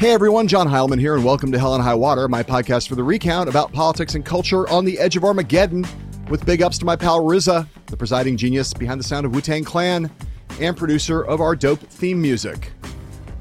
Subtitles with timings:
[0.00, 2.94] Hey everyone, John Heilemann here, and welcome to Hell and High Water, my podcast for
[2.94, 5.84] the recount about politics and culture on the edge of Armageddon,
[6.30, 9.42] with big ups to my pal RZA, the presiding genius behind the sound of Wu
[9.42, 10.10] Tang Clan,
[10.58, 12.72] and producer of our dope theme music.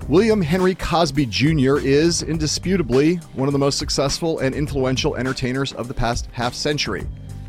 [0.09, 1.77] William Henry Cosby Jr.
[1.77, 7.07] is indisputably one of the most successful and influential entertainers of the past half century.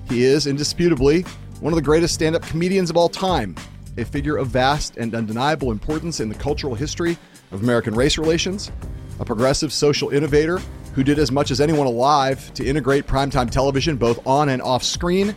[0.09, 1.23] He is indisputably
[1.59, 3.57] one of the greatest stand up comedians of all time,
[3.99, 7.19] a figure of vast and undeniable importance in the cultural history
[7.51, 8.71] of American race relations,
[9.21, 10.59] a progressive social innovator
[10.95, 14.83] who did as much as anyone alive to integrate primetime television both on and off
[14.83, 15.37] screen,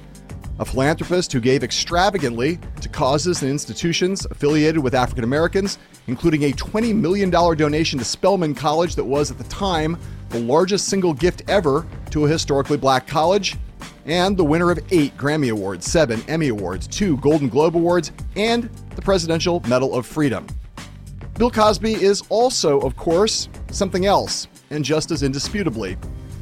[0.59, 5.77] a philanthropist who gave extravagantly to causes and institutions affiliated with African Americans,
[6.07, 9.97] including a $20 million donation to Spelman College that was, at the time,
[10.29, 13.57] the largest single gift ever to a historically black college,
[14.05, 18.69] and the winner of eight Grammy Awards, seven Emmy Awards, two Golden Globe Awards, and
[18.95, 20.45] the Presidential Medal of Freedom.
[21.43, 25.97] Bill Cosby is also, of course, something else, and just as indisputably.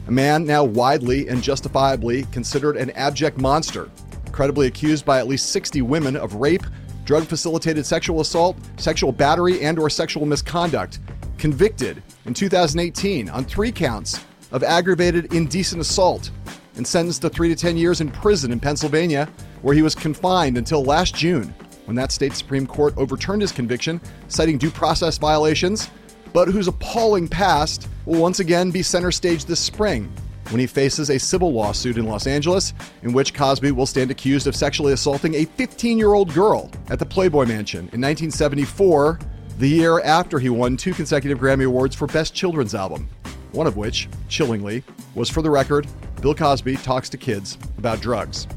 [0.08, 3.90] A man now widely and justifiably considered an abject monster,
[4.32, 6.62] credibly accused by at least 60 women of rape,
[7.04, 11.00] drug facilitated sexual assault, sexual battery, and or sexual misconduct,
[11.40, 16.30] convicted in 2018 on 3 counts of aggravated indecent assault
[16.76, 19.28] and sentenced to 3 to 10 years in prison in Pennsylvania
[19.64, 21.52] where he was confined until last June
[21.92, 25.90] when that state Supreme Court overturned his conviction, citing due process violations,
[26.32, 30.10] but whose appalling past will once again be center stage this spring
[30.52, 34.48] when he faces a civil lawsuit in Los Angeles in which Cosby will stand accused
[34.48, 39.20] of sexually assaulting a 15 year old girl at the Playboy Mansion in 1974,
[39.58, 43.10] the year after he won two consecutive Grammy Awards for Best Children's Album.
[43.52, 44.82] One of which, chillingly,
[45.14, 45.88] was for the record
[46.22, 48.48] Bill Cosby Talks to Kids About Drugs.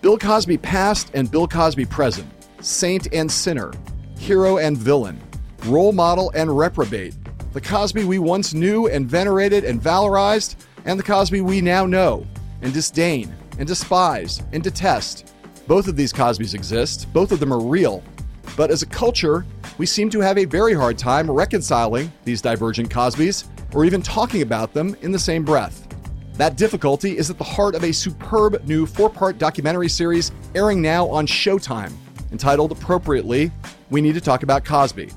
[0.00, 3.72] Bill Cosby past and Bill Cosby present saint and sinner,
[4.16, 5.20] hero and villain,
[5.66, 7.14] role model and reprobate,
[7.52, 12.26] the Cosby we once knew and venerated and valorized, and the Cosby we now know
[12.62, 15.34] and disdain and despise and detest.
[15.66, 18.02] Both of these Cosbys exist, both of them are real,
[18.56, 19.44] but as a culture,
[19.78, 24.42] we seem to have a very hard time reconciling these divergent Cosbys or even talking
[24.42, 25.88] about them in the same breath.
[26.34, 30.80] That difficulty is at the heart of a superb new four part documentary series airing
[30.80, 31.92] now on Showtime
[32.32, 33.52] entitled appropriately,
[33.90, 35.10] We Need to Talk About Cosby.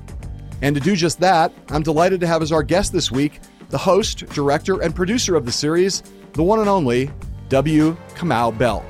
[0.62, 3.78] And to do just that, I'm delighted to have as our guest this week the
[3.78, 6.02] host, director, and producer of the series,
[6.34, 7.10] the one and only
[7.48, 7.96] W.
[8.14, 8.84] Kamau Bell.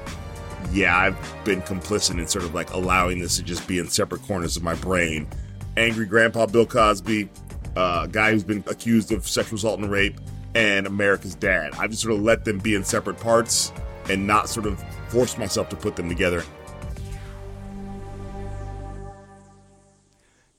[0.72, 4.22] Yeah, I've been complicit in sort of like allowing this to just be in separate
[4.22, 5.28] corners of my brain.
[5.76, 7.28] Angry Grandpa Bill Cosby,
[7.76, 10.19] a uh, guy who's been accused of sexual assault and rape,
[10.54, 11.75] and America's Dad.
[11.78, 13.72] I've just sort of let them be in separate parts
[14.09, 16.42] and not sort of force myself to put them together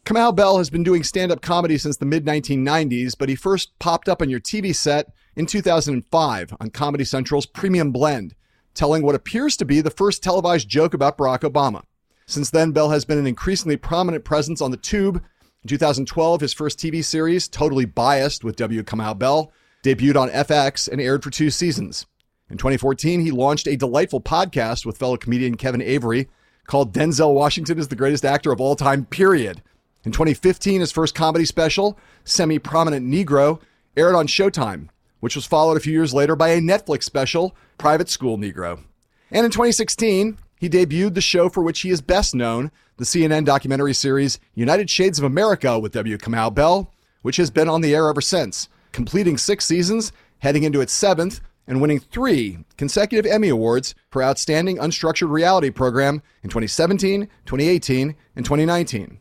[0.07, 3.77] Kamau Bell has been doing stand up comedy since the mid 1990s, but he first
[3.77, 8.33] popped up on your TV set in 2005 on Comedy Central's Premium Blend,
[8.73, 11.83] telling what appears to be the first televised joke about Barack Obama.
[12.25, 15.21] Since then, Bell has been an increasingly prominent presence on the tube.
[15.63, 18.83] In 2012, his first TV series, Totally Biased with W.
[18.83, 19.51] Kamau Bell,
[19.83, 22.05] debuted on FX and aired for two seasons.
[22.49, 26.29] In 2014, he launched a delightful podcast with fellow comedian Kevin Avery
[26.65, 29.61] called Denzel Washington is the greatest actor of all time, period
[30.03, 33.61] in 2015, his first comedy special, Semi Prominent Negro,
[33.95, 38.09] aired on Showtime, which was followed a few years later by a Netflix special, Private
[38.09, 38.83] School Negro.
[39.31, 43.45] And in 2016, he debuted the show for which he is best known, the CNN
[43.45, 46.17] documentary series United Shades of America with W.
[46.17, 46.91] Kamau Bell,
[47.21, 51.41] which has been on the air ever since, completing six seasons, heading into its seventh,
[51.67, 58.45] and winning three consecutive Emmy Awards for Outstanding Unstructured Reality Program in 2017, 2018, and
[58.45, 59.19] 2019.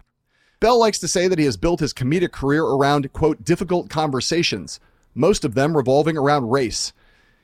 [0.58, 4.80] Bell likes to say that he has built his comedic career around, quote, difficult conversations,
[5.14, 6.94] most of them revolving around race.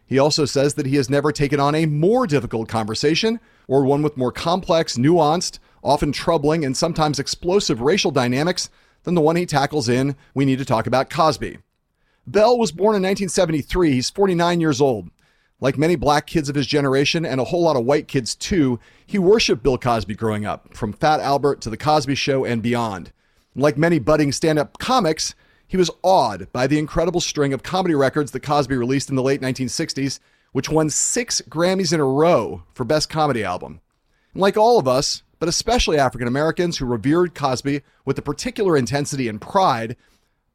[0.06, 3.38] He also says that he has never taken on a more difficult conversation
[3.68, 8.70] or one with more complex, nuanced, often troubling, and sometimes explosive racial dynamics
[9.04, 11.58] than the one he tackles in We Need to Talk About Cosby.
[12.26, 13.92] Bell was born in 1973.
[13.92, 15.10] He's 49 years old.
[15.62, 18.80] Like many black kids of his generation and a whole lot of white kids too,
[19.06, 23.12] he worshiped Bill Cosby growing up, from Fat Albert to The Cosby Show and beyond.
[23.54, 25.36] Like many budding stand up comics,
[25.68, 29.22] he was awed by the incredible string of comedy records that Cosby released in the
[29.22, 30.18] late 1960s,
[30.50, 33.80] which won six Grammys in a row for Best Comedy Album.
[34.34, 39.28] Like all of us, but especially African Americans who revered Cosby with a particular intensity
[39.28, 39.94] and pride,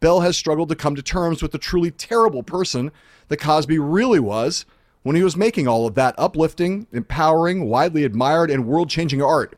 [0.01, 2.91] Bell has struggled to come to terms with the truly terrible person
[3.29, 4.65] that Cosby really was
[5.03, 9.57] when he was making all of that uplifting, empowering, widely admired, and world changing art,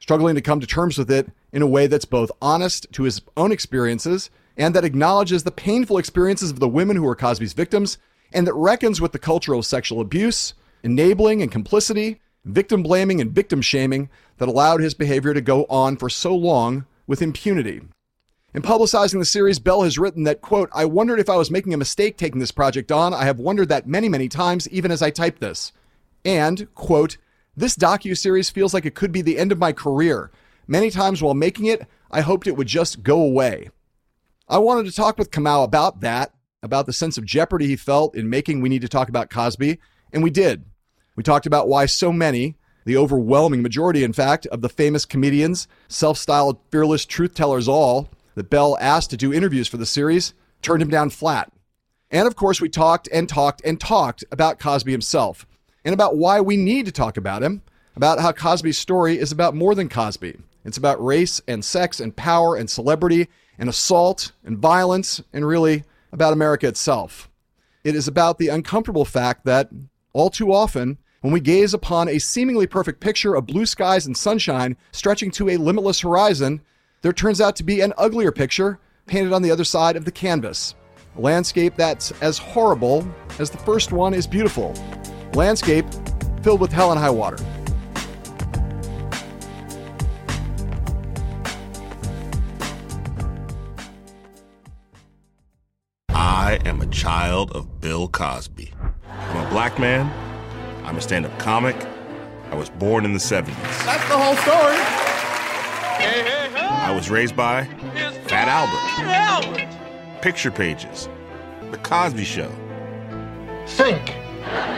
[0.00, 3.22] struggling to come to terms with it in a way that's both honest to his
[3.36, 7.96] own experiences and that acknowledges the painful experiences of the women who were Cosby's victims,
[8.32, 10.52] and that reckons with the culture of sexual abuse,
[10.82, 15.96] enabling and complicity, victim blaming and victim shaming that allowed his behavior to go on
[15.96, 17.80] for so long with impunity.
[18.54, 21.74] In publicizing the series, Bell has written that, quote, I wondered if I was making
[21.74, 23.12] a mistake taking this project on.
[23.12, 25.72] I have wondered that many, many times, even as I type this.
[26.24, 27.18] And, quote,
[27.54, 30.30] this docu-series feels like it could be the end of my career.
[30.66, 33.68] Many times while making it, I hoped it would just go away.
[34.48, 38.14] I wanted to talk with Kamau about that, about the sense of jeopardy he felt
[38.14, 39.78] in making We Need to Talk About Cosby,
[40.10, 40.64] and we did.
[41.16, 42.56] We talked about why so many,
[42.86, 48.08] the overwhelming majority, in fact, of the famous comedians, self styled fearless truth tellers all,
[48.38, 50.32] that Bell asked to do interviews for the series
[50.62, 51.52] turned him down flat.
[52.10, 55.46] And of course, we talked and talked and talked about Cosby himself
[55.84, 57.62] and about why we need to talk about him,
[57.96, 60.38] about how Cosby's story is about more than Cosby.
[60.64, 65.84] It's about race and sex and power and celebrity and assault and violence and really
[66.12, 67.28] about America itself.
[67.84, 69.68] It is about the uncomfortable fact that,
[70.12, 74.16] all too often, when we gaze upon a seemingly perfect picture of blue skies and
[74.16, 76.60] sunshine stretching to a limitless horizon,
[77.00, 80.10] there turns out to be an uglier picture painted on the other side of the
[80.10, 80.74] canvas.
[81.16, 83.08] A landscape that's as horrible
[83.38, 84.74] as the first one is beautiful.
[85.34, 85.86] Landscape
[86.42, 87.38] filled with hell and high water.
[96.10, 98.72] I am a child of Bill Cosby.
[99.06, 100.10] I'm a black man.
[100.84, 101.76] I'm a stand up comic.
[102.50, 103.54] I was born in the 70s.
[103.84, 105.07] That's the whole story.
[106.00, 107.64] I was raised by
[108.28, 111.08] Fat Albert, picture pages,
[111.70, 112.50] The Cosby Show.
[113.66, 114.10] Think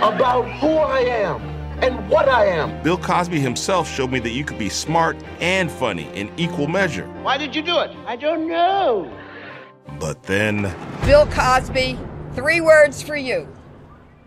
[0.02, 1.40] about who I am
[1.82, 2.82] and what I am.
[2.82, 7.06] Bill Cosby himself showed me that you could be smart and funny in equal measure.
[7.23, 7.90] Why did you do it?
[8.06, 9.12] I don't know.
[9.99, 11.99] But then Bill Cosby,
[12.34, 13.49] three words for you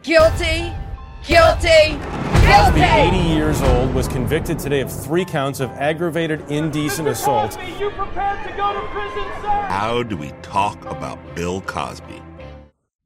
[0.03, 0.73] guilty,
[1.25, 1.97] guilty,
[2.45, 7.57] Cosby, 80 years old, was convicted today of three counts of aggravated indecent assault.
[7.79, 9.63] You prepared to go to prison, sir?
[9.69, 12.21] how do we talk about Bill Cosby?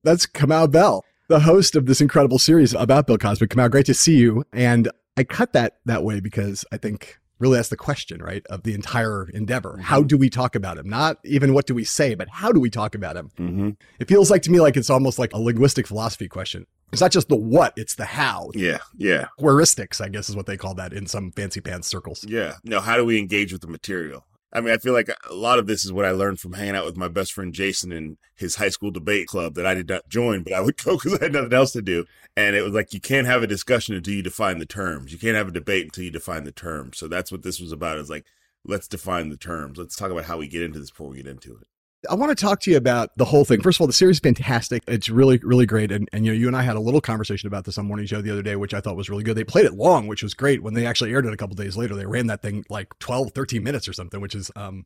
[0.03, 3.47] That's Kamau Bell, the host of this incredible series about Bill Cosby.
[3.47, 4.43] Kamau, great to see you.
[4.51, 8.63] And I cut that that way because I think really that's the question, right, of
[8.63, 9.77] the entire endeavor.
[9.77, 10.89] How do we talk about him?
[10.89, 13.31] Not even what do we say, but how do we talk about him?
[13.37, 13.69] Mm-hmm.
[13.99, 16.65] It feels like to me like it's almost like a linguistic philosophy question.
[16.91, 18.49] It's not just the what, it's the how.
[18.53, 22.25] Yeah, yeah, Heuristics, I guess is what they call that in some fancy pants circles.
[22.27, 22.53] yeah.
[22.63, 24.25] No, how do we engage with the material?
[24.53, 26.75] I mean, I feel like a lot of this is what I learned from hanging
[26.75, 29.89] out with my best friend Jason in his high school debate club that I did
[29.89, 32.05] not join, but I would go because I had nothing else to do.
[32.37, 35.11] And it was like, you can't have a discussion until you define the terms.
[35.11, 36.97] You can't have a debate until you define the terms.
[36.97, 38.25] So that's what this was about is like,
[38.63, 39.77] let's define the terms.
[39.77, 41.67] Let's talk about how we get into this before we get into it.
[42.09, 43.61] I want to talk to you about the whole thing.
[43.61, 44.83] First of all, the series is fantastic.
[44.87, 45.91] It's really, really great.
[45.91, 48.05] And, and you know, you and I had a little conversation about this on Morning
[48.05, 49.35] Joe the other day, which I thought was really good.
[49.35, 50.61] They played it long, which was great.
[50.61, 53.31] When they actually aired it a couple days later, they ran that thing like 12,
[53.31, 54.85] 13 minutes or something, which is um,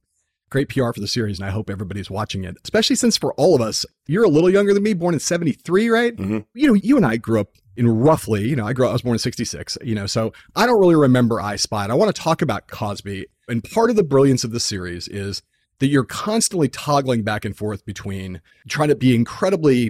[0.49, 1.37] great PR for the series.
[1.37, 4.49] And I hope everybody's watching it, especially since for all of us, you're a little
[4.49, 6.15] younger than me, born in 73, right?
[6.15, 6.45] Mhm.
[6.53, 8.93] You know, you and I grew up in roughly, you know, I grew up, I
[8.93, 11.83] was born in 66, you know, so I don't really remember I Spy.
[11.83, 13.25] And I want to talk about Cosby.
[13.49, 15.41] And part of the brilliance of the series is
[15.81, 19.89] that you're constantly toggling back and forth between trying to be incredibly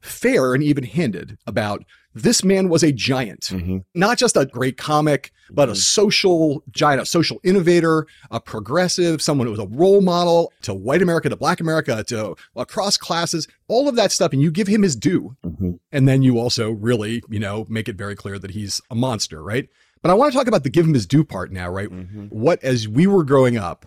[0.00, 3.78] fair and even handed about this man was a giant, Mm-hmm.
[3.96, 9.48] not just a great comic, but a social giant, a social innovator, a progressive, someone
[9.48, 13.88] who was a role model to white America, to black America, to across classes, all
[13.88, 14.32] of that stuff.
[14.32, 15.36] And you give him his due.
[15.44, 15.72] Mm-hmm.
[15.90, 19.42] And then you also really, you know, make it very clear that he's a monster,
[19.42, 19.68] right?
[20.00, 21.88] But I want to talk about the give him his due part now, right?
[21.88, 22.26] Mm-hmm.
[22.26, 23.86] What, as we were growing up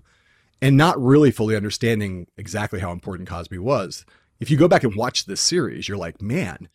[0.62, 4.06] and not really fully understanding exactly how important Cosby was,
[4.40, 6.70] if you go back and watch this series, you're like, man,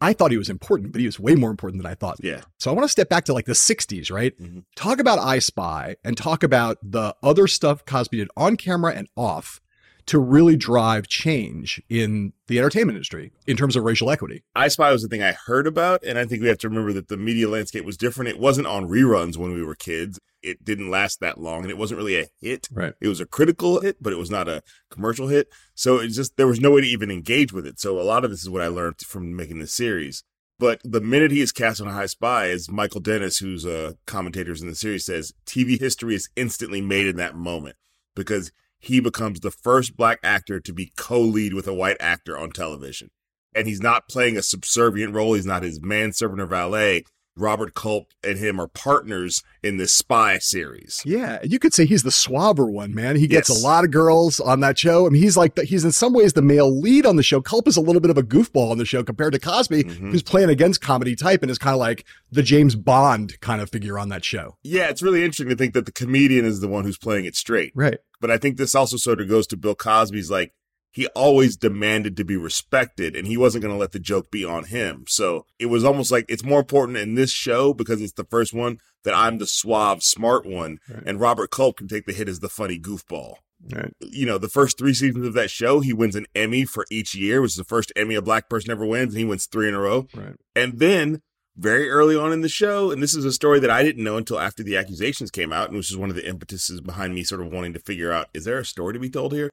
[0.00, 2.18] I thought he was important, but he was way more important than I thought.
[2.20, 2.42] Yeah.
[2.58, 4.36] So I want to step back to like the 60s, right?
[4.38, 4.64] Mhm.
[4.76, 9.08] Talk about I Spy and talk about the other stuff Cosby did on camera and
[9.16, 9.60] off
[10.06, 14.42] to really drive change in the entertainment industry in terms of racial equity.
[14.54, 16.92] I Spy was the thing I heard about, and I think we have to remember
[16.92, 18.28] that the media landscape was different.
[18.28, 20.18] It wasn't on reruns when we were kids.
[20.42, 22.68] It didn't last that long, and it wasn't really a hit.
[22.70, 22.92] Right.
[23.00, 25.48] It was a critical hit, but it was not a commercial hit.
[25.74, 27.80] So it's just there was no way to even engage with it.
[27.80, 30.22] So a lot of this is what I learned from making this series.
[30.58, 33.96] But the minute he is cast on a I Spy, as Michael Dennis, who's a
[34.06, 37.76] commentator in the series, says, TV history is instantly made in that moment
[38.14, 38.52] because
[38.84, 43.08] he becomes the first black actor to be co-lead with a white actor on television.
[43.54, 45.34] And he's not playing a subservient role.
[45.34, 47.04] He's not his manservant or valet.
[47.36, 51.02] Robert Culp and him are partners in this spy series.
[51.04, 53.16] Yeah, you could say he's the swabber one, man.
[53.16, 53.60] He gets Yes.
[53.60, 55.06] a lot of girls on that show.
[55.06, 57.40] I mean, he's like the, he's in some ways the male lead on the show.
[57.40, 60.10] Culp is a little bit of a goofball on the show compared to Cosby, Mm-hmm.
[60.12, 63.68] who's playing against comedy type and is kind of like the James Bond kind of
[63.70, 64.56] figure on that show.
[64.62, 67.34] Yeah, it's really interesting to think that the comedian is the one who's playing it
[67.34, 67.72] straight.
[67.74, 67.98] Right.
[68.20, 70.52] But I think this also sort of goes to Bill Cosby's like,
[70.94, 74.44] he always demanded to be respected and he wasn't going to let the joke be
[74.44, 75.04] on him.
[75.08, 78.54] So it was almost like it's more important in this show because it's the first
[78.54, 82.38] one that I'm the suave, smart one and Robert Culp can take the hit as
[82.38, 83.34] the funny goofball.
[83.72, 83.92] Right.
[84.00, 87.14] You know, the first three seasons of that show, he wins an Emmy for each
[87.14, 89.68] year, which is the first Emmy a black person ever wins, and he wins three
[89.68, 90.06] in a row.
[90.14, 90.34] Right.
[90.54, 91.22] And then
[91.56, 94.16] very early on in the show, and this is a story that I didn't know
[94.16, 97.24] until after the accusations came out, and which is one of the impetuses behind me
[97.24, 99.50] sort of wanting to figure out is there a story to be told here?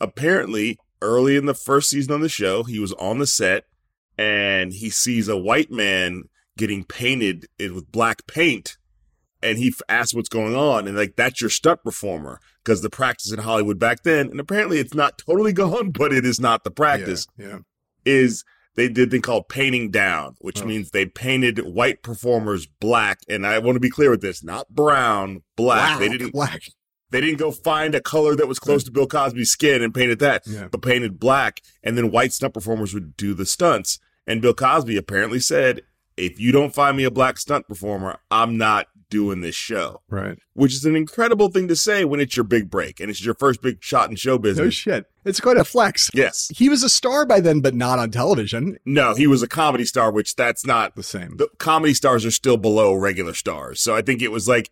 [0.00, 3.64] Apparently, early in the first season on the show, he was on the set
[4.16, 6.24] and he sees a white man
[6.56, 8.76] getting painted with black paint.
[9.42, 13.30] And he asks what's going on, and like that's your stunt performer because the practice
[13.30, 16.70] in Hollywood back then, and apparently it's not totally gone, but it is not the
[16.70, 17.58] practice Yeah.
[18.06, 18.42] is
[18.74, 20.64] they did thing called painting down, which Oh.
[20.64, 23.18] means they painted white performers black.
[23.28, 25.98] And I want to be clear with this, not brown, black.
[25.98, 26.62] They didn't black.
[27.14, 30.18] They didn't go find a color that was close to Bill Cosby's skin and painted
[30.18, 30.68] that, Yeah.
[30.70, 31.60] but painted black.
[31.82, 33.98] And then white stunt performers would do the stunts.
[34.26, 35.82] And Bill Cosby apparently said,
[36.16, 40.00] if you don't find me a black stunt performer, I'm not doing this show.
[40.08, 40.38] Right.
[40.54, 43.34] Which is an incredible thing to say when it's your big break and it's your
[43.34, 44.64] first big shot in show business.
[44.64, 45.06] No shit.
[45.24, 46.10] It's quite a flex.
[46.14, 46.50] yes.
[46.56, 48.76] He was a star by then, but not on television.
[48.84, 51.36] No, he was a comedy star, which that's not The same.
[51.36, 53.80] the comedy stars are still below regular stars.
[53.80, 54.70] So I think it was like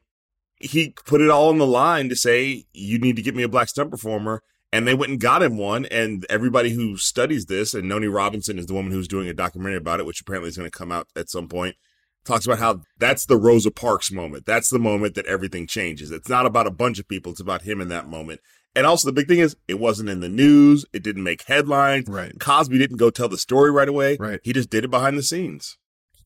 [0.63, 3.49] he put it all on the line to say, you need to get me a
[3.49, 4.43] black stunt performer.
[4.73, 5.85] And they went and got him one.
[5.87, 9.77] And everybody who studies this, and Noni Robinson is the woman who's doing a documentary
[9.77, 11.77] about it, which apparently is going to come out at some point,
[12.25, 14.47] talks about how that's the Rosa Parks moment.
[14.47, 16.11] That's the moment that everything changes.
[16.11, 18.41] It's not about a bunch of people, it's about him in that moment.
[18.75, 20.87] And also, the big thing is, it wasn't in the news.
[20.95, 22.09] It didn't make headlines.
[22.09, 22.33] Right.
[22.41, 24.17] Cosby didn't go tell the story right away.
[24.19, 24.41] Right.
[24.43, 25.77] He just did it behind the scenes.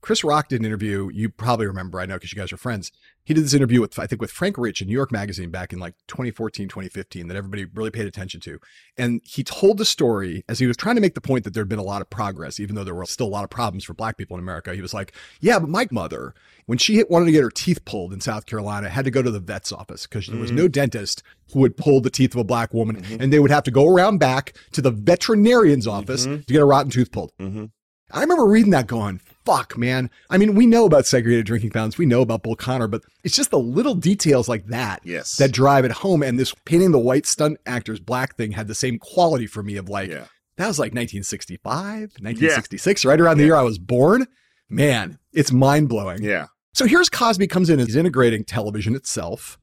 [0.01, 1.11] Chris Rock did an interview.
[1.13, 2.93] You probably remember, I know, because you guys are friends.
[3.27, 5.73] He did this interview with, I think, with Frank Rich in New York Magazine back
[5.73, 8.61] in like 2014, 2015 that everybody really paid attention to.
[8.97, 11.69] And he told the story as he was trying to make the point that there'd
[11.69, 13.95] been a lot of progress, even though there were still a lot of problems for
[13.95, 14.77] black people in America.
[14.77, 16.35] He was like, yeah, but my mother,
[16.67, 19.23] when she hit, wanted to get her teeth pulled in South Carolina, had to go
[19.23, 20.73] to the vet's office because there was no mm.
[20.73, 23.03] dentist who would pull the teeth of a black woman.
[23.03, 23.23] Mm-hmm.
[23.23, 26.43] And they would have to go around back to the veterinarian's office mm-hmm.
[26.43, 27.33] to get a rotten tooth pulled.
[27.41, 27.65] Mm-hmm.
[28.13, 30.11] I remember reading that going, fuck, man.
[30.29, 31.97] I mean, we know about segregated drinking fountains.
[31.97, 35.37] We know about Bull Connor, but it's just the little details like that Yes.
[35.37, 36.23] that drive it home.
[36.23, 39.77] And this painting the white stunt actors black thing had the same quality for me
[39.77, 40.25] of like, Yeah.
[40.59, 44.27] that was like 1965, 1966, right around the year I was born.
[44.69, 46.23] Man, it's mind blowing.
[46.23, 46.47] Yeah.
[46.75, 49.59] So here's Cosby comes in and he's integrating television itself.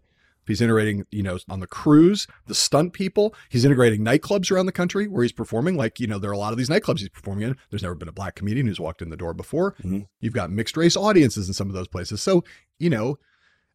[0.48, 3.34] He's integrating, you know, on the crews, the stunt people.
[3.50, 5.78] He's integrating nightclubs around the country where he's performing.
[5.78, 7.58] Like, you know, there are a lot of these nightclubs he's performing in.
[7.70, 9.74] There's never been a black comedian who's walked in the door before.
[9.84, 10.02] Mm-hmm.
[10.20, 12.22] You've got mixed race audiences in some of those places.
[12.22, 12.44] So,
[12.80, 13.18] you know,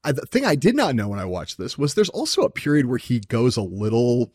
[0.04, 2.50] I, the thing I did not know when I watched this was there's also a
[2.50, 4.32] period where he goes a little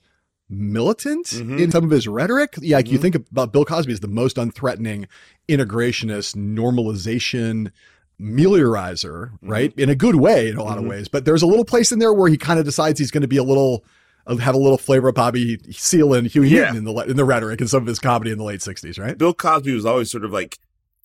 [0.50, 1.58] militant mm-hmm.
[1.58, 2.56] in some of his rhetoric.
[2.62, 3.02] Yeah, like you mm-hmm.
[3.02, 5.08] think about Bill Cosby as the most unthreatening
[5.48, 7.72] integrationist normalization
[8.20, 9.74] meliorizer, right?
[9.78, 11.08] In a good way, in a lot of ways.
[11.08, 13.28] But there's a little place in there where he kind of decides he's going to
[13.28, 13.84] be a little
[14.26, 16.72] uh, have a little flavor of Bobby Seale and Huey Yeah.
[16.72, 19.00] Newton in the in the rhetoric and some of his comedy in the late '60s,
[19.00, 19.18] right?
[19.18, 20.58] Bill Cosby was always sort of like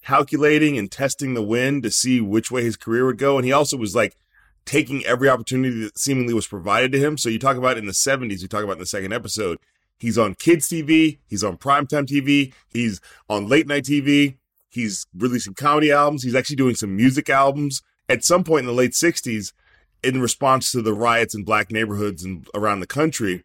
[0.05, 3.37] calculating and testing the wind to see which way his career would go.
[3.37, 4.17] And he also was like
[4.65, 7.17] taking every opportunity that seemingly was provided to him.
[7.19, 9.59] So you talk about in the 70s, you talk about in the second episode,
[9.99, 14.37] he's on kids TV, he's on primetime TV, he's on late night TV,
[14.71, 17.83] he's releasing comedy albums, he's actually doing some music albums.
[18.09, 19.53] At some point in the late 60s,
[20.03, 23.45] in response to the riots in black neighborhoods and around the country,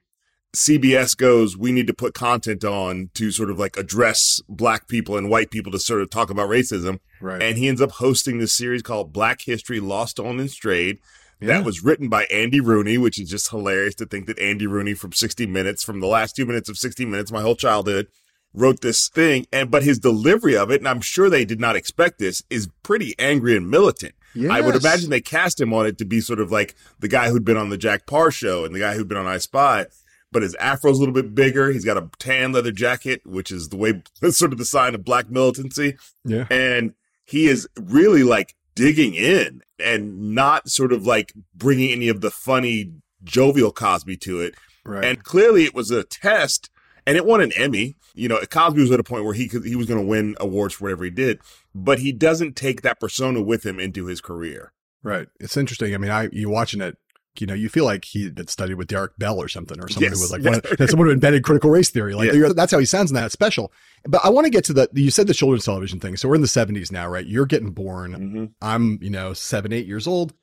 [0.56, 5.18] CBS goes, we need to put content on to sort of like address black people
[5.18, 7.00] and white people to sort of talk about racism.
[7.20, 7.42] Right.
[7.42, 11.00] And he ends up hosting this series called Black History Lost, on and Strayed.
[11.42, 11.48] Yeah.
[11.48, 14.94] That was written by Andy Rooney, which is just hilarious to think that Andy Rooney
[14.94, 18.08] from 60 Minutes, from the last two minutes of 60 Minutes, my whole childhood,
[18.54, 19.46] wrote this thing.
[19.52, 22.70] And but his delivery of it, and I'm sure they did not expect this, is
[22.84, 24.16] pretty angry and militant.
[24.50, 27.30] I would imagine they cast him on it to be sort of like the guy
[27.30, 29.86] who'd been on the Jack Paar show and the guy who'd been on I Spy.
[30.32, 31.72] But his afro's a little bit bigger.
[31.72, 34.96] He's got a tan leather jacket, which is the way, that's sort of the sign
[34.96, 35.96] of black militancy.
[36.26, 36.48] Yeah.
[36.50, 42.22] And he is really like digging in and not sort of like bringing any of
[42.22, 42.92] the funny,
[43.24, 44.56] jovial Cosby to it.
[44.84, 45.06] Right.
[45.06, 46.70] And clearly it was a test.
[47.06, 47.96] And it won an Emmy.
[48.16, 50.36] You know, Cosby was at a point where he could, he was going to win
[50.40, 51.40] awards for whatever he did,
[51.76, 54.72] but he doesn't take that persona with him into his career.
[55.04, 55.28] Right.
[55.40, 55.94] It's interesting.
[55.94, 56.98] I mean, I you watching it,
[57.40, 60.12] you know, you feel like he had studied with Derrick Bell or something, or someone
[60.12, 60.18] Yes.
[60.20, 62.14] who was like one of, someone who invented critical race theory.
[62.14, 62.50] Like Yeah.
[62.56, 63.74] that's how he sounds in that special.
[64.06, 66.16] But I want to get to the you said the children's television thing.
[66.16, 67.26] So we're in the seventies now, right?
[67.26, 68.12] You're getting born.
[68.14, 68.46] Mm-hmm.
[68.62, 70.34] I'm, you know, seven, eight years old.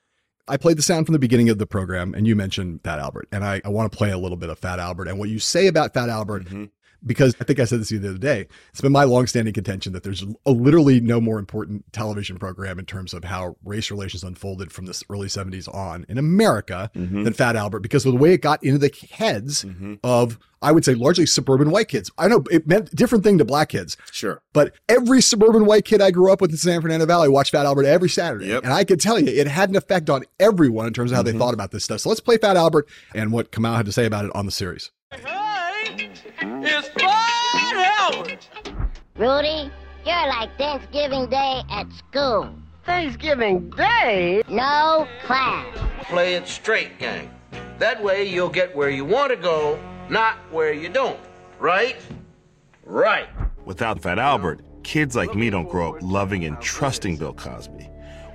[0.49, 3.29] I played the sound from the beginning of the program, and you mentioned Fat Albert,
[3.31, 5.39] and I, I want to play a little bit of Fat Albert and what you
[5.39, 6.47] say about Fat Albert.
[6.47, 6.65] Mm-hmm.
[7.05, 8.47] Because I think I said this to you the other day.
[8.71, 12.85] It's been my longstanding contention that there's a literally no more important television program in
[12.85, 17.25] terms of how race relations unfolded from the early 70s on in America Mm-hmm.
[17.25, 19.65] than Fat Albert because of the way it got into the heads
[20.05, 22.11] of, I would say, largely suburban white kids.
[22.19, 24.43] I know it meant a different thing to black kids, Sure.
[24.53, 27.67] but every suburban white kid I grew up with in San Fernando Valley watched Fat
[27.67, 28.47] Albert every Saturday.
[28.49, 28.65] Yep.
[28.65, 31.23] And I can tell you, it had an effect on everyone in terms of how
[31.23, 32.01] they thought about this stuff.
[32.01, 34.53] So let's play Fat Albert and what Kamau had to say about it on the
[34.53, 34.91] series.
[35.11, 35.21] Hey,
[36.43, 38.49] it's Fat Albert.
[39.17, 39.71] Rudy,
[40.07, 42.55] you're like Thanksgiving Day at school.
[42.85, 44.43] Thanksgiving Day?
[44.49, 45.79] No class.
[46.05, 47.31] Play it straight, gang.
[47.79, 49.79] That way you'll get where you want to go,
[50.09, 51.21] not where you don't.
[51.59, 51.97] Right?
[52.85, 53.29] Right.
[53.67, 57.91] Without Fat Albert, kids like me don't grow up loving and trusting Bill Cosby.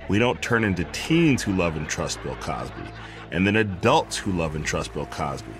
[0.08, 2.84] We don't turn into teens who love and trust Bill Cosby,
[3.32, 5.50] and then adults who love and trust Bill Cosby.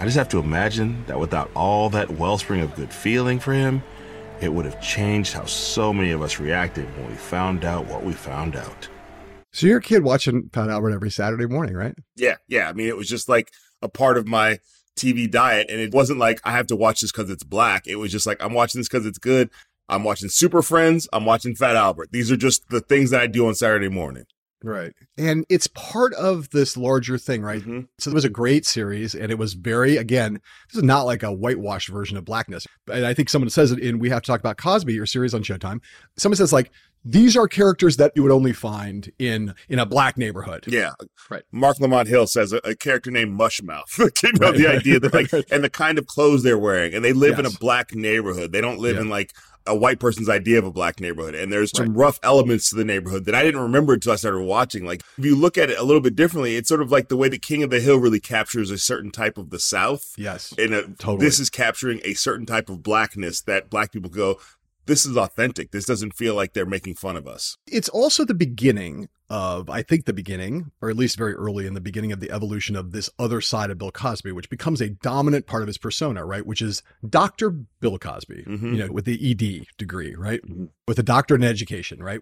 [0.00, 3.82] I just have to imagine that without all that wellspring of good feeling for him,
[4.40, 8.04] it would have changed how so many of us reacted when we found out what
[8.04, 8.88] we found out.
[9.52, 11.94] So you're a kid watching Fat Albert every Saturday morning, right?
[12.16, 12.68] Yeah, yeah.
[12.68, 14.58] I mean, it was just like a part of my
[14.96, 17.86] TV diet, and it wasn't like I have to watch this because it's black.
[17.86, 19.48] It was just like I'm watching this because it's good.
[19.88, 21.08] I'm watching Super Friends.
[21.12, 22.10] I'm watching Fat Albert.
[22.10, 24.24] These are just the things that I do on Saturday morning.
[24.64, 24.92] Right.
[25.18, 27.62] And it's part of this larger thing, right?
[27.62, 27.86] Mhm.
[27.98, 30.40] So it was a great series and it was very, again,
[30.70, 32.66] this is not like a whitewashed version of blackness.
[32.90, 35.34] And I think someone says it in We Have to Talk About Cosby, your series
[35.34, 35.80] on Showtime.
[36.16, 36.70] Someone says like,
[37.06, 40.64] these are characters that you would only find in in a black neighborhood.
[40.66, 40.92] Yeah,
[41.28, 41.42] Right.
[41.52, 43.98] Marc Lamont Hill says a, a character named Mushmouth.
[43.98, 44.04] you
[44.40, 45.44] know Right, the right, idea that like, right.
[45.50, 48.52] and the kind of clothes they're wearing, and they live in a black neighborhood.
[48.52, 49.02] They don't live Yeah.
[49.02, 49.32] in like
[49.66, 51.34] a white person's idea of a black neighborhood.
[51.34, 54.42] And there's some rough elements to the neighborhood that I didn't remember until I started
[54.42, 54.84] watching.
[54.84, 57.16] Like if you look at it a little bit differently, it's sort of like the
[57.16, 60.12] way that King of the Hill really captures a certain type of the South.
[60.16, 60.52] Yes.
[60.58, 61.24] And uh, Totally.
[61.24, 64.38] this is capturing a certain type of blackness that black people go,
[64.86, 65.70] this is authentic.
[65.70, 67.56] This doesn't feel like they're making fun of us.
[67.66, 71.74] It's also the beginning of, I think, the beginning, or at least very early in
[71.74, 74.90] the beginning of the evolution of this other side of Bill Cosby, which becomes a
[74.90, 76.44] dominant part of his persona, right?
[76.46, 77.50] Which is Dr.
[77.50, 78.62] Bill Cosby, Mhm.
[78.72, 80.40] you know, with the ED degree, right?
[80.86, 82.20] With a doctorate in education, right?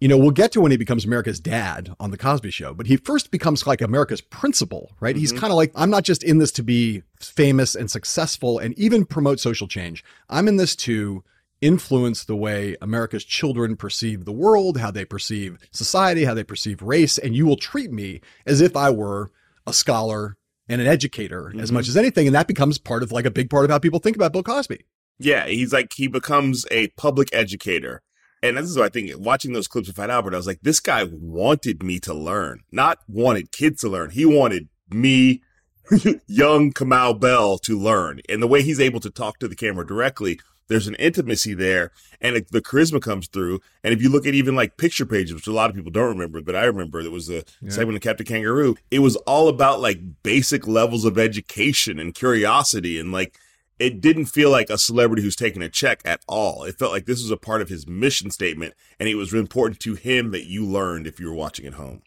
[0.00, 2.86] You know, we'll get to when he becomes America's dad on the Cosby show, but
[2.86, 5.16] he first becomes like America's principal, right?
[5.16, 8.78] He's kind of like, I'm not just in this to be famous and successful and
[8.78, 10.04] even promote social change.
[10.28, 11.24] I'm in this to
[11.60, 16.82] influence the way America's children perceive the world, how they perceive society, how they perceive
[16.82, 19.30] race, and you will treat me as if I were
[19.66, 20.36] a scholar
[20.68, 21.90] and an educator as much mm-hmm.
[21.90, 22.26] as anything.
[22.26, 24.42] And that becomes part of like a big part of how people think about Bill
[24.42, 24.84] Cosby.
[25.18, 28.02] Yeah, he's like he becomes a public educator.
[28.42, 30.60] And this is what I think watching those clips of Fat Albert, I was like,
[30.62, 34.10] this guy wanted me to learn, not wanted kids to learn.
[34.10, 35.42] He wanted me,
[36.26, 38.20] young Kamau Bell, to learn.
[38.28, 41.92] And the way he's able to talk to the camera directly, there's an intimacy there
[42.20, 43.60] and it, the charisma comes through.
[43.84, 46.08] And if you look at even like picture pages, which a lot of people don't
[46.08, 48.76] remember, but I remember it was a segment of Captain Kangaroo.
[48.90, 53.38] It was all about like basic levels of education and curiosity and like,
[53.78, 56.64] it didn't feel like a celebrity who's taking a check at all.
[56.64, 59.80] It felt like this was a part of his mission statement, and it was important
[59.80, 62.00] to him that you learned if you were watching at home.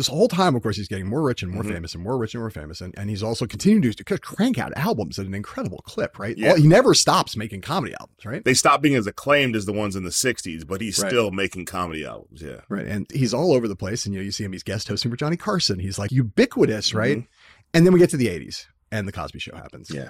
[0.00, 1.72] This whole time, of course, he's getting more rich and more Mhm.
[1.74, 2.80] famous and more rich and more famous.
[2.80, 6.38] And, and he's also continuing to crank out albums at an incredible clip, right?
[6.38, 6.52] Yeah.
[6.52, 8.42] All- he never stops making comedy albums, right?
[8.42, 11.10] They stopped being as acclaimed as the ones in the '60s, but he's Right.
[11.10, 12.40] still making comedy albums.
[12.40, 12.86] Yeah, Right.
[12.86, 14.06] And he's all over the place.
[14.06, 15.78] And you know, you see him, he's guest hosting for Johnny Carson.
[15.78, 17.18] He's like ubiquitous, right?
[17.18, 17.26] Mhm.
[17.74, 19.90] And then we get to the 80s and the Cosby show happens.
[19.92, 20.08] Yeah.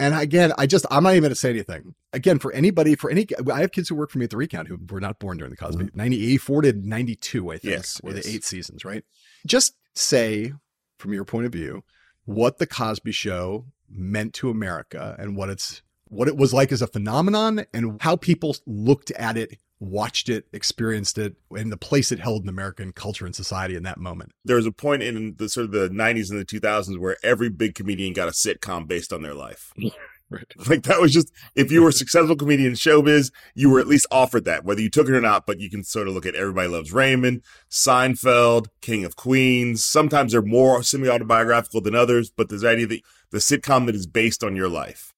[0.00, 1.94] And again, I just, I'm not even going to say anything.
[2.14, 4.66] Again, for anybody, for any, I have kids who work for me at the Recount
[4.66, 7.70] who were not born during the Cosby, 94 to 92, I think, Mm-hmm.
[7.70, 8.24] Yes, were yes.
[8.24, 9.04] the eight seasons, right?
[9.46, 10.54] Just say,
[10.98, 11.84] from your point of view,
[12.24, 16.80] what the Cosby show meant to America and what it's, what it was like as
[16.80, 22.12] a phenomenon and how people looked at it, watched it, experienced it, and the place
[22.12, 24.32] it held in American culture and society in that moment.
[24.44, 27.48] there was a point in the sort of the '90s and the 2000s where every
[27.48, 29.72] big comedian got a sitcom based on their life.
[30.30, 30.46] Right.
[30.68, 33.88] Like that was just if you were a successful comedian in showbiz, you were at
[33.88, 35.44] least offered that, whether you took it or not.
[35.44, 39.84] But you can sort of look at Everybody Loves Raymond, Seinfeld, King of Queens.
[39.84, 43.00] Sometimes they're more semi autobiographical than others, but there's the idea that
[43.32, 45.12] the sitcom that is based on your life.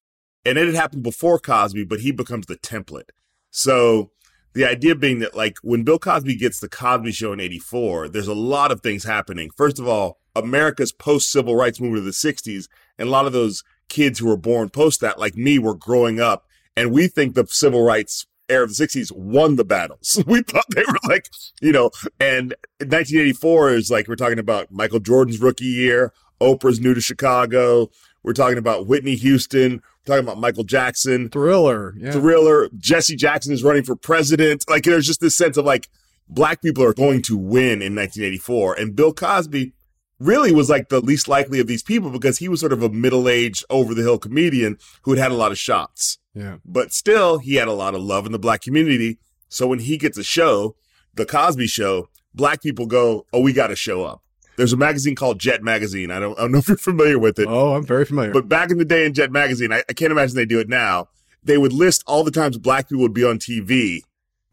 [0.45, 3.09] And it had happened before Cosby, but he becomes the template.
[3.51, 4.09] So
[4.53, 8.27] the idea being that like when Bill Cosby gets the Cosby show in 84, there's
[8.27, 9.49] a lot of things happening.
[9.55, 13.33] First of all, America's post civil rights movement of the 60s, and a lot of
[13.33, 17.35] those kids who were born post that, like me, were growing up, and we think
[17.35, 20.21] the civil rights era of the 60s won the battles.
[20.27, 21.29] We thought they were like,
[21.61, 26.93] you know, and 1984 is like we're talking about Michael Jordan's rookie year, Oprah's new
[26.93, 27.89] to Chicago.
[28.23, 29.73] We're talking about Whitney Houston.
[29.73, 31.29] We're talking about Michael Jackson.
[31.29, 31.93] Thriller.
[31.97, 32.11] Yeah.
[32.11, 32.69] Thriller.
[32.77, 34.65] Jesse Jackson is running for president.
[34.69, 35.89] Like there's just this sense of like
[36.29, 38.75] black people are going to win in 1984.
[38.75, 39.73] And Bill Cosby
[40.19, 42.89] really was like the least likely of these people because he was sort of a
[42.89, 46.17] middle-aged, over-the-hill comedian who had had a lot of shots.
[46.33, 46.57] Yeah.
[46.63, 49.19] But still, he had a lot of love in the black community.
[49.49, 50.75] So when he gets a show,
[51.13, 54.22] the Cosby Show, black people go, "Oh, we got to show up."
[54.55, 56.11] There's a magazine called Jet Magazine.
[56.11, 57.47] I don't, I don't know if you're familiar with it.
[57.47, 58.31] Oh, I'm very familiar.
[58.31, 60.69] But back in the day in Jet Magazine, I, I can't imagine they do it
[60.69, 61.07] now.
[61.43, 64.01] They would list all the times black people would be on TV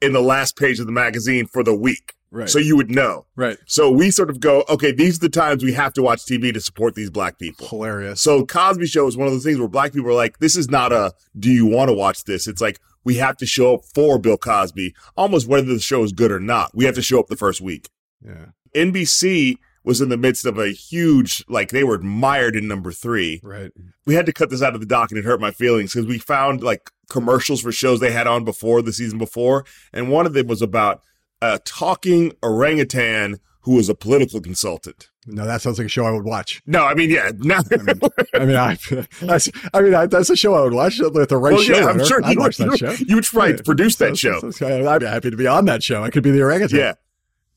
[0.00, 2.14] in the last page of the magazine for the week.
[2.32, 2.48] Right.
[2.48, 3.26] So you would know.
[3.34, 3.58] Right.
[3.66, 6.54] So we sort of go, okay, these are the times we have to watch TV
[6.54, 7.66] to support these black people.
[7.66, 8.20] Hilarious.
[8.20, 10.70] So Cosby Show is one of those things where black people are like, this is
[10.70, 12.46] not a, do you want to watch this?
[12.46, 16.12] It's like, we have to show up for Bill Cosby, almost whether the show is
[16.12, 16.70] good or not.
[16.74, 17.88] We have to show up the first week.
[18.24, 18.46] Yeah.
[18.76, 23.40] NBC was in the midst of a huge, like they were mired in number three.
[23.42, 23.70] Right.
[24.06, 26.06] We had to cut this out of the doc and it hurt my feelings because
[26.06, 29.64] we found like commercials for shows they had on before the season before.
[29.92, 31.00] And one of them was about
[31.40, 35.08] a talking orangutan who was a political consultant.
[35.26, 36.62] No, that sounds like a show I would watch.
[36.66, 37.30] No, I mean, yeah.
[37.38, 37.56] No.
[37.70, 38.00] I mean,
[38.34, 38.78] I mean, I,
[39.20, 41.74] that's, I mean, I, that's a show I would watch with the right Well, show.
[41.78, 42.92] yeah, I'm sure I'd you watch that show.
[43.06, 44.40] you would try to produce that show.
[44.40, 46.02] So- so- I'd be happy to be on that show.
[46.02, 46.78] I could be the orangutan.
[46.78, 46.92] Yeah.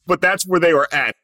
[0.06, 1.16] But that's where they were at.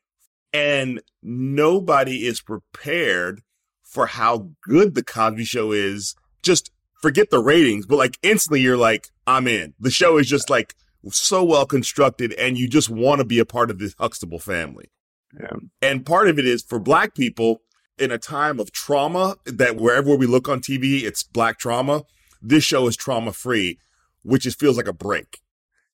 [0.53, 3.41] And nobody is prepared
[3.83, 6.15] for how good the Cosby show is.
[6.41, 9.73] Just forget the ratings, but like instantly you're like, I'm in.
[9.79, 10.75] The show is just like
[11.11, 14.91] so well constructed and you just want to be a part of this Huxtable family.
[15.39, 15.57] Yeah.
[15.81, 17.61] And part of it is for black people
[17.97, 22.03] in a time of trauma that wherever we look on TV, it's black trauma.
[22.41, 23.77] This show is trauma free,
[24.23, 25.39] which just feels like a break.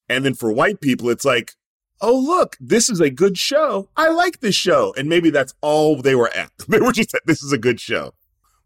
[0.08, 1.54] And then for white people, it's like,
[2.02, 3.90] oh, look, this is a good show.
[3.96, 4.94] I like this show.
[4.98, 6.52] And maybe that's all they were at.
[6.68, 8.14] They were just, this is a good show.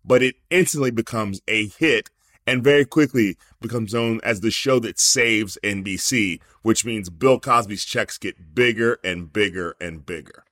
[0.03, 2.09] But it instantly becomes a hit
[2.47, 7.85] and very quickly becomes known as the show that saves NBC, which means Bill Cosby's
[7.85, 10.43] checks get bigger and bigger and bigger.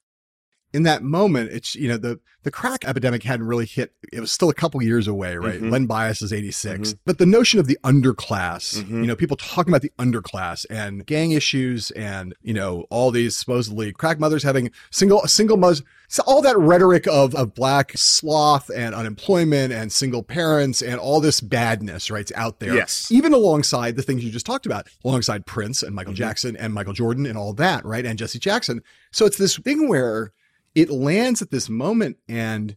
[0.73, 3.91] In that moment, it's you know the the crack epidemic hadn't really hit.
[4.13, 5.62] It was still a couple years away, right?
[5.62, 5.69] Mhm.
[5.71, 6.99] Len Bias is eighty six, Mhm.
[7.06, 8.89] but the notion of the underclass, Mhm.
[9.01, 13.36] you know, people talking about the underclass and gang issues, and you know all these
[13.36, 18.69] supposedly crack mothers having single single mothers, so all that rhetoric of of black sloth
[18.73, 22.75] and unemployment and single parents and all this badness, right, out there.
[22.75, 23.08] Yes.
[23.10, 26.17] even alongside the things you just talked about, alongside Prince and Michael Mhm.
[26.17, 28.82] Jackson and Michael Jordan and all that, right, and Jesse Jackson.
[29.12, 30.32] So it's this thing where
[30.77, 32.75] it lands at this moment and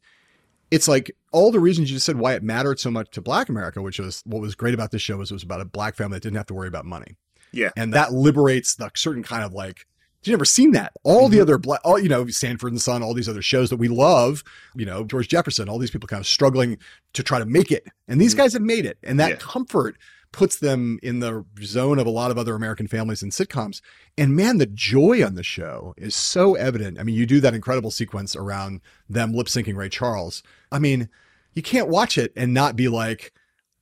[0.71, 3.49] it's like all the reasons you just said why it mattered so much to black
[3.51, 5.95] america which was what was great about this show was it was about a black
[5.97, 7.17] family that didn't have to worry about money
[7.53, 7.71] Yeah.
[7.77, 9.87] and that liberates the certain kind of like
[10.23, 11.43] you never seen that all the Mhm.
[11.43, 14.43] other black all you know sanford and son all these other shows that we love
[14.75, 16.79] you know george jefferson all these people kind of struggling
[17.13, 18.39] to try to make it and these Mhm.
[18.39, 19.37] guys have made it and that Yeah.
[19.37, 19.97] comfort
[20.33, 23.81] puts them in the zone of a lot of other american families and sitcoms
[24.21, 26.99] and man, the joy on the show is so evident.
[27.01, 30.43] I mean, you do that incredible sequence around them lip syncing Ray Charles.
[30.71, 31.09] I mean,
[31.55, 33.33] you can't watch it and not be like,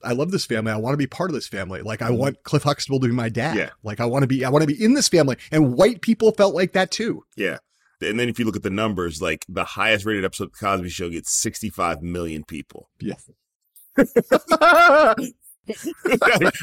[0.05, 0.71] I love this family.
[0.71, 1.83] I want to be part of this family.
[1.83, 2.19] Like, I mm-hmm.
[2.19, 3.57] want Cliff Huxtable to be my dad.
[3.57, 3.71] Yeah.
[3.83, 5.37] Like, I want to be, I want to be in this family.
[5.51, 7.25] And white people felt like that too.
[7.35, 7.59] Yeah.
[8.01, 10.59] And then if you look at the numbers, like the highest rated episode of the
[10.59, 12.91] Cosby Show gets 65 million people.
[13.01, 13.29] Yes.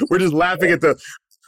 [0.09, 0.99] We're just laughing at the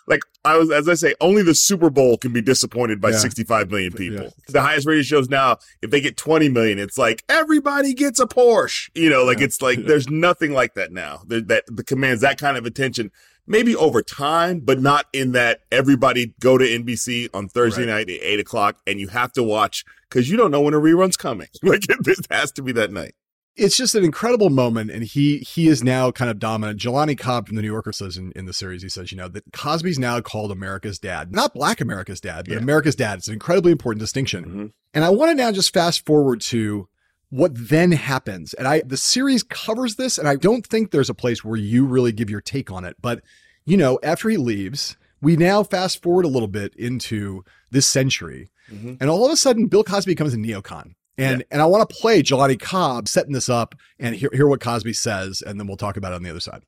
[0.07, 3.17] like I was as I say, only the Super Bowl can be disappointed by Yeah.
[3.17, 4.23] 65 million people.
[4.25, 4.29] Yeah.
[4.47, 8.25] The highest rated shows now, if they get 20 million, it's like everybody gets a
[8.25, 8.89] Porsche.
[8.95, 9.45] You know, like Yeah.
[9.45, 11.21] it's like there's nothing like that now.
[11.27, 13.11] There, that the commands that kind of attention.
[13.49, 18.07] Maybe over time, but not in that everybody go to NBC on Thursday Right.
[18.07, 20.79] night at eight o'clock and you have to watch because you don't know when a
[20.79, 21.47] rerun's coming.
[21.63, 23.13] Like it, it has to be that night.
[23.57, 26.79] It's just an incredible moment, and he he is now kind of dominant.
[26.79, 29.27] Jelani Cobb from the New Yorker says in, in the series, he says, you know,
[29.29, 32.59] that Cosby's now called America's dad, not Black America's dad, but Yeah.
[32.59, 33.17] America's dad.
[33.17, 34.45] It's an incredibly important distinction.
[34.45, 34.71] Mhm.
[34.93, 36.87] And I want to now just fast forward to
[37.29, 38.53] what then happens.
[38.53, 41.85] And I the series covers this, and I don't think there's a place where you
[41.85, 42.95] really give your take on it.
[43.01, 43.21] But
[43.65, 48.49] you know, after he leaves, we now fast forward a little bit into this century,
[48.71, 48.97] Mhm.
[49.01, 50.91] and all of a sudden, Bill Cosby becomes a neocon.
[51.17, 54.61] And and I want to play Jelani Cobb setting this up and hear, hear what
[54.61, 56.63] Cosby says, and then we'll talk about it on the other side.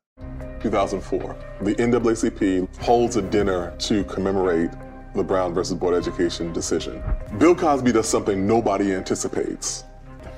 [0.62, 1.36] 2004.
[1.62, 4.72] The NAACP holds a dinner to commemorate
[5.16, 7.02] the Brown versus Board of Education decision.
[7.38, 9.84] Bill Cosby does something nobody anticipates.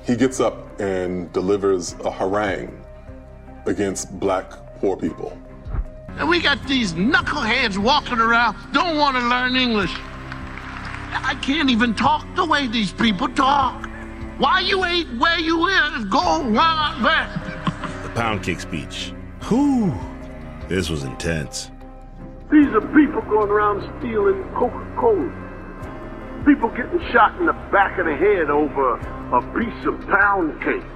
[0.04, 2.84] He gets up and delivers a harangue
[3.66, 5.36] against black poor people.
[6.18, 9.92] And we got these knuckleheads walking around, don't want to learn English.
[11.14, 13.88] I can't even talk the way these people talk.
[14.42, 17.44] Why you ain't where you is, go wild west.
[18.02, 19.12] The pound cake speech.
[19.42, 19.94] Whew.
[20.66, 21.70] This was intense.
[22.50, 25.30] These are people going around stealing Coca-Cola.
[26.44, 28.94] People getting shot in the back of the head over
[29.30, 30.90] a piece of pound cake.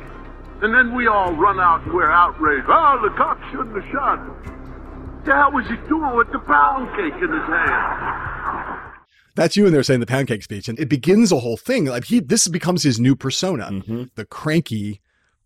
[0.60, 2.66] And then we all run out and we're outraged.
[2.68, 5.22] Oh, the cop shouldn't have shot him.
[5.24, 8.95] The hell was he doing with the pound cake in his hand?
[9.36, 11.84] That's you in there saying the pancake speech, and it begins a whole thing.
[11.84, 14.04] Like he, this becomes his new persona, Mm-hmm.
[14.16, 15.00] the cranky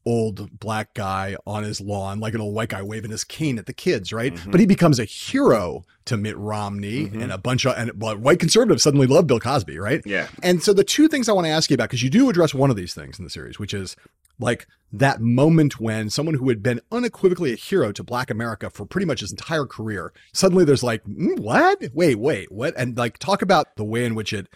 [0.06, 3.66] old black guy on his lawn, like an old white guy waving his cane at
[3.66, 4.34] the kids, right?
[4.34, 4.50] Mm-hmm.
[4.50, 8.82] But he becomes a hero to Mitt Romney and a bunch of and white conservatives
[8.82, 10.02] suddenly love Bill Cosby, right?
[10.04, 10.28] Yeah.
[10.42, 12.54] And so the two things I want to ask you about, because you do address
[12.54, 13.96] one of these things in the series, which is
[14.38, 18.86] like that moment when someone who had been unequivocally a hero to black America for
[18.86, 21.84] pretty much his entire career, suddenly there's like, "Mm, what?
[21.92, 22.74] Wait, wait, what?
[22.76, 24.48] And like talk about the way in which it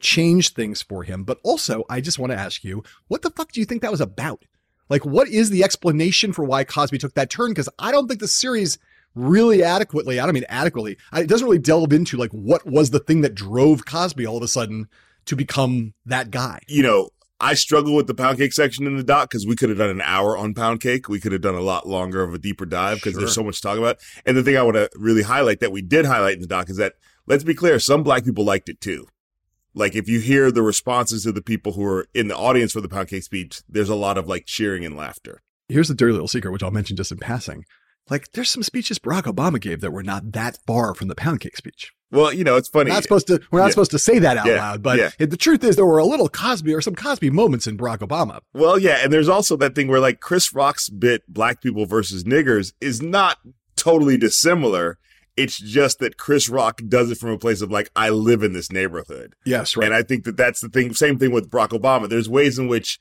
[0.00, 1.22] changed things for him.
[1.24, 3.90] But also, I just want to ask you, what the fuck do you think that
[3.90, 4.44] was about?
[4.90, 7.52] Like, what is the explanation for why Cosby took that turn?
[7.52, 8.78] Because I don't think the series
[9.14, 13.00] really adequately, I don't mean adequately, it doesn't really delve into like what was the
[13.00, 14.88] thing that drove Cosby all of a sudden
[15.26, 16.60] to become that guy.
[16.68, 19.70] You know, I struggle with the pound cake section in the doc because we could
[19.70, 21.08] have done an hour on pound cake.
[21.08, 23.56] We could have done a lot longer of a deeper dive because there's so much
[23.56, 23.98] to talk about.
[24.26, 26.68] And the thing I want to really highlight that we did highlight in the doc
[26.68, 26.94] is that,
[27.26, 29.06] let's be clear, some black people liked it too.
[29.74, 32.80] Like if you hear the responses of the people who are in the audience for
[32.80, 35.42] the pound cake speech, there's a lot of like cheering and laughter.
[35.68, 37.64] Here's the dirty little secret, which I'll mention just in passing.
[38.08, 41.38] Like, there's some speeches Barack Obama gave that were not that far from the pound
[41.38, 41.92] cake speech.
[42.10, 42.90] Well, you know, it's funny.
[42.90, 43.40] We're not supposed to.
[43.52, 43.70] We're not Yeah.
[43.70, 44.56] supposed to say that out Yeah.
[44.56, 45.10] loud, but Yeah.
[45.20, 47.98] it- the truth is, there were a little Cosby or some Cosby moments in Barack
[47.98, 48.40] Obama.
[48.52, 52.24] Well, yeah, and there's also that thing where like Chris Rock's bit "Black People versus
[52.24, 53.38] Niggers" is not
[53.76, 54.98] totally dissimilar.
[55.36, 58.52] It's just that Chris Rock does it from a place of like, I live in
[58.52, 59.34] this neighborhood.
[59.46, 59.86] Yes, right.
[59.86, 60.92] And I think that that's the thing.
[60.94, 62.08] Same thing with Barack Obama.
[62.08, 62.98] There's ways in which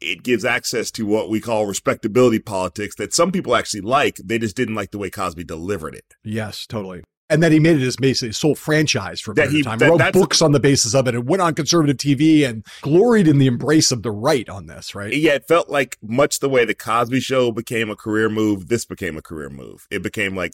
[0.00, 4.16] it gives access to what we call respectability politics that some people actually like.
[4.22, 6.04] They just didn't like the way Cosby delivered it.
[6.22, 7.02] Yes, totally.
[7.28, 9.78] And that he made it his basically sole franchise for a That he- time.
[9.78, 13.26] that- Wrote books on the basis of it and went on conservative TV and gloried
[13.26, 15.12] in the embrace of the right on this, right?
[15.12, 18.68] Yeah, it felt like much the way the Cosby Show became a career move.
[18.68, 19.88] This became a career move.
[19.90, 20.52] It became like,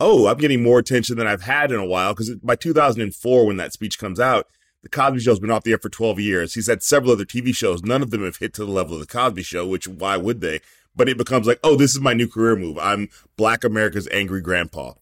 [0.00, 2.12] oh, I'm getting more attention than I've had in a while.
[2.12, 4.48] Because by 2004, when that speech comes out,
[4.82, 6.54] the Cosby Show's been off the air for 12 years.
[6.54, 7.82] He's had several other TV shows.
[7.82, 9.66] None of them have hit to the level of the Cosby Show.
[9.66, 10.60] Which why would they?
[10.94, 12.78] But it becomes like, oh, this is my new career move.
[12.78, 14.92] I'm Black America's angry grandpa.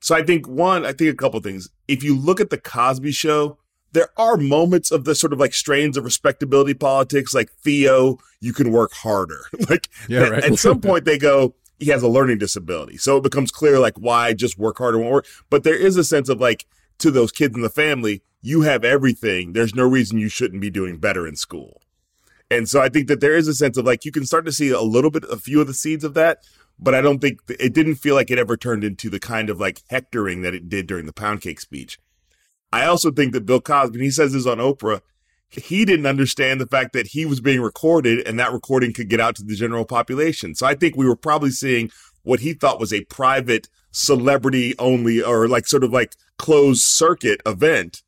[0.00, 1.68] So I think one, I think a couple things.
[1.86, 3.58] If you look at the Cosby Show,
[3.92, 8.52] there are moments of the sort of like strains of respectability politics, like Theo, you
[8.52, 9.40] can work harder.
[9.70, 10.44] like Yeah, right.
[10.44, 12.96] at some point they go, he has a learning disability.
[12.96, 15.26] So it becomes clear like why just work harder won't work.
[15.50, 16.66] But there is a sense of like
[16.98, 19.52] to those kids in the family, you have everything.
[19.52, 21.82] There's no reason you shouldn't be doing better in school.
[22.50, 24.52] And so I think that there is a sense of like you can start to
[24.52, 26.44] see a little bit, a few of the seeds of that,
[26.78, 29.60] but I don't think it didn't feel like it ever turned into the kind of
[29.60, 31.98] like hectoring that it did during the pound cake speech.
[32.72, 35.00] I also think that Bill Cosby, and he says this on Oprah,
[35.56, 39.20] he didn't understand the fact that he was being recorded and that recording could get
[39.20, 40.54] out to the general population.
[40.54, 41.90] So I think we were probably seeing
[42.22, 47.40] what he thought was a private celebrity only or like sort of like closed circuit
[47.46, 48.02] event.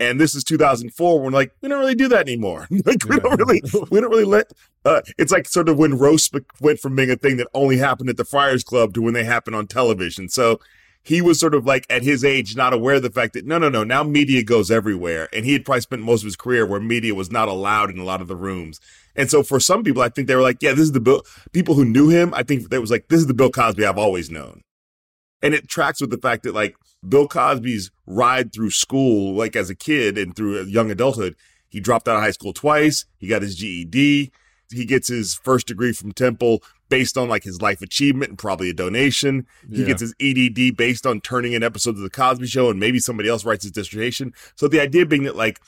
[0.00, 1.20] And this is 2004.
[1.20, 2.66] We're like, we don't really do that anymore.
[2.84, 4.52] like, we don't really, we don't really let,
[4.84, 8.10] uh, it's like sort of when roast went from being a thing that only happened
[8.10, 10.28] at the Friars Club to when they happen on television.
[10.28, 10.58] So
[11.02, 13.58] he was sort of like at his age, not aware of the fact that no,
[13.58, 15.28] no, no, now media goes everywhere.
[15.32, 17.98] And he had probably spent most of his career where media was not allowed in
[17.98, 18.80] a lot of the rooms.
[19.16, 21.22] And so for some people, I think they were like, yeah, this is the Bill,
[21.52, 22.32] people who knew him.
[22.34, 24.62] I think they was like, this is the Bill Cosby I've always known.
[25.42, 29.70] And it tracks with the fact that like Bill Cosby's ride through school, like as
[29.70, 31.34] a kid and through young adulthood,
[31.68, 33.06] he dropped out of high school twice.
[33.18, 34.30] He got his GED.
[34.70, 36.62] He gets his first degree from Temple
[36.92, 39.46] based on like his life achievement and probably a donation.
[39.70, 39.86] He Yeah.
[39.86, 43.28] gets his EDD based on turning in episodes of the Cosby Show, and maybe somebody
[43.28, 44.32] else writes his dissertation.
[44.56, 45.58] So the idea being that like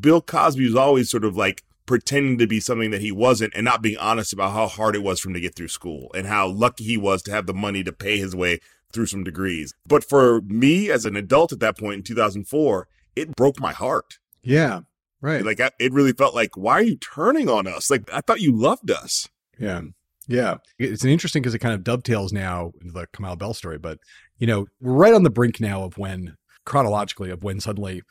[0.00, 3.64] Bill Cosby was always sort of like pretending to be something that he wasn't and
[3.64, 6.26] not being honest about how hard it was for him to get through school and
[6.26, 8.58] how lucky he was to have the money to pay his way
[8.92, 9.74] through some degrees.
[9.86, 14.18] But for me as an adult at that point in 2004, it broke my heart.
[14.42, 14.80] Yeah,
[15.20, 15.44] right.
[15.44, 17.90] Like I, it really felt like, why are you turning on us?
[17.90, 19.28] Like I thought you loved us.
[19.58, 19.82] Yeah.
[20.30, 23.78] Yeah, it's an interesting because it kind of dovetails now into the Kamau Bell story.
[23.78, 23.98] But
[24.38, 28.02] you know, we're right on the brink now of when, chronologically, of when suddenly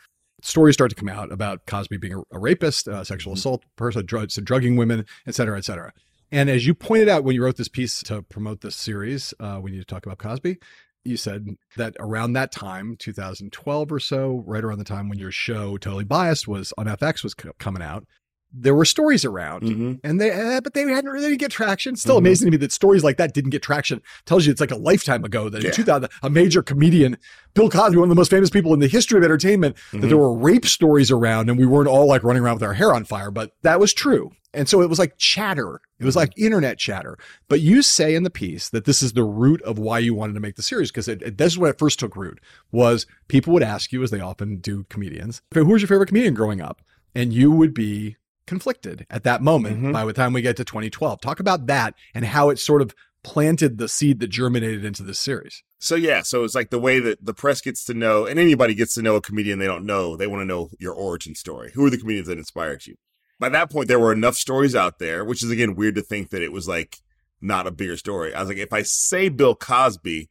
[0.42, 4.06] stories start to come out about Cosby being a, a rapist, a sexual assault person,
[4.06, 5.94] drugs, drugging women, et cetera, et cetera.
[6.30, 9.62] And as you pointed out when you wrote this piece to promote this series, uh,
[9.64, 10.58] we need to talk about Cosby.
[11.06, 15.32] You said that around that time, 2012 or so, right around the time when your
[15.32, 18.06] show Totally Biased was on FX was c- coming out,
[18.52, 19.94] there were stories around, Mm-hmm.
[20.04, 21.96] and they uh, but they hadn't really get traction.
[21.96, 22.20] Still Mhm.
[22.20, 24.02] amazing to me that stories like that didn't get traction.
[24.26, 25.70] Tells you it's like a lifetime ago that Yeah.
[25.70, 27.18] in 2000 a major comedian,
[27.54, 30.08] Bill Cosby, one of the most famous people in the history of entertainment, that Mhm.
[30.10, 32.94] there were rape stories around, and we weren't all like running around with our hair
[32.94, 33.30] on fire.
[33.32, 35.80] But that was true, and so it was like chatter.
[36.00, 37.18] It was like internet chatter.
[37.50, 40.34] But you say in the piece that this is the root of why you wanted
[40.34, 42.40] to make the series because this is where it first took root.
[42.72, 46.34] Was people would ask you, as they often do, comedians, "Who was your favorite comedian
[46.34, 46.82] growing up?"
[47.14, 48.16] And you would be
[48.50, 49.92] conflicted at that moment mm-hmm.
[49.92, 51.22] by the time we get to 2012.
[51.22, 55.20] Talk about that and how it sort of planted the seed that germinated into this
[55.20, 55.64] series.
[55.78, 58.74] So yeah, so it's like the way that the press gets to know, and anybody
[58.74, 60.18] gets to know a comedian they don't know.
[60.18, 61.72] They want to know your origin story.
[61.76, 62.96] Who are the comedians that inspired you?
[63.40, 66.32] By that point, there were enough stories out there, which is again weird to think
[66.32, 66.98] that it was like
[67.40, 68.34] not a bigger story.
[68.34, 70.28] I was like, if I say Bill Cosby,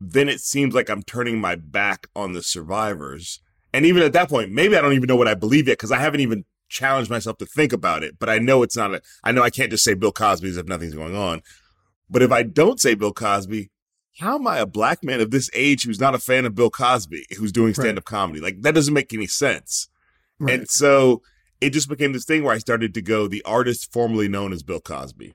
[0.00, 3.40] then it seems like I'm turning my back on the survivors.
[3.72, 5.92] And even at that point, maybe I don't even know what I believe yet because
[5.92, 8.18] I haven't even challenged myself to think about it.
[8.18, 10.56] But I know it's not a, I know I can't just say Bill Cosby as
[10.56, 11.42] if nothing's going on.
[12.08, 13.70] But if I don't say Bill Cosby,
[14.18, 16.70] how am I a black man of this age who's not a fan of Bill
[16.70, 18.40] Cosby, who's doing stand up comedy?
[18.40, 19.88] Like that doesn't make any sense.
[20.38, 20.60] Right.
[20.60, 21.22] And so
[21.60, 24.62] it just became this thing where I started to go the artist formerly known as
[24.62, 25.34] Bill Cosby.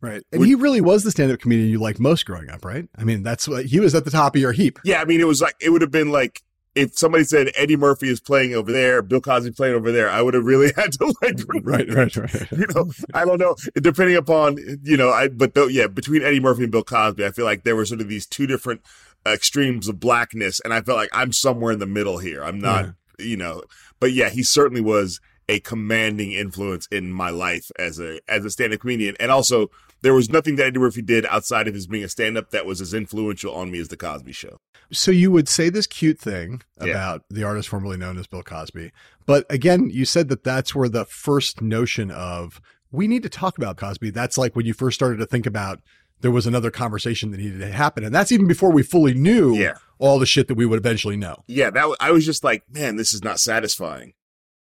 [0.00, 0.22] Right.
[0.32, 2.86] And he really was the stand up comedian you liked most growing up, right?
[2.98, 4.78] I mean, that's what he was at the top of your heap.
[4.84, 6.42] Yeah, I mean, it was like it would have been like
[6.74, 10.22] if somebody said Eddie Murphy is playing over there, Bill Cosby playing over there, I
[10.22, 12.52] would have really had to like, right, right, right.
[12.52, 16.40] you know, I don't know, depending upon you know, I but though, yeah, between Eddie
[16.40, 18.82] Murphy and Bill Cosby, I feel like there were sort of these two different
[19.26, 22.44] extremes of blackness, and I felt like I'm somewhere in the middle here.
[22.44, 23.62] I'm not, you know,
[24.00, 28.50] but yeah, he certainly was a commanding influence in my life as a as a
[28.50, 29.70] stand-up comedian, and also
[30.04, 32.80] there was nothing that Eddie Murphy did outside of his being a stand-up that was
[32.80, 34.58] as influential on me as the Cosby Show.
[34.92, 36.90] So you would say this cute thing Yeah.
[36.90, 38.92] about the artist formerly known as Bill Cosby,
[39.26, 42.60] but again, you said that that's where the first notion of
[42.92, 44.10] we need to talk about Cosby.
[44.10, 45.80] That's like when you first started to think about
[46.20, 49.56] there was another conversation that needed to happen, and that's even before we fully knew
[49.56, 49.74] Yeah.
[49.98, 51.42] all the shit that we would eventually know.
[51.48, 54.12] yeah, that was, I was just like, man, this is not satisfying.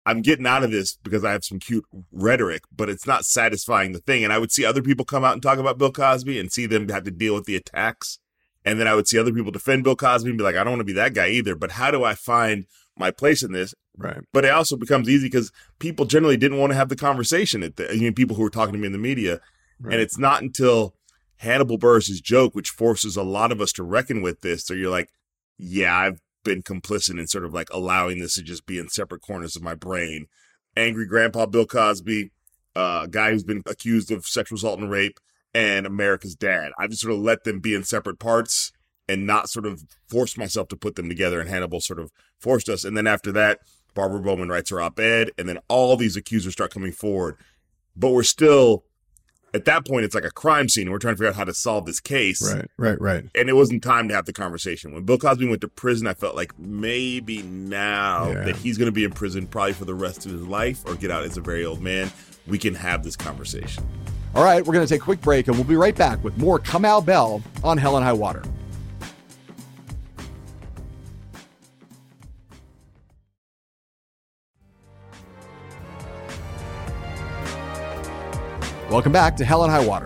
[0.06, 3.94] I'm getting out of this because I have some cute rhetoric, but it's not satisfying
[3.94, 4.24] the thing.
[4.24, 6.66] And I would see other people come out and talk about Bill Cosby and see
[6.66, 8.20] them have to deal with the attacks.
[8.66, 10.74] And then I would see other people defend Bill Cosby and be like, I don't
[10.74, 11.56] want to be that guy either.
[11.56, 12.66] But how do I find
[12.98, 13.74] my place in this?
[13.98, 14.22] Right.
[14.34, 17.64] But it also becomes easy because people generally didn't want to have the conversation.
[17.64, 19.40] At the, I mean, people who were talking to me in the media.
[19.84, 20.96] And it's not until
[21.38, 24.64] Hannibal Buress' joke, which forces a lot of us to reckon with this.
[24.64, 25.10] So you're like,
[25.58, 29.22] yeah, I've been complicit in sort of like allowing this to just be in separate
[29.22, 30.28] corners of my brain.
[30.76, 32.32] Angry Grandpa Bill Cosby,
[32.76, 35.20] uh, a guy who's been accused of sexual assault and rape,
[35.54, 36.72] and America's Dad.
[36.80, 38.72] I just sort of let them be in separate parts
[39.08, 41.40] and not sort of force myself to put them together.
[41.40, 42.84] And Hannibal sort of forced us.
[42.84, 43.60] And then after that,
[43.94, 47.38] Barbara Bowman writes her op ed, and then all these accusers start coming forward.
[47.96, 48.86] But we're still,
[49.54, 50.90] at that point, it's like a crime scene.
[50.90, 53.26] We're trying to figure out how to solve this case Right, right, right.
[53.36, 54.94] and it wasn't time to have the conversation.
[54.94, 58.44] When Bill Cosby went to prison, I felt like maybe now Yeah.
[58.46, 60.96] that he's going to be in prison probably for the rest of his life or
[60.96, 62.12] get out as a very old man,
[62.48, 63.84] we can have this conversation.
[64.36, 66.36] All right, we're going to take a quick break and we'll be right back with
[66.38, 68.42] more Kamau Bell on Hell and High Water.
[78.94, 80.06] Welcome back to Hell and High Water.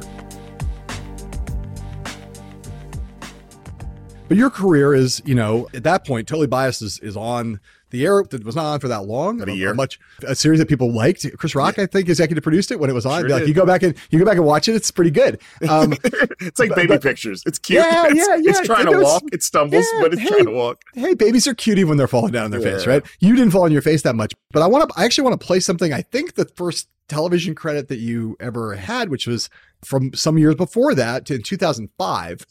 [4.30, 8.06] But your career is, you know, at that point, totally biased is, is on the
[8.06, 8.24] air.
[8.24, 9.42] That was not on for that long.
[9.42, 9.74] About a year.
[9.74, 11.26] much a series that people liked.
[11.38, 13.24] Chris Rock, I think, executive produced it when it was on.
[13.24, 14.76] Sure like you go back and you go back and watch it.
[14.76, 15.42] It's pretty good.
[15.68, 15.92] Um,
[16.40, 17.44] it's like baby but- pictures.
[17.46, 17.84] It's cute.
[17.84, 19.24] Yeah, it's, yeah, It's trying It to walk.
[19.34, 20.30] It stumbles, Yeah, but it's hey.
[20.30, 20.82] trying to walk.
[20.94, 23.06] hey, babies are cutie when they're falling down on their face, right?
[23.20, 24.98] You didn't fall on your face that much, but I want to.
[24.98, 25.92] I actually want to play something.
[25.92, 29.50] I think the first television credit that you ever had, which was
[29.84, 32.46] from some years before that, to in 2005.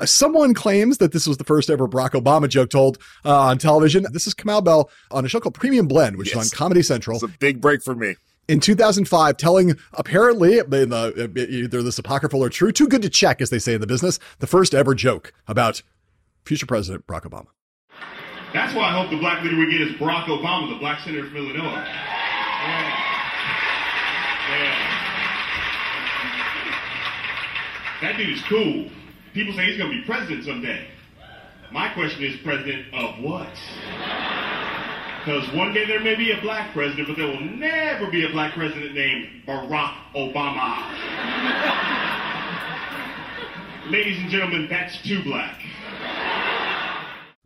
[0.00, 3.58] Uh, Someone claims that this was the first ever Barack Obama joke told uh, on
[3.58, 4.04] television.
[4.12, 6.46] This is Kamau Bell on a show called Premium Blend, which Yes.
[6.46, 8.16] is on Comedy Central It's a big break for me.
[8.48, 13.40] in 2005, telling apparently in the, either this apocryphal or true, too good to check,
[13.40, 15.82] as they say in the business, the first ever joke about
[16.44, 17.46] future President Barack Obama.
[18.52, 21.26] That's why I hope the black leader we get is Barack Obama, the black senator
[21.28, 21.86] from Illinois.
[28.02, 28.90] That dude is cool.
[29.32, 30.88] People say he's to be president someday.
[31.70, 33.48] My question is, president of what?
[35.20, 38.30] Because one day there may be a black president, but there will never be a
[38.30, 40.82] black president named Barack Obama.
[43.88, 45.62] Ladies and gentlemen, that's too black.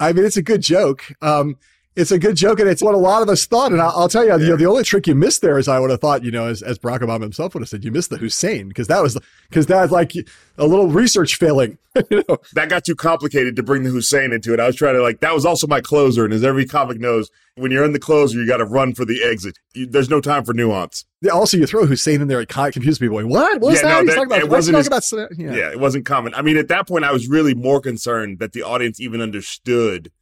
[0.01, 1.05] I mean, it's a good joke.
[1.21, 1.59] Um,
[1.97, 3.73] it's a good joke, and it's what a lot of us thought.
[3.73, 4.37] And I'll, I'll tell you, yeah.
[4.37, 6.47] you know, the only trick you missed there is I would have thought, you know,
[6.47, 9.19] as, as Barack Obama himself would have said, you missed the Hussein because that was
[9.49, 10.13] because that's like
[10.59, 11.79] a little research failing.
[12.11, 12.37] you know?
[12.53, 14.61] That got too complicated to bring the Hussein into it.
[14.61, 17.31] I was trying to like that was also my closer, and as every comic knows,
[17.55, 19.59] when you're in the closer, you got to run for the exit.
[19.75, 21.07] You, there's no time for nuance.
[21.23, 23.17] Yeah, also, you throw Hussein in there, it kind of confuses people.
[23.17, 23.61] Like, what?
[23.61, 24.01] What was yeah, that?
[24.01, 25.55] No, He's talking about, it wasn't as, about, yeah.
[25.55, 26.35] yeah, it wasn't common.
[26.35, 30.13] I mean, at that point, I was really more concerned that the audience even understood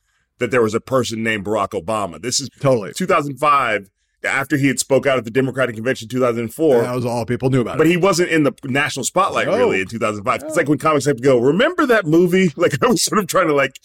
[0.45, 2.21] that there was a person named Barack Obama.
[2.21, 3.91] This is totally 2005
[4.25, 6.83] after he had spoke out at the Democratic Convention 2004.
[6.83, 7.79] that was all people knew about it.
[7.79, 7.91] but it.
[7.91, 9.57] he wasn't in the national spotlight no.
[9.57, 10.41] really in 2005.
[10.41, 10.47] No.
[10.47, 12.53] It's like when comics have to go, remember that movie?
[12.65, 13.79] Like I was sort of trying to like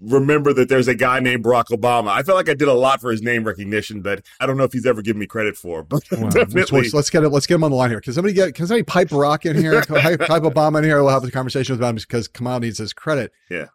[0.00, 2.08] remember that there's a guy named Barack Obama.
[2.08, 4.64] I felt like I did a lot for his name recognition that I don't know
[4.64, 6.28] if he's ever given me credit for, but wow.
[6.28, 6.88] definitely.
[6.92, 7.28] Let's get it.
[7.28, 8.00] Let's get him on the line here.
[8.00, 9.82] Can somebody get, can somebody pipe Barack in here?
[9.82, 11.02] pipe Obama in here.
[11.02, 13.32] We'll have a conversation with him because Kamau needs his credit.
[13.48, 13.66] Yeah.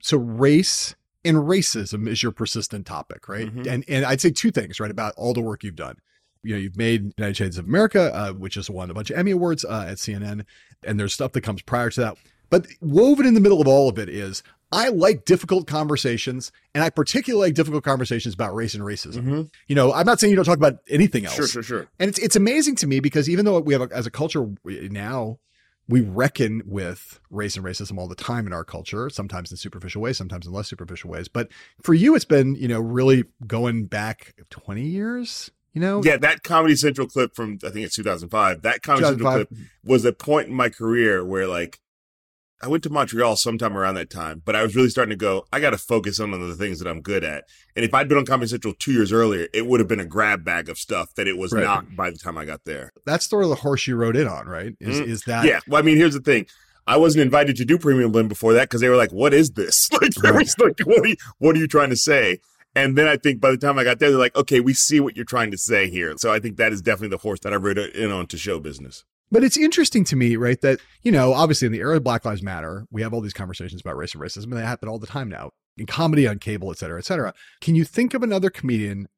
[0.00, 3.46] So race and racism is your persistent topic, right?
[3.46, 3.68] Mm-hmm.
[3.68, 5.96] And and I'd say two things, right, about all the work you've done.
[6.42, 9.18] You know, you've made United States of America, uh, which has won a bunch of
[9.18, 10.46] Emmy awards uh, at CNN,
[10.82, 12.16] and there's stuff that comes prior to that.
[12.48, 14.42] But woven in the middle of all of it is
[14.72, 19.22] I like difficult conversations, and I particularly like difficult conversations about race and racism.
[19.22, 19.42] Mm-hmm.
[19.68, 21.34] You know, I'm not saying you don't talk about anything else.
[21.34, 21.88] Sure, sure, sure.
[21.98, 24.48] And it's it's amazing to me because even though we have a, as a culture
[24.64, 25.38] now
[25.90, 30.00] we reckon with race and racism all the time in our culture, sometimes in superficial
[30.00, 31.26] ways, sometimes in less superficial ways.
[31.26, 31.48] But
[31.82, 36.00] for you, it's been, you know, really going back 20 years, you know?
[36.04, 39.32] Yeah, that Comedy Central clip from, I think it's 2005, that Comedy 2005.
[39.32, 41.80] Central clip was a point in my career where, like,
[42.62, 45.46] I went to Montreal sometime around that time, but I was really starting to go,
[45.50, 47.44] I got to focus on the things that I'm good at.
[47.74, 50.04] And if I'd been on Comedy Central two years earlier, it would have been a
[50.04, 51.64] grab bag of stuff that it was right.
[51.64, 52.92] not by the time I got there.
[53.06, 54.76] That's sort of the horse you rode in on, right?
[54.78, 55.10] Is, mm-hmm.
[55.10, 55.46] is that?
[55.46, 55.60] Yeah.
[55.66, 56.46] Well, I mean, here's the thing.
[56.86, 59.52] I wasn't invited to do Premium Blend before that because they were like, what is
[59.52, 59.88] this?
[60.00, 60.34] Like, right.
[60.34, 62.40] was like, what are, you, what are you trying to say?
[62.74, 65.00] And then I think by the time I got there, they're like, okay, we see
[65.00, 66.14] what you're trying to say here.
[66.18, 68.60] So I think that is definitely the horse that I rode in on to show
[68.60, 69.04] business.
[69.30, 72.24] But it's interesting to me, right, that, you know, obviously in the era of Black
[72.24, 74.98] Lives Matter, we have all these conversations about race and racism, and they happen all
[74.98, 77.32] the time now in comedy, on cable, et cetera, et cetera.
[77.60, 79.08] Can you think of another comedian?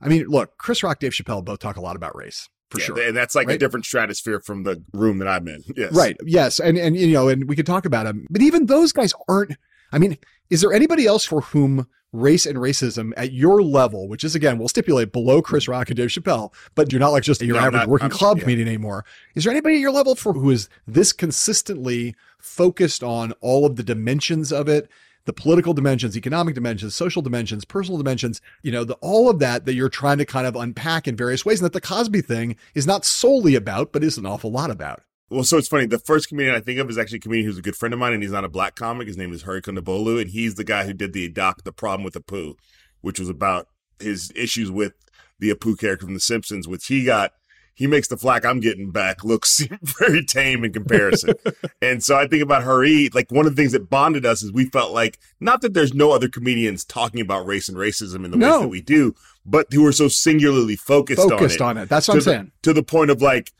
[0.00, 2.48] I mean, look, Chris Rock, Dave Chappelle both talk a lot about race.
[2.70, 3.00] For yeah, sure.
[3.00, 3.56] And that's like right?
[3.56, 5.62] a different stratosphere from the room that I'm in.
[5.76, 5.92] Yes.
[5.92, 6.16] Right.
[6.24, 6.60] Yes.
[6.60, 9.56] And, and, you know, and we could talk about them, but even those guys aren't,
[9.92, 10.18] I mean,
[10.50, 14.58] is there anybody else for whom race and racism at your level, which is again,
[14.58, 17.62] we'll stipulate below Chris Rock and Dave Chappelle, but you're not like just your no,
[17.62, 18.42] average not, working I'm, club yeah.
[18.42, 19.04] comedian anymore.
[19.34, 23.76] Is there anybody at your level for who is this consistently focused on all of
[23.76, 24.88] the dimensions of it?
[25.26, 29.66] The political dimensions, economic dimensions, social dimensions, personal dimensions, you know, the, all of that
[29.66, 31.60] that you're trying to kind of unpack in various ways.
[31.60, 35.02] And that the Cosby thing is not solely about, but is an awful lot about.
[35.30, 35.86] Well, so it's funny.
[35.86, 38.00] The first comedian I think of is actually a comedian who's a good friend of
[38.00, 39.06] mine, and he's not a black comic.
[39.06, 42.02] His name is Hari Kondabolu, and he's the guy who did the doc, The Problem
[42.02, 42.54] with the Apu,
[43.00, 43.68] which was about
[44.00, 44.94] his issues with
[45.38, 47.32] the Apu character from The Simpsons, which he got.
[47.72, 51.34] He makes the flack I'm getting back looks very tame in comparison.
[51.80, 54.52] and so I think about Hari, like one of the things that bonded us is
[54.52, 58.32] we felt like, not that there's no other comedians talking about race and racism in
[58.32, 58.50] the no.
[58.50, 59.14] ways that we do,
[59.46, 61.80] but who are so singularly focused, focused on it.
[61.80, 61.88] on it.
[61.88, 62.52] That's what I'm the, saying.
[62.64, 63.50] To the point of like,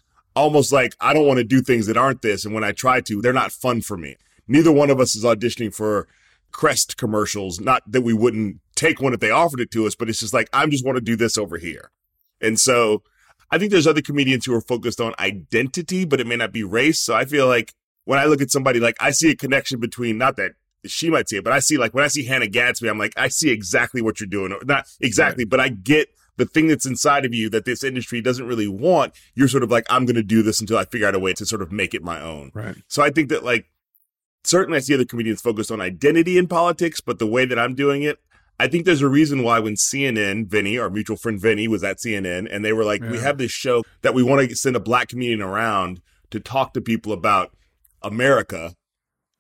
[0.41, 2.45] almost like I don't want to do things that aren't this.
[2.45, 4.17] And when I try to, they're not fun for me.
[4.49, 6.09] Neither one of us is auditioning for
[6.53, 7.61] Crest commercials.
[7.61, 10.35] Not that we wouldn't take one if they offered it to us, but it's just
[10.35, 11.91] like, I just want to do this over here.
[12.41, 13.03] And so
[13.51, 16.65] I think there's other comedians who are focused on identity, but it may not be
[16.65, 16.99] race.
[16.99, 17.73] So I feel like
[18.05, 20.53] when I look at somebody, like I see a connection between, not that
[20.87, 23.13] she might see it, but I see like when I see Hannah Gadsby, I'm like,
[23.17, 24.57] I see exactly what you're doing.
[24.65, 25.51] Not exactly, right.
[25.51, 26.09] but I get
[26.41, 29.71] the thing that's inside of you that this industry doesn't really want, you're sort of
[29.71, 31.71] like, I'm going to do this until I figure out a way to sort of
[31.71, 32.51] make it my own.
[32.55, 32.77] Right.
[32.89, 33.67] So I think that like,
[34.43, 37.75] certainly I see other comedians focused on identity in politics, but the way that I'm
[37.75, 38.19] doing it,
[38.59, 41.99] I think there's a reason why when CNN, Vinny, our mutual friend Vinny, was at
[41.99, 43.11] CNN, and they were like, yeah.
[43.11, 46.75] we have this show that we want to send a black comedian around to talk
[46.75, 47.53] to people about
[48.03, 48.75] America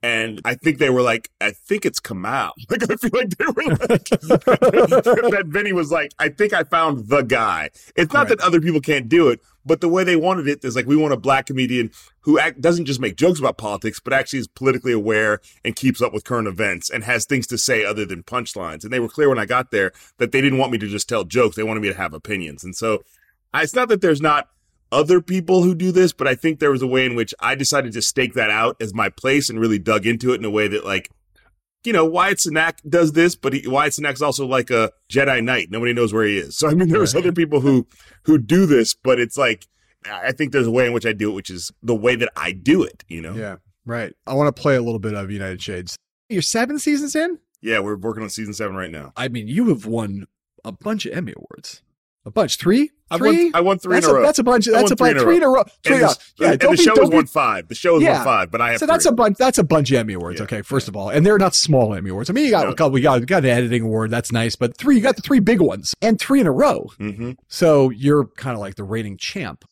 [0.03, 2.53] and I think they were like, I think it's Kamau.
[2.71, 7.09] Like, I feel like they were like, that Vinny was like, I think I found
[7.09, 7.71] the guy.
[7.97, 8.39] It's not right.
[8.39, 10.97] that other people can't do it, but the way they wanted it is like, we
[10.97, 11.91] want a black comedian
[12.21, 16.01] who act, doesn't just make jokes about politics, but actually is politically aware and keeps
[16.01, 18.85] up with current events and has things to say other than punchlines.
[18.85, 21.09] And they were clear when I got there that they didn't want me to just
[21.09, 21.57] tell jokes.
[21.57, 22.65] They wanted me to have opinions.
[22.65, 23.03] And so
[23.53, 24.49] I, it's not that there's not
[24.93, 27.55] other people who do this, but I think there was a way in which I
[27.55, 30.51] decided to stake that out as my place and really dug into it in a
[30.51, 31.11] way that like,
[31.85, 35.69] you know, Wyatt Cenac does this, but he, Wyatt Cenac's also like a Jedi Knight.
[35.71, 36.57] Nobody knows where he is.
[36.57, 37.87] So I mean, there was other people who
[38.25, 39.67] who do this, but it's like
[40.11, 42.31] I think there's a way in which I do it, which is the way that
[42.37, 43.05] I do it.
[43.09, 43.35] You know?
[43.35, 44.13] Yeah, right.
[44.27, 45.97] I want to play a little bit of United Shades.
[46.29, 47.39] You're seven seasons in.
[47.63, 49.13] Yeah, we're working on season seven right now.
[49.17, 50.27] I mean, you have won
[50.65, 51.83] a bunch of Emmy awards.
[52.27, 53.45] A bunch, three, I three.
[53.45, 54.23] won, I won three that's in a row.
[54.23, 54.67] That's a bunch.
[54.67, 55.19] That's a bunch.
[55.19, 55.65] Three in a row.
[55.83, 55.95] Three.
[55.97, 57.67] And, this- yeah, and the be, show be- one five.
[57.69, 58.17] The show is Yeah.
[58.17, 59.13] one five, but I have so that's three.
[59.13, 59.39] a bunch.
[59.39, 60.39] That's a bunch of Emmy awards.
[60.39, 62.29] Yeah, okay, first of all, and they're not small Emmy awards.
[62.29, 62.99] I mean, you got a couple.
[62.99, 64.11] You got, you got an editing award.
[64.11, 64.97] That's nice, but three.
[64.97, 66.91] You got the three big ones and three in a row.
[67.01, 67.33] Mm-hmm.
[67.49, 69.65] So you're kind of like the reigning champ.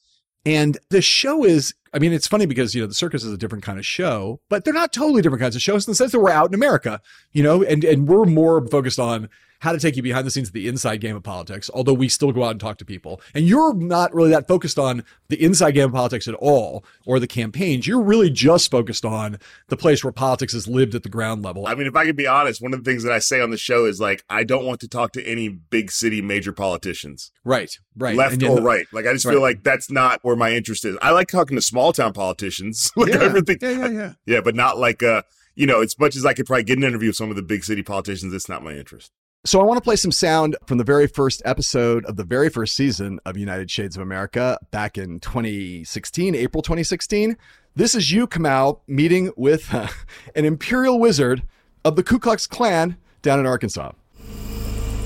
[0.47, 3.39] And the show is, I mean, it's funny because, you know, the circus is a
[3.39, 6.13] different kind of show, but they're not totally different kinds of shows in the sense
[6.13, 7.01] that we're out in America,
[7.33, 9.29] you know, and, and we're more focused on
[9.61, 12.09] how to take you behind the scenes of the inside game of politics, although we
[12.09, 13.21] still go out and talk to people.
[13.35, 17.19] And you're not really that focused on the inside game of politics at all or
[17.19, 17.85] the campaigns.
[17.85, 21.67] You're really just focused on the place where politics is lived at the ground level.
[21.67, 23.51] I mean, if I could be honest, one of the things that I say on
[23.51, 27.33] the show is like, I don't want to talk to any big city major politicians,
[27.45, 28.15] right, right.
[28.15, 28.87] left or the- right.
[28.93, 29.33] Like, I just Right.
[29.33, 30.97] feel like that's not where my interest is.
[31.03, 33.23] I like talking to small town politicians, like Yeah.
[33.23, 33.59] everything.
[33.61, 34.13] Yeah, yeah, yeah.
[34.27, 35.23] Yeah, but not like, uh,
[35.55, 37.43] you know, as much as I could probably get an interview with some of the
[37.43, 39.11] big city politicians, it's not my interest.
[39.45, 42.49] So I want to play some sound from the very first episode of the very
[42.51, 47.37] first season of United Shades of America back in 2016, April 2016.
[47.77, 49.87] This is you, Kamau, meeting with uh,
[50.35, 51.45] an imperial wizard
[51.85, 53.93] of the Ku Klux Klan down in Arkansas.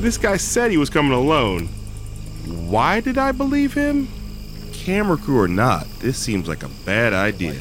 [0.00, 1.68] This guy said he was coming alone.
[2.68, 4.08] Why did I believe him?
[4.82, 7.54] Camera crew or not, this seems like a bad idea.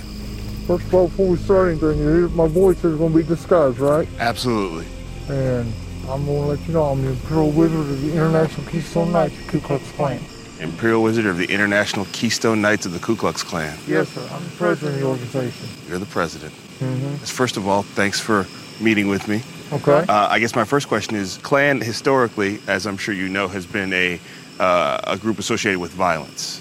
[0.66, 4.08] First of all, before we start anything, my voice is going to be disguised, right?
[4.18, 4.88] Absolutely.
[5.30, 5.72] And
[6.10, 9.38] I'm going to let you know I'm the Imperial Wizard of the International Keystone Knights
[9.38, 10.20] of the Ku Klux Klan.
[10.60, 13.78] Imperial Wizard of the International Keystone Knights of the Ku Klux Klan.
[13.86, 14.28] Yes, sir.
[14.32, 15.70] I'm the president of the organization.
[15.88, 16.54] You're the president.
[16.80, 17.18] Mm-hmm.
[17.18, 18.48] First of all, thanks for
[18.80, 19.44] meeting with me.
[19.72, 20.06] Okay.
[20.10, 23.68] Uh, I guess my first question is Klan historically, as I'm sure you know, has
[23.68, 24.20] been a,
[24.60, 26.61] uh, a group associated with violence.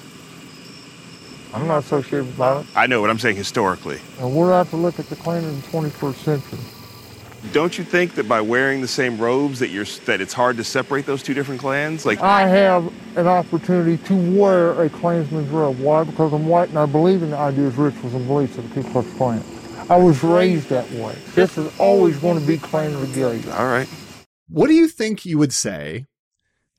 [1.53, 2.71] I'm not associated with violence.
[2.77, 3.99] I know what I'm saying historically.
[4.19, 6.59] And we're out to look at the Klan in the 21st century.
[7.53, 10.65] Don't you think that by wearing the same robes that you're that it's hard to
[10.65, 12.05] separate those two different clans?
[12.05, 15.79] Like I have an opportunity to wear a Klansman's robe.
[15.81, 16.05] Why?
[16.05, 18.91] Because I'm white and I believe in the ideas, rituals, and beliefs of the Ku
[18.91, 19.43] Klux Klan.
[19.89, 21.17] I was raised that way.
[21.35, 23.51] This is always going to be Klan regalia.
[23.53, 23.89] All right.
[24.49, 26.07] What do you think you would say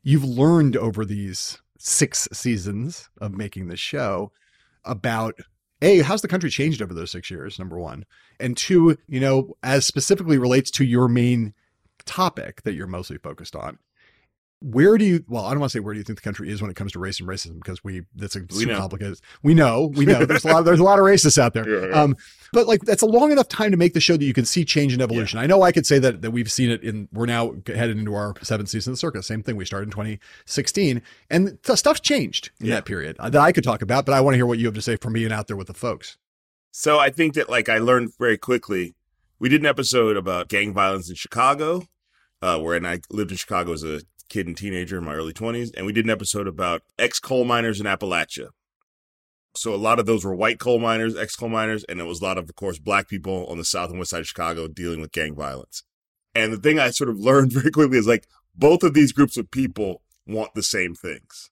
[0.03, 4.31] you've learned over these six seasons of making the show
[4.85, 5.39] about
[5.81, 8.05] A, how's the country changed over those six years, number one?
[8.39, 11.53] And two, you know, as specifically relates to your main
[12.05, 13.77] topic that you're mostly focused on.
[14.63, 16.51] Where do you well, I don't want to say where do you think the country
[16.51, 18.77] is when it comes to race and racism, because we that's a We know.
[18.77, 19.19] complicated.
[19.41, 20.23] We know, we know.
[20.23, 21.67] There's a lot of, there's a lot of racists out there.
[21.81, 22.01] Yeah, yeah.
[22.01, 22.15] Um,
[22.53, 24.63] but like that's a long enough time to make the show that you can see
[24.63, 25.39] change and evolution.
[25.39, 28.13] I know I could say that that we've seen it in we're now headed into
[28.13, 29.25] our seventh season of the circus.
[29.25, 29.55] Same thing.
[29.55, 32.75] We started in 2016, and stuff's changed in Yeah.
[32.75, 34.05] that period uh, that I could talk about.
[34.05, 35.67] But I want to hear what you have to say from being out there with
[35.67, 36.17] the folks.
[36.71, 38.95] So I think that like I learned very quickly.
[39.39, 41.87] We did an episode about gang violence in Chicago,
[42.43, 44.01] uh, wherein I lived in Chicago as a
[44.31, 47.43] kid and teenager in my early twenties, and we did an episode about ex coal
[47.43, 48.47] miners in Appalachia.
[49.55, 52.21] So a lot of those were white coal miners, ex coal miners, and it was
[52.21, 54.69] a lot of, of course, black people on the south and west side of Chicago
[54.69, 55.83] dealing with gang violence.
[56.33, 59.35] And the thing I sort of learned very quickly is like both of these groups
[59.35, 61.51] of people want the same things: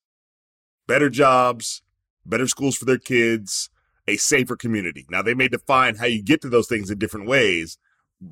[0.87, 1.81] better jobs,
[2.25, 3.69] better schools for their kids,
[4.07, 5.05] a safer community.
[5.09, 7.77] Now they may define how you get to those things in different ways.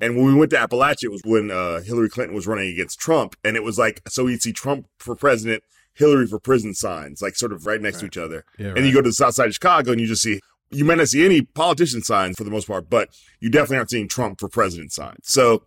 [0.00, 3.00] And when we went to Appalachia, it was when uh, Hillary Clinton was running against
[3.00, 3.36] Trump.
[3.42, 5.62] And it was like, so you'd see Trump for president,
[5.94, 8.00] Hillary for prison signs, like sort of right next right.
[8.00, 8.44] to each other.
[8.58, 10.84] Yeah, and you go to the south side of Chicago and you just see, you
[10.84, 13.08] might not see any politician signs for the most part, but
[13.40, 15.20] you definitely aren't seeing Trump for president signs.
[15.22, 15.64] So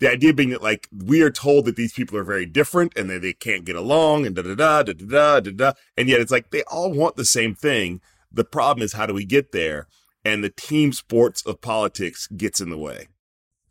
[0.00, 3.10] the idea being that like we are told that these people are very different and
[3.10, 5.72] that they can't get along and da da da da da da da.
[5.96, 8.00] And yet it's like they all want the same thing.
[8.32, 9.86] The problem is how do we get there?
[10.24, 13.08] And the team sports of politics gets in the way.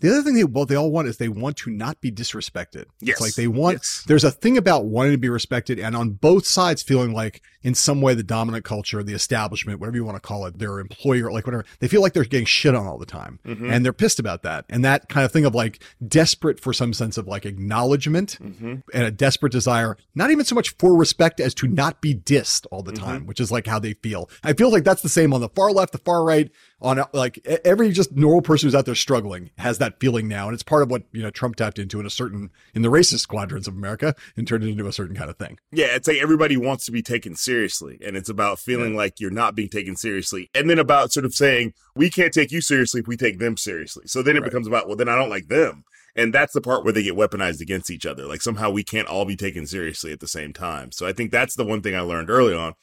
[0.01, 2.85] The other thing they well they all want is they want to not be disrespected.
[3.01, 3.15] Yes.
[3.17, 4.03] It's like they want Yes.
[4.07, 7.75] there's a thing about wanting to be respected and on both sides feeling like in
[7.75, 11.29] some way the dominant culture, the establishment, whatever you want to call it, their employer,
[11.31, 13.39] like whatever, they feel like they're getting shit on all the time.
[13.45, 13.69] Mhm.
[13.69, 14.63] And they're pissed about that.
[14.69, 18.75] And that kind of thing of like desperate for some sense of like acknowledgement Mm-hmm.
[18.93, 22.65] and a desperate desire, not even so much for respect as to not be dissed
[22.71, 23.03] all the Mm-hmm.
[23.03, 24.29] time, which is like how they feel.
[24.43, 26.49] I feel like that's the same on the far left, the far right,
[26.81, 30.53] on like every just normal person who's out there struggling has that feeling now, and
[30.53, 33.27] it's part of what you know Trump tapped into in a certain in the racist
[33.27, 35.57] quadrants of America and turned it into a certain kind of thing.
[35.71, 39.31] Yeah, it's like everybody wants to be taken seriously, and it's about feeling like you're
[39.31, 43.01] not being taken seriously, and then about sort of saying we can't take you seriously
[43.01, 44.03] if we take them seriously.
[44.07, 45.83] So then it becomes about well, then I don't like them,
[46.15, 48.25] and that's the part where they get weaponized against each other.
[48.25, 50.91] Like somehow we can't all be taken seriously at the same time.
[50.91, 52.73] So I think that's the one thing I learned early on,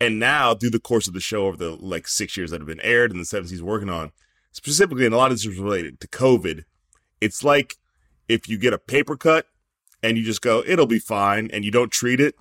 [0.00, 2.68] and now through the course of the show over the like six years that have
[2.68, 4.12] been aired and the seven he's working on,
[4.52, 6.64] specifically, and a lot of this is related to COVID.
[7.20, 7.76] It's like
[8.28, 9.46] if you get a paper cut
[10.02, 12.34] and you just go, it'll be fine, and you don't treat it,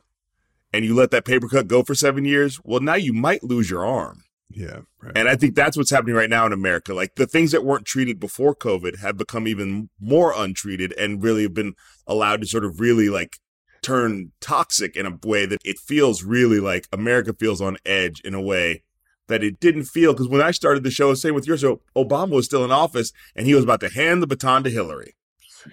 [0.74, 3.70] and you let that paper cut go for seven years, well, now you might lose
[3.70, 4.24] your arm.
[4.50, 4.82] Yeah.
[5.02, 5.14] Right.
[5.16, 6.94] And I think that's what's happening right now in America.
[6.94, 11.44] Like the things that weren't treated before COVID have become even more untreated and really
[11.44, 11.74] have been
[12.08, 13.40] allowed to sort of really like
[13.86, 18.34] turn toxic in a way that it feels really like America feels on edge in
[18.34, 18.82] a way
[19.28, 20.14] that it didn't feel.
[20.14, 23.14] Because when I started the show, same with your show, Obama was still in office
[23.36, 25.16] and he was about to hand the baton to Hillary.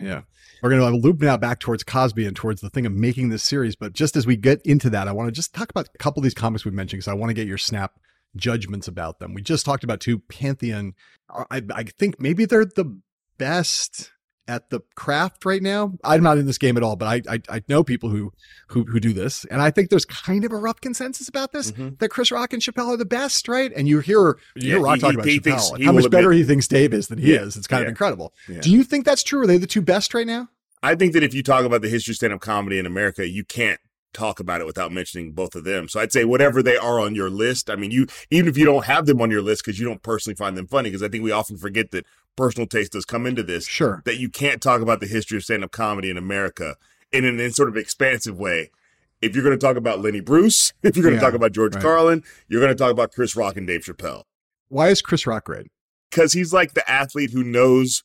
[0.01, 0.23] Yeah.
[0.63, 3.31] We're going to uh, loop now back towards Cosby and towards the thing of making
[3.31, 3.75] this series.
[3.75, 6.21] But just as we get into that, I want to just talk about a couple
[6.21, 7.99] of these comics we've mentioned because I want to get your snap
[8.37, 9.35] judgments about them.
[9.35, 10.95] We just talked about two Pantheon.
[11.29, 13.01] Uh, I, I think maybe they're the
[13.39, 14.13] best
[14.49, 15.93] at the craft right now.
[16.03, 18.33] I'm not in this game at all, but I I, I know people who,
[18.69, 21.71] who who do this, and I think there's kind of a rough consensus about this
[21.73, 21.91] mm-hmm.
[22.01, 23.73] that Chris Rock and Chappelle are the best, right?
[23.77, 25.79] And you hear you hear Yeah, Rock he- talk he- about he Chappelle thinks- and
[25.79, 27.43] he how much better admit- he thinks Dave is than he Yeah.
[27.43, 27.57] is.
[27.57, 28.35] It's kind of incredible.
[28.49, 28.61] Yeah.
[28.61, 29.43] Do you think that's true?
[29.43, 30.49] Are they the two best right now?
[30.83, 33.29] I think that if you talk about the history of stand up comedy in America,
[33.29, 33.79] you can't
[34.13, 35.89] talk about it without mentioning both of them.
[35.89, 37.71] So I'd say whatever they are on your list.
[37.71, 40.03] I mean, you even if you don't have them on your list because you don't
[40.03, 42.05] personally find them funny, because I think we often forget that
[42.37, 43.67] personal taste does come into this.
[43.67, 44.03] Sure.
[44.05, 46.77] That you can't talk about the history of stand up comedy in America
[47.13, 48.71] in an in sort of expansive way.
[49.21, 51.75] If you're going to talk about Lenny Bruce, if you're going to talk about George
[51.75, 51.83] right.
[51.83, 54.25] Carlin, you're going to talk about Chris Rock and Dave Chappelle
[54.69, 55.71] Why is Chris Rock great?
[56.13, 58.05] because he's like the athlete who knows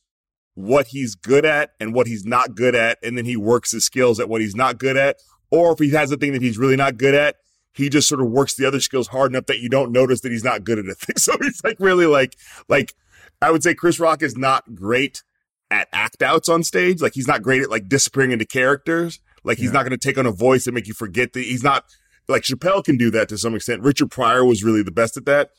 [0.54, 3.84] what he's good at and what he's not good at, and then he works his
[3.84, 5.16] skills at what he's not good at.
[5.50, 7.36] Or if he has a thing that he's really not good at,
[7.72, 10.32] he just sort of works the other skills hard enough that you don't notice that
[10.32, 11.14] he's not good at a thing.
[11.18, 12.36] So he's like really like
[12.68, 12.94] like
[13.40, 15.22] I would say Chris Rock is not great
[15.70, 17.00] at act outs on stage.
[17.00, 19.20] Like he's not great at like disappearing into characters.
[19.44, 19.72] Like he's Yeah.
[19.74, 21.84] not going to take on a voice and make you forget that he's not
[22.28, 23.82] like Chappelle can do that to some extent.
[23.82, 25.50] Richard Pryor was really the best at that.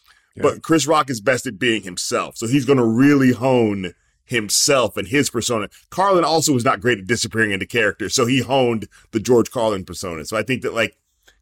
[0.42, 2.38] But Chris Rock is best at being himself.
[2.38, 5.68] So he's going to really hone himself and his persona.
[5.90, 8.14] Carlin also was not great at disappearing into characters.
[8.16, 10.24] So he honed the George Carlin persona.
[10.24, 10.96] So I think that like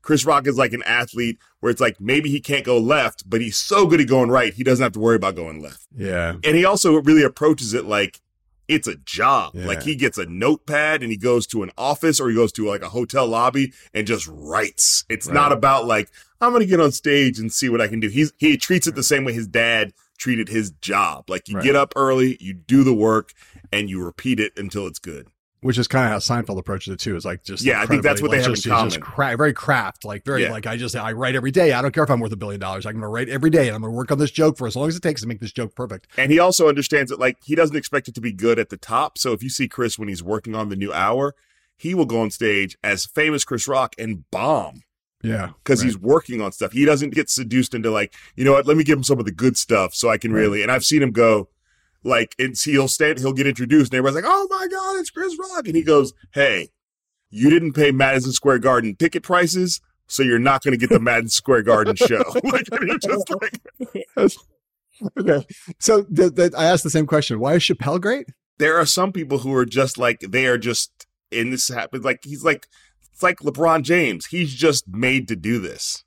[0.07, 3.41] Chris Rock is like an athlete where it's like maybe he can't go left, but
[3.41, 5.85] he's so good at going right, he doesn't have to worry about going left.
[5.93, 6.35] Yeah.
[6.45, 8.21] And he also really approaches it like
[8.69, 9.51] it's a job.
[9.53, 9.65] Yeah.
[9.65, 12.65] Like he gets a notepad and he goes to an office or he goes to
[12.65, 15.03] like a hotel lobby and just writes.
[15.09, 17.99] It's not about like I'm going to get on stage and see what I can
[17.99, 18.07] do.
[18.07, 21.29] He's he treats it the same way his dad treated his job.
[21.29, 21.65] Like you Right.
[21.65, 23.33] get up early, you do the work,
[23.73, 25.27] and you repeat it until it's good.
[25.61, 27.15] Which is kind of how Seinfeld approaches it too.
[27.15, 29.01] Is like just Yeah, I think that's what they have just, in it's just common.
[29.01, 30.51] cra- very craft, like very Yeah.
[30.51, 31.73] like I just I write every day.
[31.73, 32.85] I don't care if I'm worth a billion dollars.
[32.85, 34.67] I'm going to write every day, and I'm going to work on this joke for
[34.67, 36.07] as long as it takes to make this joke perfect.
[36.15, 38.77] And he also understands that like he doesn't expect it to be good at the
[38.77, 39.17] top.
[39.17, 41.33] So if you see Chris when he's working on the new hour,
[41.75, 44.81] he will go on stage as famous Chris Rock and bomb.
[45.23, 45.87] Yeah, because right.
[45.87, 46.73] he's working on stuff.
[46.73, 49.25] He doesn't get seduced into like, you know what, let me give him some of
[49.25, 50.41] the good stuff so I can Right.
[50.41, 50.61] really.
[50.61, 51.49] And I've seen him go,
[52.07, 55.37] like, and he'll stand, he'll get introduced, and everybody's like, oh my God, it's Chris
[55.37, 55.67] Rock.
[55.67, 56.69] And he goes, hey,
[57.29, 60.99] you didn't pay Madison Square Garden ticket prices, so you're not going to get the
[61.01, 62.23] Madison Square Garden show.
[62.43, 62.67] like,
[63.01, 64.01] just like,
[65.19, 65.45] okay.
[65.79, 67.39] So th- th- I asked the same question.
[67.39, 68.27] Why is Chappelle great?
[68.57, 72.21] there are some people who are just like, they are just, and this happens, like,
[72.23, 72.67] he's like,
[73.11, 74.27] it's like LeBron James.
[74.27, 76.03] He's just made to do this.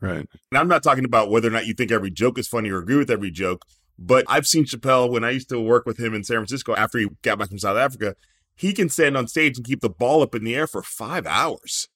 [0.00, 0.26] Right.
[0.50, 2.78] And I'm not talking about whether or not you think every joke is funny or
[2.78, 3.64] agree with every joke,
[3.98, 6.98] but I've seen Chappelle when I used to work with him in San Francisco after
[6.98, 8.16] he got back from South Africa.
[8.56, 11.26] He can stand on stage and keep the ball up in the air for five
[11.26, 11.88] hours.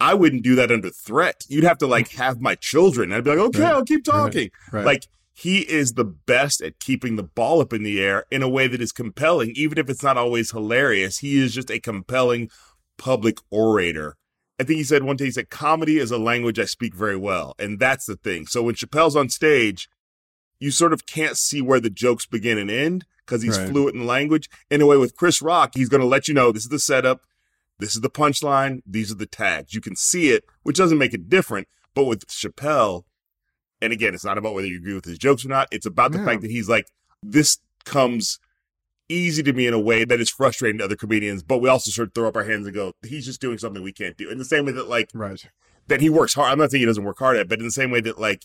[0.00, 1.44] I wouldn't do that under threat.
[1.48, 2.18] You'd have to like mm.
[2.18, 3.12] have my children.
[3.12, 3.72] I'd be like, okay, Right.
[3.72, 4.50] I'll keep talking.
[4.72, 4.84] Right.
[4.84, 8.48] Like he is the best at keeping the ball up in the air in a
[8.48, 11.18] way that is compelling, even if it's not always hilarious.
[11.18, 12.50] He is just a compelling
[12.96, 14.16] public orator.
[14.60, 17.16] I think he said one day, he said, comedy is a language I speak very
[17.16, 17.54] well.
[17.58, 18.46] And that's the thing.
[18.46, 19.88] So when Chappelle's on stage,
[20.60, 23.68] you sort of can't see where the jokes begin and end because he's Right.
[23.68, 24.48] fluent in language.
[24.70, 26.78] In a way, with Chris Rock, he's going to let you know this is the
[26.78, 27.22] setup,
[27.78, 29.74] this is the punchline, these are the tags.
[29.74, 31.68] You can see it, which doesn't make it different.
[31.94, 33.04] But with Chappelle,
[33.80, 35.68] and again, it's not about whether you agree with his jokes or not.
[35.70, 36.24] It's about the Yeah.
[36.24, 36.86] fact that he's like,
[37.22, 38.38] this comes
[39.08, 41.90] easy to me in a way that is frustrating to other comedians, but we also
[41.90, 44.28] sort of throw up our hands and go, he's just doing something we can't do.
[44.30, 45.42] In the same way that like Right.
[45.86, 46.52] that he works hard.
[46.52, 48.18] I'm not saying he doesn't work hard at, it, but in the same way that
[48.18, 48.44] like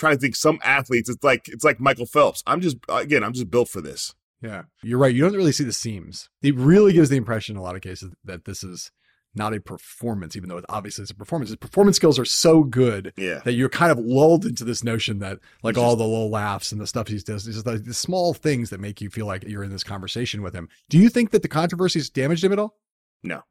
[0.00, 1.08] trying to think some athletes.
[1.08, 2.42] It's like it's like Michael Phelps.
[2.46, 4.14] I'm just again, I'm just built for this.
[4.42, 5.14] Yeah, you're right.
[5.14, 6.28] You don't really see the seams.
[6.42, 8.90] It really gives the impression in a lot of cases that this is
[9.34, 11.50] not a performance, even though it obviously it's a performance.
[11.50, 13.40] His performance skills are so good Yeah.
[13.44, 16.80] that you're kind of lulled into this notion that like all the little laughs and
[16.80, 19.44] the stuff he does, is just like the small things that make you feel like
[19.46, 20.68] you're in this conversation with him.
[20.88, 22.76] Do you think that the controversies damaged him at all?
[23.22, 23.42] No.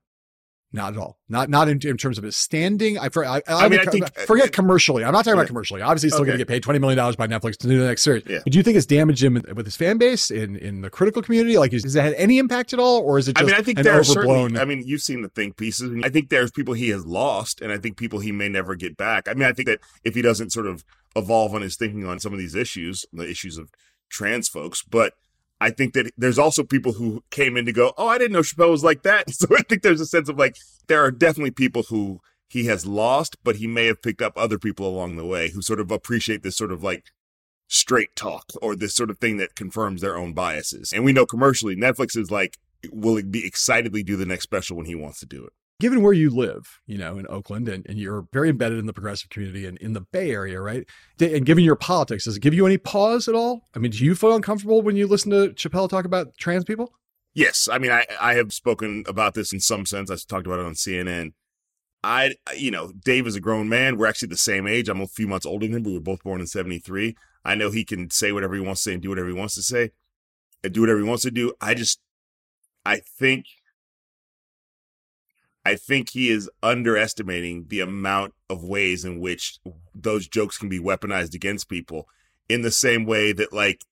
[0.71, 1.17] Not at all.
[1.27, 2.99] Not not in, in terms of his standing.
[2.99, 5.03] I, for, I, I, I mean, I think- uh, forget uh, commercially.
[5.03, 5.41] I'm not talking Yeah.
[5.41, 5.81] about commercially.
[5.81, 7.87] Obviously, he's still going to get paid twenty million dollars by Netflix to do the
[7.87, 8.21] next series.
[8.27, 8.39] Yeah.
[8.43, 11.23] But do you think it's damaged him with his fan base in in the critical
[11.23, 11.57] community?
[11.57, 13.63] Like, is, has it had any impact at all, or is it I mean, I
[13.63, 14.57] think there are overblown?
[14.57, 15.91] I mean, you've seen the think pieces.
[16.03, 18.95] I think there's people he has lost, and I think people he may never get
[18.95, 19.27] back.
[19.27, 22.19] I mean, I think that if he doesn't sort of evolve on his thinking on
[22.19, 23.71] some of these issues, the issues of
[24.11, 25.13] trans folks, but
[25.61, 28.41] I think that there's also people who came in to go, "Oh, I didn't know
[28.41, 30.57] Chappelle was like that." So I think there's a sense of like
[30.87, 34.57] there are definitely people who he has lost, but he may have picked up other
[34.57, 37.03] people along the way who sort of appreciate this sort of like
[37.67, 40.91] straight talk or this sort of thing that confirms their own biases.
[40.91, 42.57] And we know commercially, Netflix is like
[42.91, 45.53] will be excitedly do the next special when he wants to do it.
[45.79, 48.93] Given where you live, you know, in Oakland, and, and you're very embedded in the
[48.93, 50.87] progressive community and in the Bay Area, right?
[51.19, 53.61] And given your politics, does it give you any pause at all?
[53.75, 56.93] I mean, do you feel uncomfortable when you listen to Chappelle talk about trans people?
[57.33, 60.09] Yes, I mean, I I have spoken about this in some sense.
[60.09, 61.31] I talked about it on CNN.
[62.03, 63.97] I, you know, Dave is a grown man.
[63.97, 64.87] We're actually the same age.
[64.89, 65.83] I'm a few months older than him.
[65.83, 67.15] We were both born in '73.
[67.45, 69.55] I know he can say whatever he wants to say and do whatever he wants
[69.55, 69.91] to say,
[70.63, 71.53] and do whatever he wants to do.
[71.61, 71.99] I just,
[72.85, 73.45] I think,
[75.65, 79.59] I think he is underestimating the amount of ways in which
[79.93, 82.07] those jokes can be weaponized against people.
[82.47, 83.85] In the same way that, like,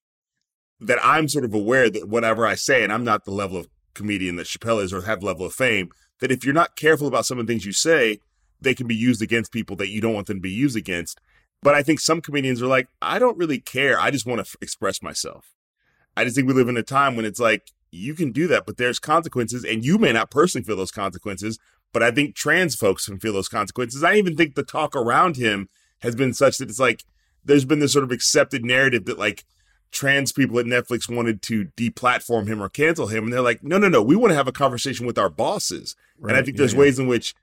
[0.79, 3.67] that I'm sort of aware that whatever I say, and I'm not the level of
[3.93, 7.25] comedian that Chappelle is or have level of fame, that if you're not careful about
[7.25, 8.19] some of the things you say,
[8.59, 11.19] they can be used against people that you don't want them to be used against.
[11.61, 13.99] But I think some comedians are like, I don't really care.
[13.99, 15.53] I just want to f- express myself.
[16.15, 18.65] I just think we live in a time when it's like, you can do that,
[18.65, 21.59] but there's consequences, and you may not personally feel those consequences,
[21.93, 24.03] but I think trans folks can feel those consequences.
[24.03, 25.69] I even think the talk around him
[26.01, 27.03] has been such that it's like,
[27.43, 29.45] there's been this sort of accepted narrative that like
[29.91, 33.25] trans people at Netflix wanted to deplatform him or cancel him.
[33.25, 35.95] And they're like, no, no, no, we want to have a conversation with our bosses.
[36.21, 36.79] and I think yeah, there's yeah.
[36.79, 37.33] ways in which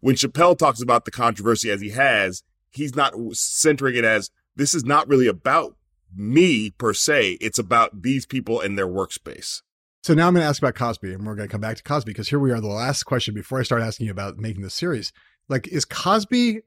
[0.00, 4.74] when Chappelle talks about the controversy as he has, he's not centering it as this
[4.74, 5.76] is not really about
[6.14, 7.38] me per se.
[7.40, 9.62] It's about these people and their workspace.
[10.02, 11.82] So now I'm going to ask about Cosby, and we're going to come back to
[11.82, 12.60] Cosby because here we are.
[12.60, 15.12] The last question before I start asking you about making this series,
[15.48, 16.62] like, is Cosby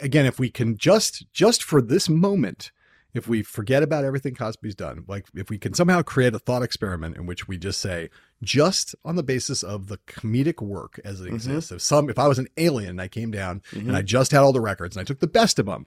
[0.00, 0.24] again?
[0.24, 2.72] If we can just just for this moment,
[3.12, 6.62] if we forget about everything Cosby's done, like if we can somehow create a thought
[6.62, 8.08] experiment in which we just say,
[8.42, 11.34] just on the basis of the comedic work as it mm-hmm.
[11.34, 14.06] exists, if some, if I was an alien and I came down and I mm-hmm.
[14.06, 15.86] just had all the records and I took the best of them.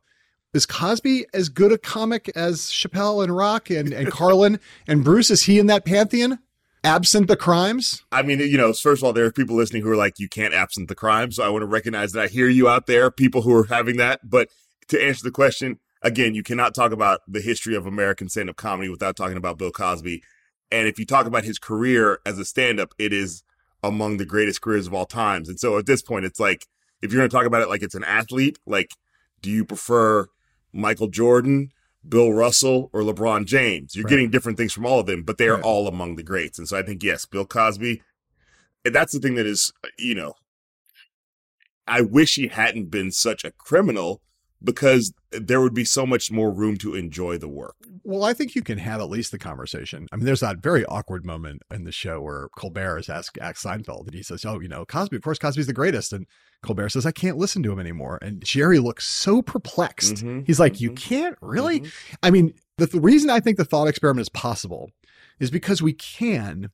[0.54, 5.32] Is Cosby as good a comic as Chappelle and Rock and, and Carlin and Bruce?
[5.32, 6.40] Is he in that pantheon?
[6.84, 8.04] Absent the crimes?
[8.12, 10.28] I mean, you know, first of all, there are people listening who are like, you
[10.28, 11.32] can't absent the crime.
[11.32, 13.98] So I want to recognize that I hear you out there, people who are having
[13.98, 14.28] that.
[14.28, 14.50] But
[14.88, 18.56] to answer the question, again, you cannot talk about the history of American stand up
[18.56, 20.24] comedy without talking about Bill Cosby.
[20.72, 23.44] And if you talk about his career as a stand up, it is
[23.84, 25.50] among the greatest careers of all times.
[25.50, 26.66] And so at this point, it's like,
[27.02, 28.92] if you're going to talk about it like it's an athlete, like,
[29.42, 30.28] do you prefer
[30.74, 31.72] Michael Jordan,
[32.08, 33.96] Bill Russell, or LeBron James?
[33.96, 34.10] You're Right.
[34.10, 35.64] getting different things from all of them, but they are Right.
[35.64, 36.58] all among the greats.
[36.58, 38.02] And so I think, yes, Bill Cosby,
[38.84, 40.34] that's the thing that is, uh, you know,
[41.88, 44.22] I wish he hadn't been such a criminal
[44.64, 47.76] because there would be so much more room to enjoy the work.
[48.04, 50.08] Well, I think you can have at least the conversation.
[50.12, 53.64] I mean, there's that very awkward moment in the show where Colbert is asked, asked
[53.64, 55.16] Seinfeld, and he says, "Oh, you know, Cosby.
[55.16, 56.28] Of course, Cosby's the greatest." And
[56.64, 60.16] Colbert says, "I can't listen to him anymore." And Jerry looks so perplexed.
[60.24, 61.84] Mhm, He's like, "You can't really?"
[62.22, 64.92] I mean, the, the reason I think the thought experiment is possible
[65.40, 66.70] is because we can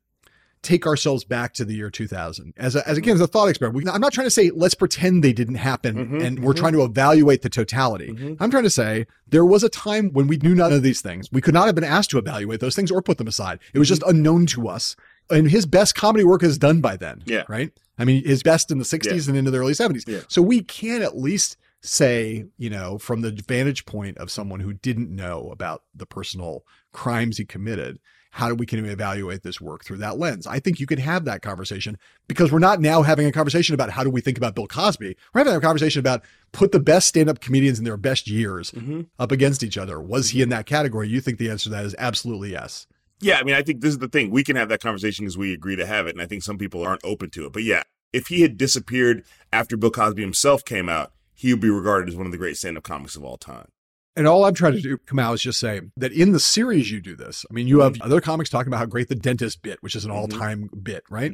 [0.64, 3.86] take ourselves back to the year 2000 as, a, as again as a thought experiment.
[3.86, 6.58] We, I'm not trying to say let's pretend they didn't happen Mhm, and we're mhm.
[6.58, 8.10] trying to evaluate the totality.
[8.12, 8.38] Mhm.
[8.40, 11.30] I'm trying to say there was a time when we knew none of these things.
[11.32, 13.60] We could not have been asked to evaluate those things or put them aside.
[13.74, 14.96] It was just unknown to us.
[15.30, 17.24] And his best comedy work is done by then.
[17.26, 17.44] Yeah.
[17.48, 17.72] Right.
[17.98, 20.08] I mean, his best in the 60s and into the early 70s.
[20.08, 20.22] Yeah.
[20.28, 24.74] So we can at least say, you know, from the vantage point of someone who
[24.74, 28.00] didn't know about the personal crimes he committed,
[28.32, 30.46] how do we can evaluate this work through that lens?
[30.46, 31.98] I think you can have that conversation
[32.28, 35.16] because we're not now having a conversation about how do we think about Bill Cosby.
[35.34, 39.02] We're having a conversation about put the best stand-up comedians in their best years mm-hmm.
[39.18, 40.00] up against each other.
[40.00, 40.38] Was mm-hmm.
[40.38, 41.10] he in that category?
[41.10, 42.86] You think the answer to that is absolutely yes.
[43.20, 44.30] Yeah, I mean, I think this is the thing.
[44.32, 46.58] We can have that conversation because we agree to have it, and I think some
[46.58, 47.54] people aren't open to it.
[47.54, 51.70] But yeah, if he had disappeared after Bill Cosby himself came out, he would be
[51.70, 53.68] regarded as one of the great stand-up comics of all time.
[54.16, 57.00] And all I'm trying to do, Kamau, is just say that in the series you
[57.02, 57.46] do this.
[57.50, 58.02] I mean, you have Mm-hmm.
[58.04, 61.32] other comics talking about how great the dentist bit, which is an all-time bit, right?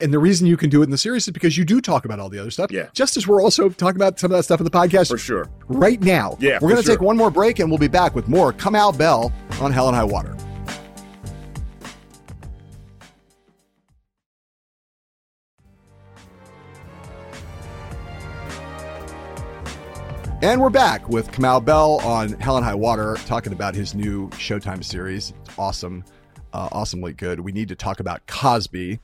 [0.00, 2.04] And the reason you can do it in the series is because you do talk
[2.04, 2.70] about all the other stuff.
[2.72, 2.88] Yeah.
[2.92, 5.08] Just as we're also talking about some of that stuff in the podcast.
[5.08, 5.48] For sure.
[5.68, 6.36] Right now.
[6.40, 6.96] Yeah, We're going to sure.
[6.96, 9.96] take one more break and we'll be back with more Kamau Bell on Hell and
[9.96, 10.36] High Water.
[20.42, 24.28] And we're back with Kamau Bell on Hell and High Water, talking about his new
[24.30, 25.32] Showtime series.
[25.42, 26.04] It's awesome,
[26.52, 27.40] uh, awesomely good.
[27.40, 29.00] We need to talk about Cosby.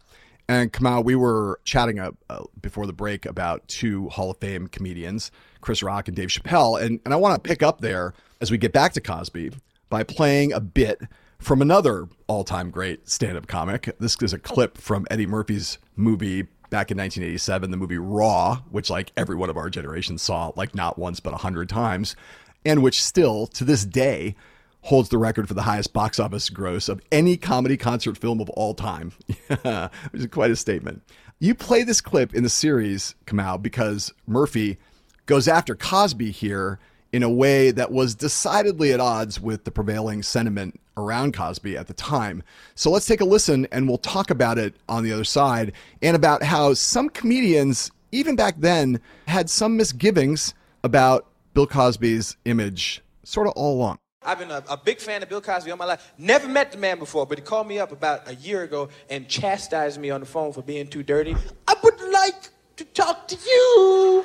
[0.47, 4.67] And Kamau, we were chatting up uh, before the break about two Hall of Fame
[4.67, 5.31] comedians,
[5.63, 6.81] Chris Rock and Dave Chappelle.
[6.81, 8.13] And, and I want to pick up there
[8.43, 9.53] as we get back to Cosby
[9.89, 11.01] by playing a bit
[11.39, 13.97] from another all time great stand up comic.
[13.99, 18.89] This is a clip from Eddie Murphy's movie back in 1987, the movie Raw, which
[18.89, 22.17] like every one of our generation saw like not once but a hundred times,
[22.65, 24.35] and which still to this day
[24.81, 28.49] holds the record for the highest box office gross of any comedy concert film of
[28.51, 29.13] all time,
[29.49, 31.03] which is quite a statement.
[31.39, 34.79] You play this clip in the series, Kamau, because Murphy
[35.27, 36.81] goes after Cosby here
[37.13, 41.87] in a way that was decidedly at odds with the prevailing sentiment around Cosby at
[41.87, 42.43] the time.
[42.75, 46.17] So let's take a listen and we'll talk about it on the other side and
[46.17, 53.47] about how some comedians, even back then, had some misgivings about Bill Cosby's image sort
[53.47, 53.99] of all along.
[54.25, 56.13] I've been a, a big fan of Bill Cosby all my life.
[56.17, 59.29] Never met the man before, but he called me up about a year ago and
[59.29, 61.37] chastised me on the phone for being too dirty.
[61.67, 64.25] I would like to talk to you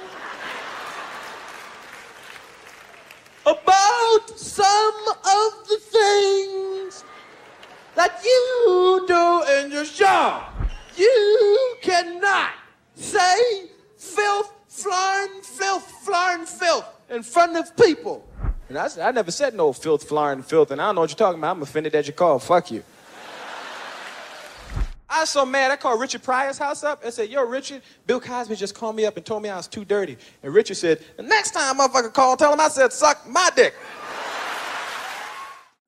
[3.47, 7.03] about some of the things
[7.95, 10.43] that you do in your show.
[10.97, 12.51] You cannot
[12.95, 18.27] say filth, flarn, filth, flarn, filth in front of people.
[18.67, 21.09] And I said, I never said no filth, flarn, filth, and I don't know what
[21.11, 21.55] you're talking about.
[21.55, 22.43] I'm offended that you called.
[22.43, 22.83] Fuck you.
[25.09, 28.19] I was so mad, I called Richard Pryor's house up and said, Yo, Richard, Bill
[28.19, 30.17] Cosby just called me up and told me I was too dirty.
[30.43, 33.73] And Richard said, The next time motherfucker call, tell him I said, Suck my dick.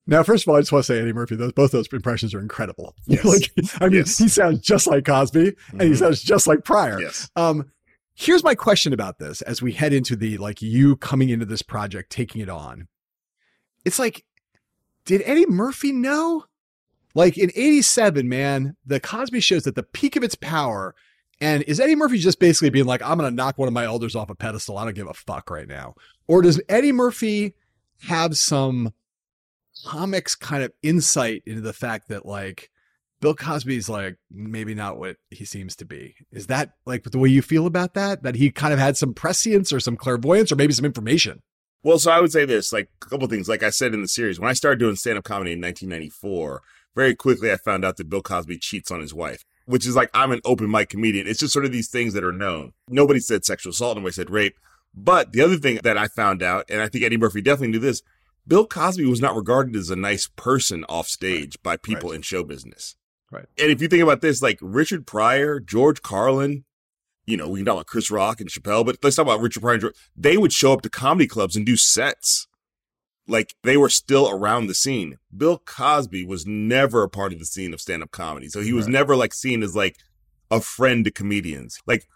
[0.07, 2.33] Now, first of all, I just want to say, Eddie Murphy, those both those impressions
[2.33, 2.95] are incredible.
[3.05, 3.25] Yes.
[3.25, 3.51] like,
[3.81, 4.17] I mean, Yes.
[4.17, 5.97] he sounds just like Cosby, and he Mhm.
[5.97, 6.99] sounds just like Pryor.
[6.99, 7.29] Yes.
[7.35, 7.71] Um,
[8.15, 11.61] here's my question about this: as we head into the like you coming into this
[11.61, 12.87] project, taking it on,
[13.85, 14.25] it's like,
[15.05, 16.45] did Eddie Murphy know?
[17.19, 20.95] Like in '87, man, the Cosby Show's at the peak of its power,
[21.41, 23.83] and is Eddie Murphy just basically being like, "I'm going to knock one of my
[23.83, 24.77] elders off a pedestal.
[24.77, 25.95] I don't give a fuck right now,"
[26.29, 27.55] or does Eddie Murphy
[28.03, 28.93] have some
[29.85, 32.69] comics kind of insight into the fact that like
[33.19, 36.15] Bill Cosby's like maybe not what he seems to be.
[36.31, 38.23] Is that like the way you feel about that?
[38.23, 41.41] That he kind of had some prescience or some clairvoyance or maybe some information?
[41.83, 43.49] Well, so I would say this, like a couple things.
[43.49, 46.61] Like I said in the series, when I started doing stand up comedy in 1994,
[46.95, 50.09] very quickly I found out that Bill Cosby cheats on his wife, which is like
[50.13, 51.27] I'm an open mic comedian.
[51.27, 52.73] It's just sort of these things that are known.
[52.87, 54.57] Nobody said sexual assault, nobody said rape.
[54.93, 57.79] But the other thing that I found out, and I think Eddie Murphy definitely knew
[57.79, 58.01] this,
[58.47, 62.43] Bill Cosby was not regarded as a nice person off stage by people in show
[62.43, 62.95] business.
[63.31, 63.45] Right.
[63.59, 66.65] And if you think about this, like Richard Pryor, George Carlin,
[67.27, 69.61] you know, we can talk about Chris Rock and Chappelle, but let's talk about Richard
[69.61, 69.73] Pryor.
[69.73, 69.95] and George.
[70.15, 72.47] They would show up to comedy clubs and do sets.
[73.29, 75.17] Like they were still around the scene.
[75.35, 78.49] Bill Cosby was never a part of the scene of stand up comedy.
[78.49, 78.93] So he was Right.
[78.93, 79.97] never like seen as like
[80.51, 81.79] a friend to comedians.
[81.85, 82.07] Like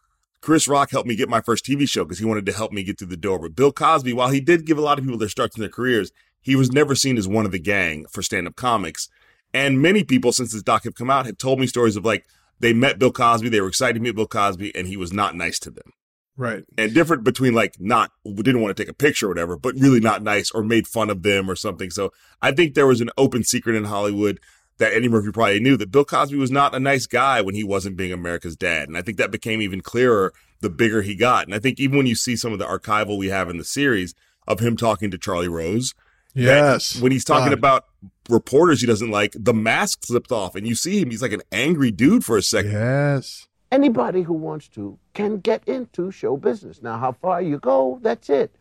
[0.42, 2.84] Chris Rock helped me get my first TV show because he wanted to help me
[2.84, 3.40] get through the door.
[3.40, 5.70] But Bill Cosby, while he did give a lot of people their starts in their
[5.70, 6.12] careers,
[6.42, 9.08] he was never seen as one of the gang for stand up comics.
[9.54, 12.26] And many people, since this doc have come out, have told me stories of like
[12.60, 15.36] they met Bill Cosby, they were excited to meet Bill Cosby, and he was not
[15.36, 15.92] nice to them.
[16.36, 16.64] Right.
[16.78, 20.00] And different between like not didn't want to take a picture or whatever, but really
[20.00, 21.90] not nice or made fun of them or something.
[21.92, 22.12] So
[22.42, 24.40] I think there was an open secret in Hollywood
[24.80, 27.64] that Eddie Murphy probably knew that Bill Cosby was not a nice guy when he
[27.64, 28.88] wasn't being America's dad.
[28.88, 31.46] And I think that became even clearer the bigger he got.
[31.46, 33.64] And I think even when you see some of the archival we have in the
[33.64, 34.16] series
[34.48, 35.94] of him talking to Charlie Rose,
[36.34, 37.00] Yes.
[37.00, 37.58] when he's talking God.
[37.60, 37.86] about
[38.28, 41.44] reporters he doesn't like, the mask slipped off and you see him, he's like an
[41.52, 42.72] angry dude for a second.
[42.72, 43.48] Yes.
[43.74, 46.84] Anybody who wants to can get into show business.
[46.84, 48.52] Now, how far you go, that's it.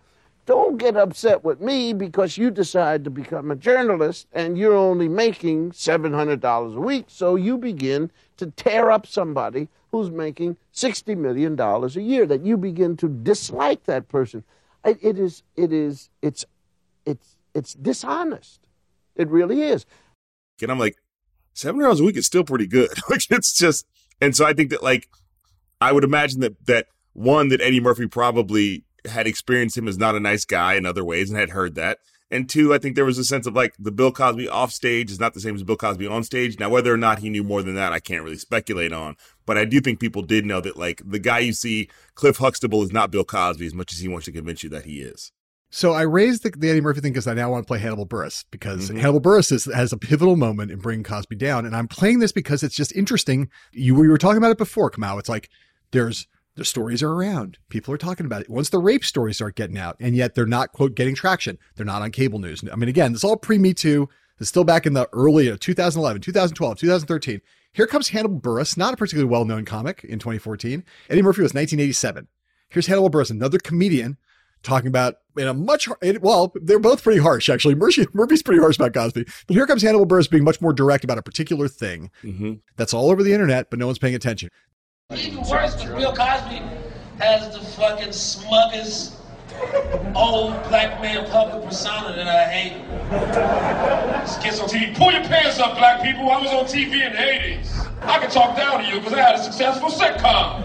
[0.46, 5.10] Don't get upset with me because you decide to become a journalist and you're only
[5.10, 7.04] making $700 a week.
[7.08, 12.56] So you begin to tear up somebody who's making $60 million a year, that you
[12.56, 14.44] begin to dislike that person.
[14.82, 16.46] It, it is, it is, it's,
[17.04, 18.60] it's, it's dishonest.
[19.14, 19.84] It really is.
[20.62, 20.96] And I'm like,
[21.52, 22.88] seven hours a week is still pretty good.
[23.10, 23.86] like it's just,
[24.22, 25.08] and so I think that like,
[25.80, 30.14] I would imagine that that one that Eddie Murphy probably had experienced him as not
[30.14, 31.98] a nice guy in other ways and had heard that,
[32.32, 35.10] And two, I think there was a sense of like the Bill Cosby off stage
[35.10, 36.58] is not the same as Bill Cosby on stage.
[36.58, 39.16] Now, whether or not he knew more than that, I can't really speculate on.
[39.44, 42.82] But I do think people did know that like the guy you see, Cliff Huxtable,
[42.82, 45.30] is not Bill Cosby as much as he wants to convince you that he is.
[45.74, 48.06] So I raised the, the Eddie Murphy thing because I now want to play Hannibal
[48.06, 48.98] Buress because Mhm.
[48.98, 52.30] Hannibal Buress is, has a pivotal moment in bringing Cosby down, and I'm playing this
[52.30, 53.48] because it's just interesting.
[53.72, 55.18] You we were talking about it before, Kamau.
[55.18, 55.48] It's like
[55.92, 58.50] there's the stories are around, people are talking about it.
[58.50, 61.56] Once the rape stories start getting out, and yet they're not quote getting traction.
[61.76, 62.62] They're not on cable news.
[62.70, 64.10] I mean, again, this is all pre Me Too.
[64.38, 67.40] It's still back in the early uh, 2011, 2012, 2013.
[67.72, 70.84] Here comes Hannibal Buress, not a particularly well known comic in 2014.
[71.08, 72.28] Eddie Murphy was 1987.
[72.68, 74.18] Here's Hannibal Buress, another comedian
[74.62, 75.88] talking about in a much
[76.20, 77.74] well, they're both pretty harsh actually.
[77.74, 81.04] Murphy, Murphy's pretty harsh about Cosby, but here comes Hannibal Buress being much more direct
[81.04, 82.54] about a particular thing Mm-hmm.
[82.76, 84.48] that's all over the internet, but no one's paying attention.
[85.14, 86.62] Even worse, because Bill Cosby
[87.18, 89.14] has the fucking smuggest
[90.14, 92.76] old black man public persona that I hate.
[94.22, 94.94] This kid's on TV.
[94.96, 96.30] Pull your pants up, black people.
[96.30, 97.88] I was on TV in the 80s.
[98.02, 100.60] I can talk down to you because I had a successful sitcom.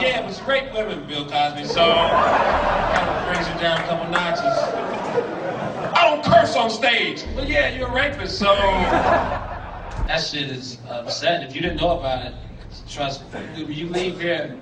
[0.00, 4.10] Yeah, but you rape women, Bill Cosby, so kind of brings it down a couple
[4.10, 4.44] notches.
[5.92, 7.24] I don't curse on stage.
[7.34, 8.54] But yeah, you're a rapist, so
[10.06, 11.48] that shit is upsetting.
[11.48, 12.34] If you didn't know about it,
[12.88, 13.64] trust me.
[13.64, 14.56] You leave here,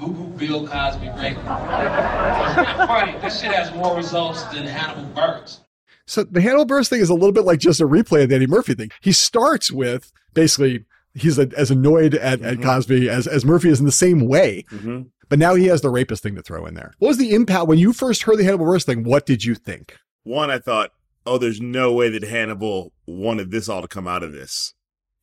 [0.00, 1.36] Google Bill Cosby rape.
[1.36, 3.18] It's not funny.
[3.18, 5.60] This shit has more results than Hannibal Buress.
[6.06, 8.36] So the Hannibal Buress thing is a little bit like just a replay of the
[8.36, 8.90] Eddie Murphy thing.
[9.00, 13.78] He starts with basically he's a, as annoyed at, at Cosby as, as Murphy is
[13.78, 14.64] in the same way.
[14.70, 15.02] Mm-hmm.
[15.28, 16.94] But now he has the rapist thing to throw in there.
[16.98, 19.04] What was the impact when you first heard the Hannibal Buress thing?
[19.04, 19.96] What did you think?
[20.24, 20.90] One, I thought,
[21.26, 24.74] oh, there's no way that Hannibal wanted this all to come out of this.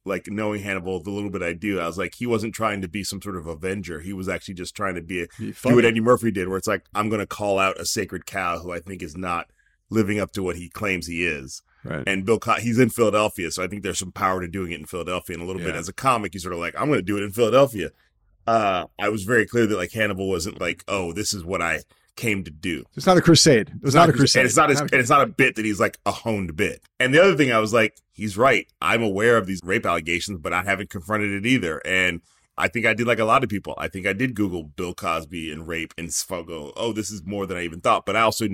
[0.07, 2.87] Like knowing Hannibal, the little bit I do, I was like, he wasn't trying to
[2.87, 3.99] be some sort of avenger.
[3.99, 6.67] He was actually just trying to be, a, do what Eddie Murphy did, where it's
[6.67, 9.47] like, I'm going to call out a sacred cow who I think is not
[9.89, 11.61] living up to what he claims he is.
[11.83, 12.03] Right.
[12.07, 14.79] And Bill, Co- he's in Philadelphia, so I think there's some power to doing it
[14.79, 15.35] in Philadelphia.
[15.35, 17.17] And a little bit as a comic, he's sort of like, I'm going to do
[17.17, 17.91] it in Philadelphia.
[18.45, 21.81] Uh, I was very clear that like Hannibal wasn't like, oh, this is what I
[22.17, 22.83] came to do.
[22.95, 23.69] It's not a crusade.
[23.69, 24.41] It was not, a crusade.
[24.41, 26.81] And it's not his, and it's not a bit that he's like a honed bit.
[26.99, 28.67] And the other thing I was like, he's right.
[28.81, 31.81] I'm aware of these rape allegations, but I haven't confronted it either.
[31.85, 32.21] And
[32.57, 33.75] I think I did like a lot of people.
[33.77, 37.45] I think I did Google Bill Cosby and rape and go, oh, this is more
[37.45, 38.05] than I even thought.
[38.05, 38.47] But I also,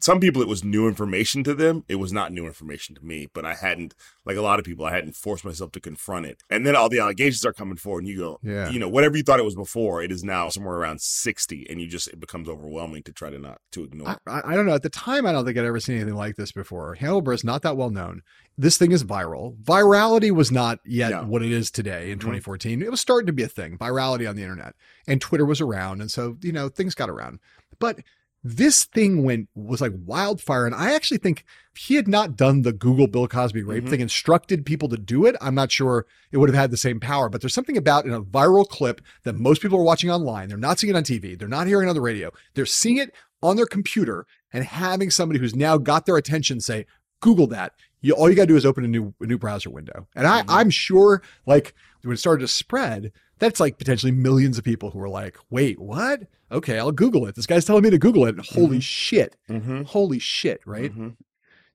[0.00, 1.84] some people, it was new information to them.
[1.88, 4.84] It was not new information to me, but I hadn't, like a lot of people,
[4.84, 6.42] I hadn't forced myself to confront it.
[6.50, 8.70] And then all the allegations are coming forward and you go, Yeah.
[8.70, 11.80] you know, whatever you thought it was before, it is now somewhere around 60 and
[11.80, 14.18] you just, it becomes overwhelming to try to not, to ignore.
[14.26, 14.74] I, I don't know.
[14.74, 16.94] At the time, I don't think I'd ever seen anything like this before.
[16.94, 18.22] Hannibal is not that well known.
[18.60, 19.56] This thing is viral.
[19.62, 22.28] Virality was not yet what it is today in mm-hmm.
[22.28, 22.82] 2014.
[22.82, 23.78] It was starting to be a thing.
[23.78, 24.74] Virality on the internet,
[25.06, 27.38] and Twitter was around, and so you know things got around.
[27.78, 28.00] But
[28.44, 32.62] this thing went was like wildfire, and I actually think if he had not done
[32.62, 33.88] the Google Bill Cosby rape Mhm.
[33.90, 37.00] thing, instructed people to do it, I'm not sure it would have had the same
[37.00, 37.28] power.
[37.28, 40.48] But there's something about in a viral clip that most people are watching online.
[40.48, 41.34] They're not seeing it on TV.
[41.34, 42.30] They're not hearing it on the radio.
[42.54, 43.12] They're seeing it
[43.42, 46.86] on their computer and having somebody who's now got their attention say,
[47.20, 47.72] Google that.
[48.00, 50.06] You, all you got to do is open a new a new browser window.
[50.14, 54.64] And I, I'm sure, like when it started to spread, that's like potentially millions of
[54.64, 56.22] people who are like, "Wait, what?
[56.50, 57.34] Okay, I'll Google it.
[57.34, 58.36] This guy's telling me to Google it.
[58.36, 59.82] And holy shit, Mm-hmm.
[59.82, 60.92] holy shit, right?"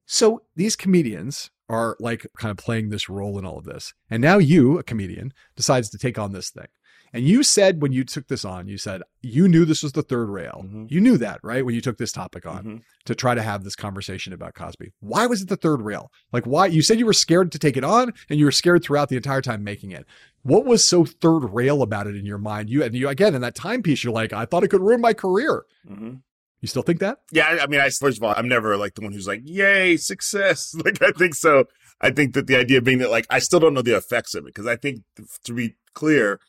[0.06, 3.94] So these comedians are like kind of playing this role in all of this.
[4.10, 6.68] And now you, a comedian, decides to take on this thing.
[7.14, 10.02] And you said when you took this on, you said you knew this was the
[10.02, 10.66] third rail.
[10.90, 11.64] You knew that, right?
[11.64, 14.94] When you took this topic on to try to have this conversation about Cosby.
[15.00, 16.12] Why was it the third rail?
[16.32, 18.84] Like why you said you were scared to take it on and you were scared
[18.84, 20.06] throughout the entire time making it.
[20.42, 22.70] What was so third rail about it in your mind?
[22.70, 25.14] You and you again in that timepiece, you're like, I thought it could ruin my
[25.14, 25.66] career.
[25.88, 26.16] Mm-hmm.
[26.62, 27.20] You still think that?
[27.32, 29.42] Yeah, I- I mean, I first of all, I'm never like the one who's like,
[29.44, 31.66] "Yay, success!" Like, I think so.
[32.02, 34.44] I think that the idea being that like I still don't know the effects of
[34.46, 35.02] it because I think
[35.44, 36.40] to be clear,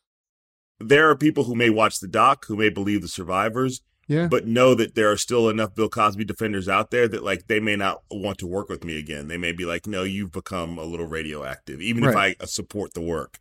[0.80, 4.26] there are people who may watch the doc who may believe the survivors, Yeah.
[4.28, 7.60] but know that there are still enough Bill Cosby defenders out there that like they
[7.60, 9.28] may not want to work with me again.
[9.28, 13.00] They may be like, "No, you've become a little radioactive," even if I support the
[13.00, 13.38] work.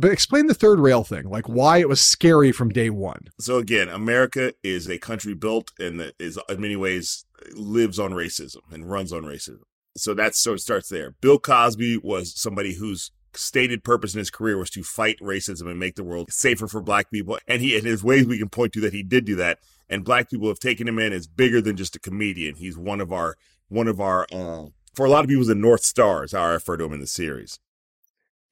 [0.00, 3.30] But explain the third rail thing, like why it was scary from day one.
[3.40, 8.12] So again, America is a country built and that is in many ways lives on
[8.12, 9.62] racism and runs on racism.
[9.96, 11.16] So that's so it starts there.
[11.20, 15.78] Bill Cosby was somebody whose stated purpose in his career was to fight racism and
[15.78, 17.38] make the world safer for black people.
[17.46, 19.58] And he, and there's ways we can point to that he did do that.
[19.88, 22.56] And black people have taken him in as bigger than just a comedian.
[22.56, 23.36] He's one of our,
[23.68, 26.52] one of our, uh, for a lot of people, the North Star is how I
[26.52, 27.58] refer to him in the series.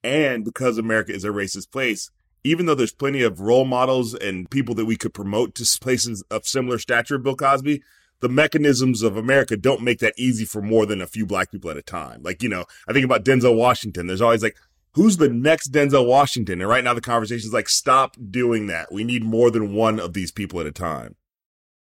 [0.02, 2.10] And because America is a racist place,
[2.44, 6.22] even though there's plenty of role models and people that we could promote to places
[6.30, 7.82] of similar stature, Bill Cosby,
[8.20, 11.70] the mechanisms of America don't make that easy for more than a few black people
[11.70, 12.22] at a time.
[12.22, 14.06] Like, you know, I think about Denzel Washington.
[14.06, 14.56] There's always like,
[14.96, 16.60] who's the next Denzel Washington?
[16.60, 18.90] And right now the conversation is like, stop doing that.
[18.90, 21.16] We need more than one of these people at a time.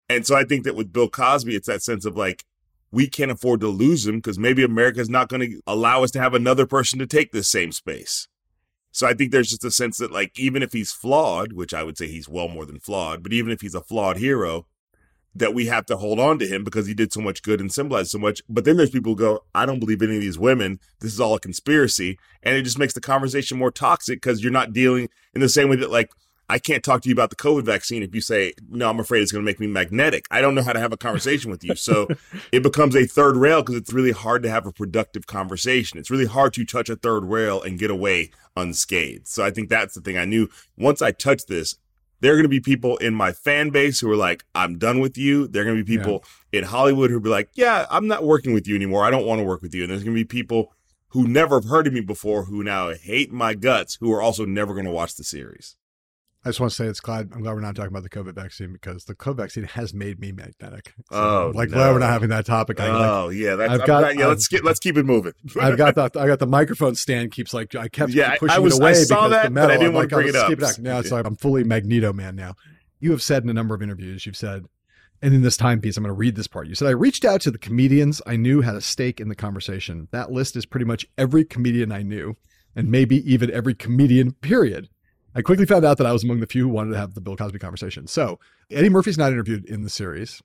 [0.08, 2.46] And so I think that with Bill Cosby, it's that sense of like,
[2.92, 6.22] we can't afford to lose him because maybe America's not going to allow us to
[6.22, 8.28] have another person to take this same space.
[8.92, 11.84] So I think there's just a sense that like even if he's flawed, which I
[11.84, 14.68] would say he's well more than flawed, but even if he's a flawed hero,
[15.34, 17.72] that we have to hold on to him because he did so much good and
[17.72, 18.42] symbolized so much.
[18.50, 20.80] But then there's people who go, I don't believe any of these women.
[21.00, 22.18] This is all a conspiracy.
[22.44, 25.70] And it just makes the conversation more toxic because you're not dealing in the same
[25.70, 26.12] way that like
[26.52, 29.22] I can't talk to you about the COVID vaccine if you say, no, I'm afraid
[29.22, 30.26] it's going to make me magnetic.
[30.32, 31.76] I don't know how to have a conversation with you.
[31.76, 32.10] So
[32.52, 35.98] it becomes a third rail because it's really hard to have a productive conversation.
[35.98, 39.30] It's really hard to touch a third rail and get away unscathed.
[39.30, 41.78] So I think that's the thing I knew once I touched this,
[42.22, 45.00] there are going to be people in my fan base who are like, I'm done
[45.00, 45.48] with you.
[45.48, 46.60] There are going to be people yeah.
[46.60, 49.04] in Hollywood who be like, yeah, I'm not working with you anymore.
[49.04, 49.84] I don't want to work with you.
[49.84, 50.74] And there's going to be people
[51.10, 54.46] who never have heard of me before who now hate my guts who are also
[54.46, 55.76] never going to watch the series.
[56.44, 58.34] I just want to say it's glad I'm glad we're not talking about the COVID
[58.34, 60.94] vaccine because the COVID vaccine has made me magnetic.
[61.12, 61.76] So oh, like no.
[61.76, 62.80] glad we're not having that topic.
[62.80, 64.26] I, oh like, yeah, that's, I've got, not, yeah.
[64.26, 65.34] let's get let's keep it moving.
[65.62, 68.60] I've got the I got the microphone stand keeps like I kept yeah, pushing I
[68.60, 69.68] was, it away I saw because that, the metal.
[69.68, 70.52] But I didn't I'm want like, to bring oh, it up.
[70.52, 70.80] It up.
[70.80, 72.56] Now it's like I'm fully Magneto man now.
[73.00, 74.66] You have said in a number of interviews, you've said,
[75.22, 76.68] and in this timepiece, I'm going to read this part.
[76.68, 79.36] You said I reached out to the comedians I knew had a stake in the
[79.36, 80.08] conversation.
[80.12, 82.36] That list is pretty much every comedian I knew,
[82.76, 84.32] and maybe even every comedian.
[84.34, 84.90] Period.
[85.36, 87.22] I quickly found out that I was among the few who wanted to have the
[87.22, 88.08] Bill Cosby conversation.
[88.08, 90.42] So Eddie Murphy's not interviewed in the series.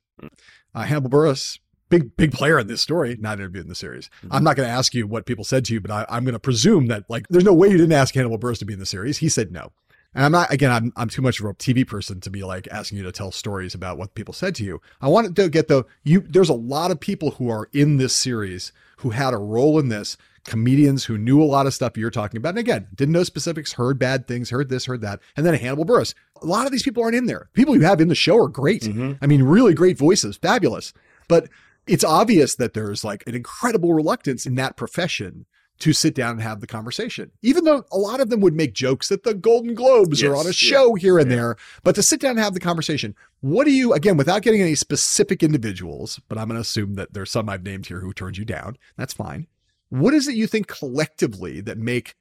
[0.73, 1.59] Uh, Hannibal Buress,
[1.89, 4.09] big big player in this story, not interviewed in the series.
[4.21, 4.33] Mm-hmm.
[4.33, 6.33] I'm not going to ask you what people said to you, but I, I'm going
[6.33, 8.79] to presume that like there's no way you didn't ask Hannibal Buress to be in
[8.79, 9.17] the series.
[9.17, 9.71] He said no.
[10.13, 10.71] And I'm not again.
[10.71, 13.31] I'm I'm too much of a TV person to be like asking you to tell
[13.31, 14.81] stories about what people said to you.
[15.01, 16.21] I wanted to get the you.
[16.21, 19.89] There's a lot of people who are in this series who had a role in
[19.89, 20.17] this
[20.47, 22.49] comedians who knew a lot of stuff you're talking about.
[22.49, 25.19] And again, didn't know specifics, heard bad things, heard this, heard that.
[25.35, 26.15] And then Hannibal Buress.
[26.41, 27.49] A lot of these people aren't in there.
[27.53, 28.83] People you have in the show are great.
[28.83, 29.13] Mm-hmm.
[29.21, 30.93] I mean, really great voices, fabulous.
[31.27, 31.49] But
[31.85, 35.45] it's obvious that there's like an incredible reluctance in that profession
[35.79, 37.31] to sit down and have the conversation.
[37.41, 40.35] Even though a lot of them would make jokes that the Golden Globes yes, are
[40.35, 41.35] on a show yeah, here and yeah.
[41.35, 44.61] there, but to sit down and have the conversation, what do you, again, without getting
[44.61, 48.13] any specific individuals, but I'm going to assume that there's some I've named here who
[48.13, 48.77] turned you down.
[48.95, 49.45] That's fine.
[49.89, 52.15] What is it you think collectively that make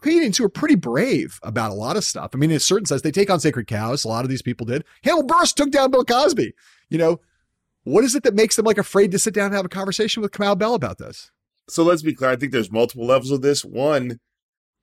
[0.00, 2.30] comedians who are pretty brave about a lot of stuff?
[2.34, 4.04] I mean, in a certain sense, they take on sacred cows.
[4.04, 4.84] A lot of these people did.
[5.04, 6.52] Hannibal Buress took down Bill Cosby.
[6.88, 7.20] You know,
[7.84, 10.22] what is it that makes them like afraid to sit down and have a conversation
[10.22, 11.30] with Kamau Bell about this?
[11.68, 12.30] So let's be clear.
[12.30, 13.64] I think there's multiple levels of this.
[13.64, 14.18] One,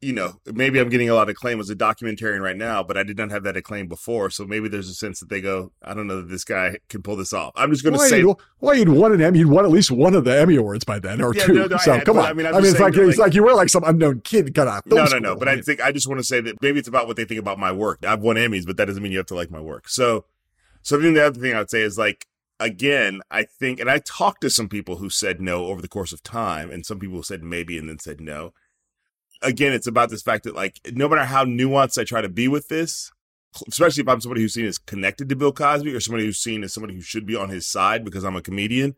[0.01, 2.95] you know, maybe I'm getting a lot of acclaim as a documentarian right now, but
[2.95, 4.29] I did not have that acclaim before.
[4.29, 7.01] So maybe there's a sense that they go, I don't know that this guy can
[7.01, 7.51] pull this off.
[7.55, 9.91] I'm just going to say, you'd, well, you'd won an Emmy, you'd won at least
[9.91, 11.53] one of the Emmy awards by then, or yeah, two.
[11.53, 12.25] No, no, so had, come on.
[12.25, 14.67] I mean, I mean it's like, it's like you were like some unknown kid got
[14.67, 14.85] out.
[14.85, 15.35] No, no, no.
[15.35, 17.39] But I think I just want to say that maybe it's about what they think
[17.39, 17.99] about my work.
[18.05, 19.89] I've won Emmys, but that doesn't mean you have to like my work.
[19.89, 20.23] So,
[20.81, 22.25] so I think the other thing I would say is like,
[22.57, 26.13] again, I think, and I talked to some people who said no over the course
[26.13, 28.53] of time, and some people said maybe and then said no
[29.41, 32.47] again, it's about this fact that like no matter how nuanced I try to be
[32.47, 33.11] with this,
[33.67, 36.63] especially if I'm somebody who's seen as connected to Bill Cosby or somebody who's seen
[36.63, 38.95] as somebody who should be on his side because I'm a comedian,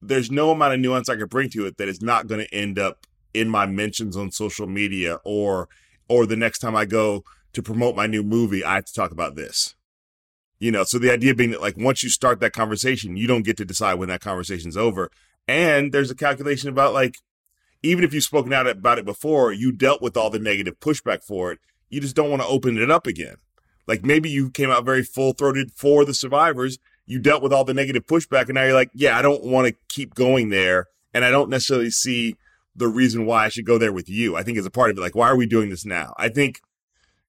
[0.00, 2.54] there's no amount of nuance I could bring to it that is not going to
[2.54, 5.68] end up in my mentions on social media or
[6.08, 7.24] or the next time I go
[7.54, 9.74] to promote my new movie, I have to talk about this.
[10.58, 13.44] You know, so the idea being that like once you start that conversation, you don't
[13.44, 15.10] get to decide when that conversation's over.
[15.48, 17.18] And there's a calculation about like
[17.84, 21.22] even if you've spoken out about it before, you dealt with all the negative pushback
[21.22, 21.58] for it.
[21.90, 23.36] You just don't want to open it up again.
[23.86, 26.78] Like maybe you came out very full throated for the survivors.
[27.04, 29.68] You dealt with all the negative pushback, and now you're like, yeah, I don't want
[29.68, 30.86] to keep going there.
[31.12, 32.36] And I don't necessarily see
[32.74, 34.34] the reason why I should go there with you.
[34.34, 36.14] I think as a part of it, like, why are we doing this now?
[36.16, 36.62] I think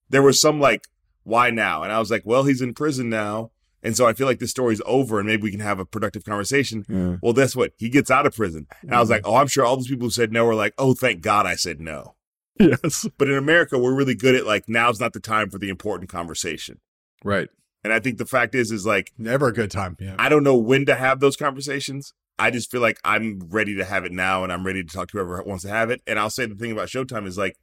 [0.10, 0.88] there was some like,
[1.24, 1.84] why now?
[1.84, 3.52] And I was like, well, he's in prison now.
[3.86, 6.26] And so I feel like this story's over and maybe we can have a productive
[6.26, 6.86] conversation.
[6.90, 7.18] Yeah.
[7.22, 7.74] Well, guess what?
[7.78, 8.68] He gets out of prison.
[8.82, 10.74] And I was like, oh, I'm sure all those people who said no were like,
[10.78, 12.16] oh, thank God I said no.
[12.60, 13.08] Yes.
[13.18, 16.10] But in America, we're really good at like, now's not the time for the important
[16.10, 16.80] conversation.
[17.24, 17.50] Right.
[17.84, 19.96] And I think the fact is, is like, never a good time.
[20.00, 20.16] Yeah.
[20.18, 22.14] I don't know when to have those conversations.
[22.40, 25.10] I just feel like I'm ready to have it now and I'm ready to talk
[25.10, 26.02] to whoever wants to have it.
[26.08, 27.56] And I'll say the thing about Showtime is like,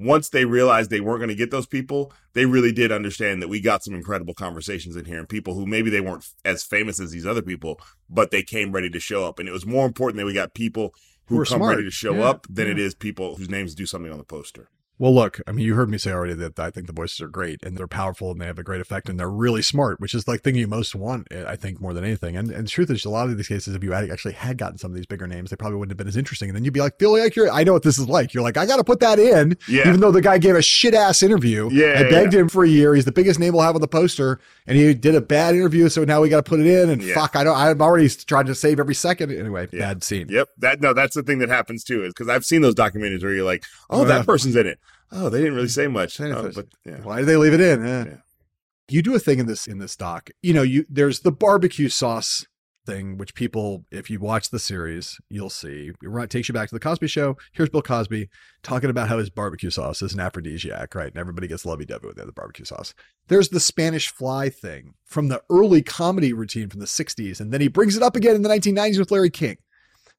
[0.00, 3.48] once they realized they weren't going to get those people, they really did understand that
[3.48, 6.98] we got some incredible conversations in here and people who maybe they weren't as famous
[6.98, 7.78] as these other people,
[8.08, 9.38] but they came ready to show up.
[9.38, 10.94] And it was more important that we got people
[11.26, 11.76] who, who come smart.
[11.76, 12.72] ready to show yeah, up than yeah.
[12.72, 14.70] it is people whose names do something on the poster.
[15.00, 17.28] Well, look, I mean, you heard me say already that I think the voices are
[17.28, 20.12] great and they're powerful and they have a great effect and they're really smart, which
[20.12, 22.36] is like thing you most want, eh, I think, more than anything.
[22.36, 24.58] And, and the truth is, a lot of these cases, if you had actually had
[24.58, 26.50] gotten some of these bigger names, they probably wouldn't have been as interesting.
[26.50, 28.34] And then you'd be like, feel like you're, I know what this is like.
[28.34, 29.88] You're like, I got to put that in, Yeah.
[29.88, 31.70] even though the guy gave a shit ass interview.
[31.72, 32.40] Yeah, I begged yeah.
[32.40, 32.94] him for a year.
[32.94, 35.88] He's the biggest name we'll have on the poster, and he did a bad interview,
[35.88, 36.90] so now we got to put it in.
[36.90, 37.14] And Yeah.
[37.14, 37.56] fuck, I don't.
[37.56, 39.32] I'm already trying to save every second.
[39.32, 40.26] Anyway, bad scene.
[40.28, 40.48] Yep.
[40.58, 43.32] That no, that's the thing that happens too, is because I've seen those documentaries where
[43.32, 44.78] you're like, oh, Uh, that person's in it.
[45.12, 46.20] Oh, they didn't really say much.
[46.20, 47.00] Oh, but yeah.
[47.02, 47.86] Why did they leave it in?
[47.86, 48.16] Eh.
[48.88, 50.30] You do a thing in this in this doc.
[50.42, 52.44] You know, you there's the barbecue sauce
[52.86, 55.92] thing, which people, if you watch the series, you'll see.
[56.02, 57.36] It takes you back to the Cosby Show.
[57.52, 58.28] Here's Bill Cosby
[58.62, 61.08] talking about how his barbecue sauce is an aphrodisiac, right?
[61.08, 62.94] And everybody gets lovey dovey with the barbecue sauce.
[63.28, 67.60] There's the Spanish fly thing from the early comedy routine from the 60s, and then
[67.60, 69.56] he brings it up again in the 1990s with Larry King.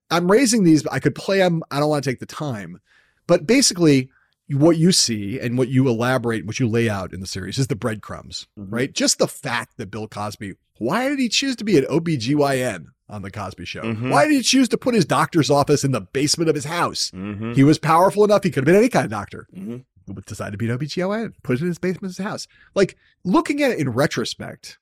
[0.09, 0.84] I'm raising these.
[0.84, 1.63] But I could play them.
[1.72, 2.80] I don't want to take the time,
[3.27, 4.09] but basically,
[4.53, 7.68] what you see and what you elaborate, what you lay out in the series is
[7.68, 8.91] the breadcrumbs, right?
[8.94, 13.22] Just the fact that Bill Cosby, why did he choose to be an OBGYN on
[13.22, 13.82] the Cosby show?
[13.82, 14.10] Mhm.
[14.10, 17.11] Why did he choose to put his doctor's office in the basement of his house?
[17.11, 17.56] Mhm.
[17.56, 18.44] He was powerful enough.
[18.44, 19.48] He could have been any kind of doctor.
[19.56, 19.84] Mhm.
[20.07, 22.48] But decided to be an OBGYN, put it in his basement of his house.
[22.76, 24.80] Like looking at it in retrospect,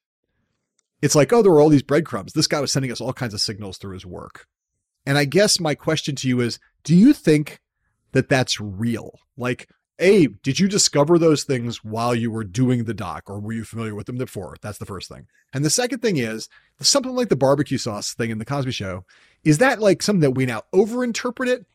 [1.02, 2.34] it's like, oh, there were all these breadcrumbs.
[2.34, 4.48] This guy was sending us all kinds of signals through his work.
[5.06, 7.60] And I guess my question to you is do you think
[8.12, 9.20] that that's real?
[9.38, 9.70] Like,
[10.00, 13.64] A, did you discover those things while you were doing the doc or were you
[13.64, 14.56] familiar with them before?
[14.62, 15.28] That's the first thing.
[15.54, 16.50] And the second thing is
[16.80, 19.06] something like the barbecue sauce thing in the Cosby show.
[19.44, 21.66] Is that like something that we now overinterpret it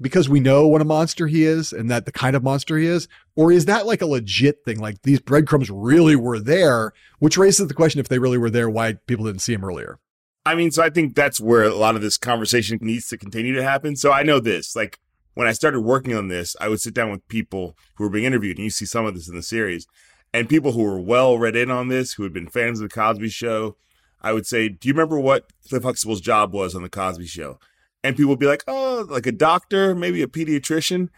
[0.00, 2.86] because we know what a monster he is and that the kind of monster he
[2.86, 3.08] is?
[3.36, 4.78] Or is that like a legit thing?
[4.78, 8.68] Like these breadcrumbs really were there, which raises the question if they really were there,
[8.68, 9.98] why people didn't see him earlier.
[10.46, 13.54] I mean, so I think that's where a lot of this conversation needs to continue
[13.54, 13.96] to happen.
[13.96, 14.98] So I know this, like
[15.34, 18.24] when I started working on this, I would sit down with people who were being
[18.24, 19.86] interviewed, and you see some of this in the series,
[20.32, 22.94] and people who were well read in on this, who had been fans of the
[22.94, 23.76] Cosby Show.
[24.20, 27.58] I would say, "Do you remember what Cliff Huxtable's job was on the Cosby Show?"
[28.02, 31.08] And people would be like, "Oh, like a doctor, maybe a pediatrician."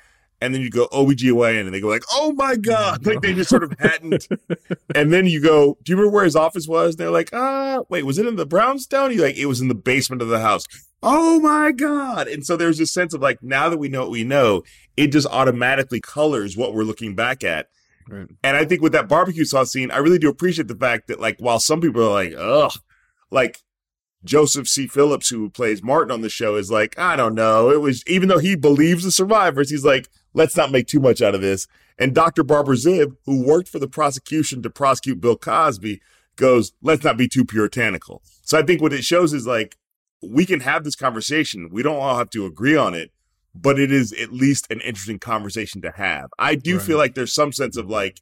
[0.41, 3.07] And then you go OBGYN and they go like, oh my God.
[3.07, 4.27] Like they just sort of hadn't.
[4.95, 6.95] and then you go, do you remember where his office was?
[6.95, 9.13] And they're like, ah, wait, was it in the Brownstone?
[9.13, 10.67] You're like, it was in the basement of the house.
[11.03, 12.27] Oh my God.
[12.27, 14.63] And so there's this sense of like, now that we know what we know,
[14.97, 17.69] it just automatically colors what we're looking back at.
[18.09, 18.29] Right.
[18.43, 21.21] And I think with that barbecue sauce scene, I really do appreciate the fact that
[21.21, 22.73] like, while some people are like, ugh,
[23.31, 23.59] like
[24.25, 24.87] Joseph C.
[24.87, 27.71] Phillips, who plays Martin on the show, is like, I don't know.
[27.71, 31.21] It was, even though he believes the survivors, he's like, let's not make too much
[31.23, 31.67] out of this.
[31.99, 32.45] And Dr.
[32.45, 36.01] Barbara Ziv, who worked for the prosecution to prosecute Bill Cosby,
[36.37, 38.23] goes, let's not be too puritanical.
[38.43, 39.77] So I think what it shows is like,
[40.23, 41.71] we can have this conversation.
[41.73, 43.11] We don't all have to agree on it,
[43.55, 46.29] but it is at least an interesting conversation to have.
[46.39, 48.21] I do feel like there's some sense of like,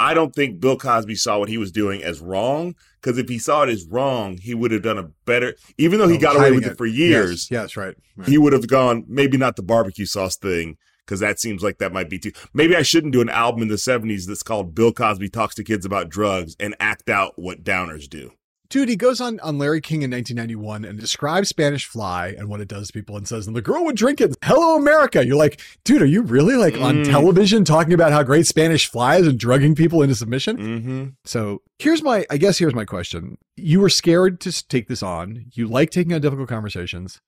[0.00, 3.38] I don't think Bill Cosby saw what he was doing as wrong because if he
[3.38, 5.54] saw it as wrong, he would have done a better.
[5.78, 6.78] Even though he Oh, got away with it, it.
[6.78, 8.28] for Yes, years, yes, right, right.
[8.28, 10.76] he would have gone maybe not the barbecue sauce thing
[11.06, 12.32] because that seems like that might be too.
[12.52, 15.64] Maybe I shouldn't do an album in the '70s that's called "Bill Cosby Talks to
[15.64, 18.32] Kids About Drugs" and act out what downers do.
[18.70, 22.60] Dude, he goes on on Larry King in 1991 and describes Spanish Fly and what
[22.60, 24.34] it does to people and says, and the girl would drink it.
[24.42, 25.24] Hello, America.
[25.24, 27.10] You're like, dude, are you really like on Mm.
[27.10, 30.56] television talking about how great Spanish Fly is and drugging people into submission?
[30.56, 31.04] Mm-hmm.
[31.24, 33.36] So here's my, I guess here's my question.
[33.56, 35.44] You were scared to take this on.
[35.52, 37.20] You like taking on difficult conversations.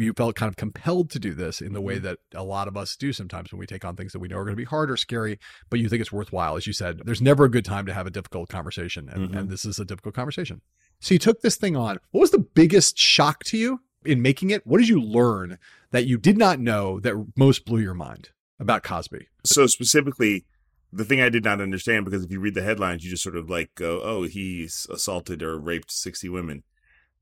[0.00, 2.06] You felt kind of compelled to do this in the way mm-hmm.
[2.06, 4.36] that a lot of us do sometimes when we take on things that we know
[4.36, 6.56] are going to be hard or scary, but you think it's worthwhile.
[6.56, 9.08] As you said, there's never a good time to have a difficult conversation.
[9.08, 9.50] And, and mm-hmm.
[9.50, 10.62] this is a difficult conversation.
[11.00, 11.98] So you took this thing on.
[12.10, 14.66] What was the biggest shock to you in making it?
[14.66, 15.58] What did you learn
[15.90, 19.28] that you did not know that most blew your mind about Cosby?
[19.44, 20.46] So specifically,
[20.92, 23.36] the thing I did not understand because if you read the headlines, you just sort
[23.36, 26.64] of like go, "Oh, he's assaulted or raped sixty women."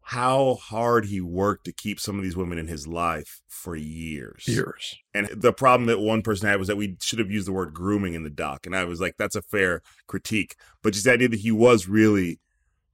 [0.09, 4.49] How hard he worked to keep some of these women in his life for years.
[4.49, 4.97] Years.
[5.13, 7.75] And the problem that one person had was that we should have used the word
[7.75, 8.65] grooming in the doc.
[8.65, 10.57] And I was like, that's a fair critique.
[10.83, 12.41] But just the idea that he was really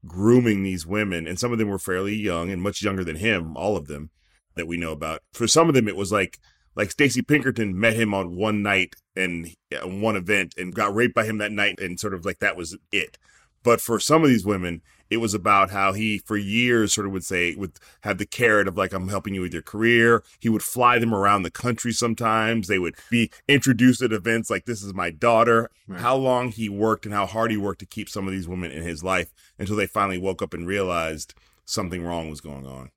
[0.05, 3.57] grooming these women, and some of them were fairly young and much younger than him,
[3.57, 4.11] all of them
[4.57, 5.21] that we know about.
[5.33, 6.41] For some of them, it was like,
[6.75, 11.15] like Stacy Pinkerton met him on one night and uh, one event and got raped
[11.15, 13.19] by him that night, and sort of like that was it.
[13.63, 17.13] But for some of these women, it was about how he, for years, sort of
[17.13, 17.73] would say, would
[18.03, 20.23] have the carrot of like, I'm helping you with your career.
[20.41, 22.69] He would fly them around the country sometimes.
[22.69, 25.71] They would be introduced at events like, This is my daughter.
[25.97, 28.71] How long he worked and how hard he worked to keep some of these women
[28.71, 32.91] in his life until they finally woke up and realized something wrong was going on.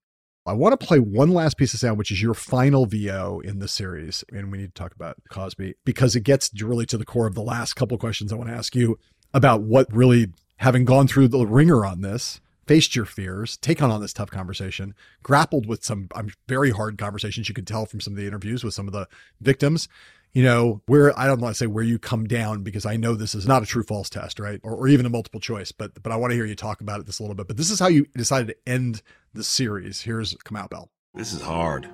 [0.47, 3.59] I want to play one last piece of sound, which is your final VO in
[3.59, 4.23] the series.
[4.31, 7.35] And we need to talk about Cosby because it gets really to the core of
[7.35, 8.97] the last couple questions I want to ask you
[9.33, 10.27] about what really,
[10.57, 14.93] having gone through the ringer on this, faced your fears, taken on this tough conversation,
[15.23, 18.63] grappled with some um, very hard conversations you could tell from some of the interviews
[18.63, 19.07] with some of the
[19.41, 19.87] victims.
[20.33, 23.15] You know, where I don't want to say where you come down because I know
[23.15, 24.59] this is not a true false test, right?
[24.61, 26.99] Or, or even a multiple choice, but but I want to hear you talk about
[26.99, 27.47] it this a little bit.
[27.47, 29.01] But this is how you decided to end
[29.33, 30.01] the series.
[30.01, 30.91] Here's Kamau Bell.
[31.15, 31.89] This is hard.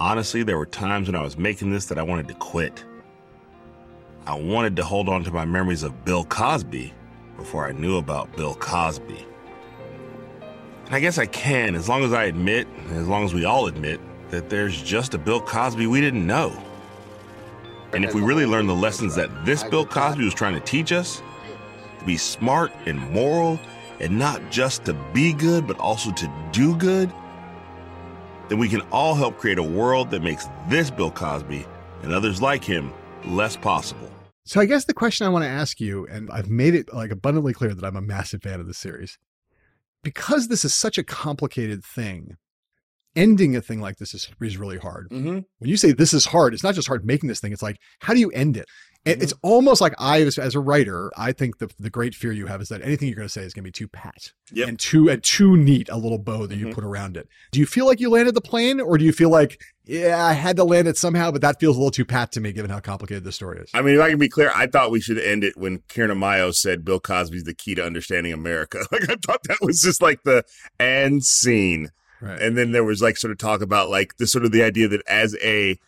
[0.00, 2.84] Honestly, there were times when I was making this that I wanted to quit.
[4.26, 6.92] I wanted to hold on to my memories of Bill Cosby
[7.40, 9.26] before I knew about Bill Cosby.
[10.84, 13.66] And I guess I can, as long as I admit, as long as we all
[13.66, 13.98] admit,
[14.28, 16.52] that there's just a Bill Cosby we didn't know.
[17.94, 20.92] And if we really learn the lessons that this Bill Cosby was trying to teach
[20.92, 21.22] us,
[21.98, 23.58] to be smart and moral,
[24.00, 27.10] and not just to be good, but also to do good,
[28.50, 31.66] then we can all help create a world that makes this Bill Cosby
[32.02, 32.92] and others like him
[33.24, 34.10] less possible.
[34.50, 37.12] So I guess the question I want to ask you, and I've made it like
[37.12, 39.16] abundantly clear that I'm a massive fan of the series,
[40.02, 42.36] because this is such a complicated thing.
[43.14, 45.08] Ending a thing like this is, is really hard.
[45.10, 45.38] Mm-hmm.
[45.58, 47.52] When you say this is hard, it's not just hard making this thing.
[47.52, 48.66] It's like, how do you end it?
[49.06, 49.22] And mm-hmm.
[49.22, 52.46] It's almost like I, as, as a writer, I think the the great fear you
[52.46, 54.68] have is that anything you're going to say is going to be too pat Yep.
[54.68, 56.74] and too and too neat, a little bow that you mm-hmm.
[56.74, 57.26] put around it.
[57.50, 60.34] Do you feel like you landed the plane, or do you feel like, yeah, I
[60.34, 62.70] had to land it somehow, but that feels a little too pat to me, given
[62.70, 63.70] how complicated the story is?
[63.72, 66.16] I mean, if I can be clear, I thought we should end it when Kierna
[66.16, 68.80] Mayo said Bill Cosby's the key to understanding America.
[68.92, 70.44] Like I thought that was just like the
[70.78, 71.90] end scene.
[72.20, 72.40] Right.
[72.40, 74.88] And then there was like sort of talk about like the sort of the idea
[74.88, 75.78] that as a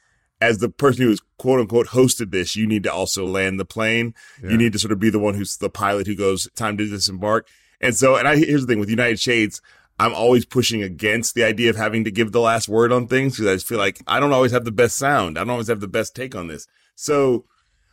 [0.43, 4.13] as the person who's quote unquote hosted this, you need to also land the plane.
[4.43, 4.51] Yeah.
[4.51, 6.89] You need to sort of be the one who's the pilot who goes, time to
[6.89, 7.47] disembark.
[7.81, 9.63] And so, and I, here's the thing with United Shades,
[10.01, 13.37] I'm always pushing against the idea of having to give the last word on things
[13.37, 15.39] because I just feel like I don't always have the best sound.
[15.39, 16.67] I don't always have the best take on this.
[16.97, 17.45] So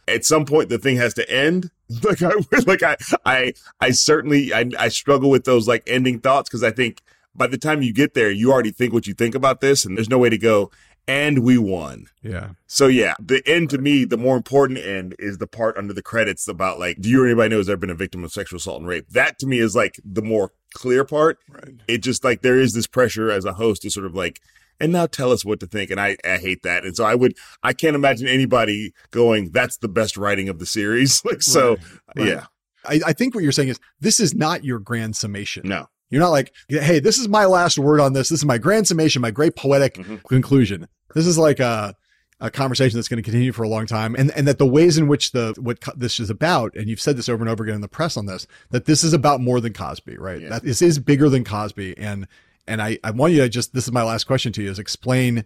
[0.07, 1.71] at some point the thing has to end.
[2.03, 2.34] Like I,
[2.67, 6.69] like I, I, I certainly, I, I struggle with those like ending thoughts because I
[6.69, 7.01] think
[7.34, 9.97] by the time you get there, you already think what you think about this and
[9.97, 10.69] there's no way to go.
[11.10, 12.06] And we won.
[12.22, 12.49] Yeah.
[12.68, 16.02] So yeah, the end to me, the more important end is the part under the
[16.03, 18.57] credits about like, do you or anybody know has ever been a victim of sexual
[18.57, 19.10] assault and rape?
[19.10, 21.40] That to me is like the more clear part.
[21.49, 21.73] Right.
[21.88, 24.40] It just like there is this pressure as a host to sort of like,
[24.80, 25.90] and now tell us what to think.
[25.91, 26.86] And I, I hate that.
[26.86, 27.34] And so I would,
[27.64, 31.22] I can't imagine anybody going, that's the best writing of the series.
[31.26, 31.77] Like, so
[32.15, 32.27] Right.
[32.27, 32.45] yeah.
[32.86, 35.68] I, I think what you're saying is this is not your grand summation.
[35.68, 35.88] No.
[36.11, 38.30] You're not like, hey, this is my last word on this.
[38.30, 40.15] This is my grand summation, my great poetic Mm-hmm.
[40.27, 40.88] conclusion.
[41.14, 41.95] This is like a,
[42.40, 44.15] a conversation that's going to continue for a long time.
[44.15, 47.02] And, and that the ways in which the, what co- this is about, and you've
[47.02, 49.41] said this over and over again in the press on this, that this is about
[49.41, 50.48] more than Cosby, right?
[50.49, 51.98] That this is bigger than Cosby.
[51.98, 52.27] And,
[52.68, 54.80] and I, I want you to just, this is my last question to you is
[54.80, 55.44] explain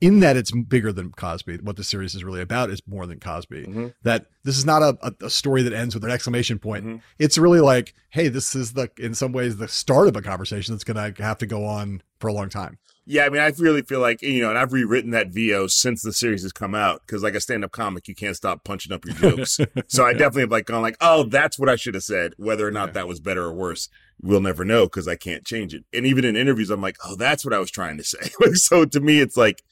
[0.00, 1.58] in that it's bigger than Cosby.
[1.58, 3.66] What the series is really about is more than Cosby.
[3.66, 3.86] Mm-hmm.
[4.02, 7.02] That this is not a, a, a story that ends with an exclamation point.
[7.18, 10.74] It's really like, hey, this is the in some ways the start of a conversation
[10.74, 12.78] that's going to have to go on for a long time.
[13.06, 16.02] Yeah, I mean, I really feel like you know, and I've rewritten that VO since
[16.02, 19.04] the series has come out because, like a stand-up comic, you can't stop punching up
[19.04, 19.58] your jokes.
[19.88, 22.34] so I definitely have like gone like, oh, that's what I should have said.
[22.36, 23.88] Whether or not that was better or worse,
[24.22, 25.84] we'll never know because I can't change it.
[25.92, 28.30] And even in interviews, I'm like, oh, that's what I was trying to say.
[28.52, 29.62] so to me, it's like,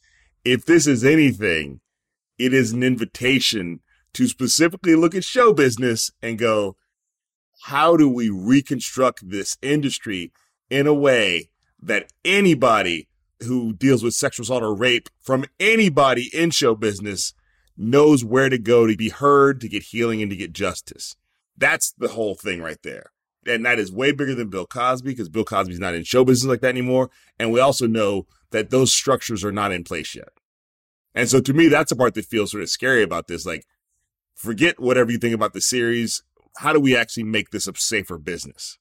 [0.45, 1.81] if this is anything,
[2.39, 3.81] it is an invitation
[4.15, 6.77] to specifically look at show business and go,
[7.65, 10.33] how do we reconstruct this industry
[10.71, 11.51] in a way
[11.81, 13.09] that anybody
[13.41, 17.35] who deals with sexual assault or rape from anybody in show business
[17.77, 21.15] knows where to go to be heard, to get healing, and to get justice.
[21.57, 23.13] That's the whole thing right there.
[23.47, 26.49] And that is way bigger than Bill Cosby because Bill Cosby's not in show business
[26.49, 27.11] like that anymore.
[27.39, 30.31] And we also know that those structures are not in place yet.
[31.15, 33.47] And so to me, that's the part that feels sort of scary about this.
[33.47, 33.65] Like,
[34.35, 36.23] forget whatever you think about the series.
[36.59, 38.79] How do we actually make this a safer business?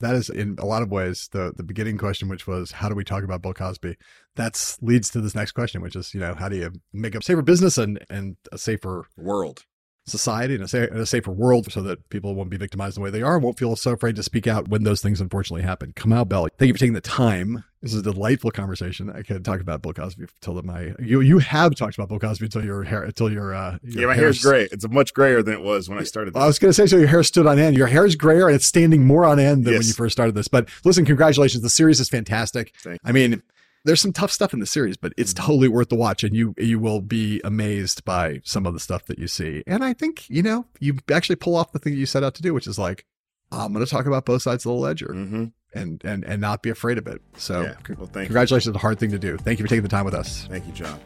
[0.00, 2.94] That is in a lot of ways the the beginning question, which was how do
[2.94, 3.96] we talk about Bill Cosby?
[4.36, 7.22] That's leads to this next question, which is you know how do you make a
[7.22, 9.64] safer business and and a safer world,
[10.08, 13.00] society, and a, sa- and a safer world, so that people won't be victimized the
[13.00, 15.62] way they are, and won't feel so afraid to speak out when those things unfortunately
[15.62, 15.92] happen.
[15.92, 17.64] Kamau Bell, thank you for taking the time.
[17.82, 19.08] This is a delightful conversation.
[19.08, 22.46] I could talk about Bill Cosby until my you you have talked about Bill Cosby
[22.46, 24.68] until your hair until your uh your yeah, my hair hair's gray.
[24.72, 26.36] It's much grayer than it was when I started.
[26.36, 27.76] I was going to say, so your hair stood on end.
[27.76, 30.34] Your hair is grayer and it's standing more on end than when you first started
[30.34, 30.48] this.
[30.48, 31.62] But listen, congratulations.
[31.62, 32.74] The series is fantastic.
[33.04, 33.42] I mean,
[33.84, 35.46] there's some tough stuff in the series, but it's Mm-hmm.
[35.46, 36.24] totally worth the watch.
[36.24, 39.62] And you, you will be amazed by some of the stuff that you see.
[39.66, 42.34] And I think, you know, you actually pull off the thing that you set out
[42.36, 43.04] to do, which is like,
[43.52, 45.08] I'm going to talk about both sides of the ledger.
[45.14, 45.44] Mm-hmm.
[45.74, 47.22] and and and not be afraid of it.
[47.36, 47.74] So, Yeah.
[47.96, 48.26] Well, thank you.
[48.26, 49.36] congratulations, it's a hard thing to do.
[49.38, 50.46] Thank you for taking the time with us.
[50.50, 50.98] Thank you, John.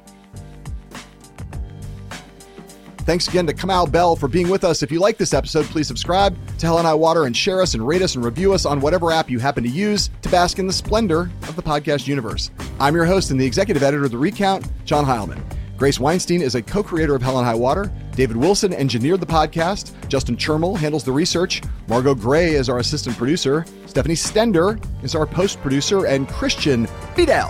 [3.05, 4.85] Thanks again to Kamau Bell for being with us.
[4.85, 7.75] If you like this episode, please subscribe to Hell and High Water and share us
[7.75, 10.61] and rate us and review us on whatever app you happen to use to bask
[10.61, 12.53] in the splendor of the podcast universe.
[12.79, 15.43] I'm your host and the executive editor of The Recount, John Heilemann.
[15.77, 17.93] Grace Weinstein is a co creator of Hell and High Water.
[18.13, 19.93] David Wilson engineered the podcast.
[20.09, 21.61] Justin Chermel handles the research.
[21.89, 23.65] Margot Gray is our assistant producer.
[23.87, 26.07] Stephanie Stender is our post producer.
[26.07, 27.49] And Christian Fidel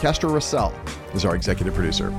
[0.00, 0.74] Castro Russell
[1.14, 2.12] is our executive producer.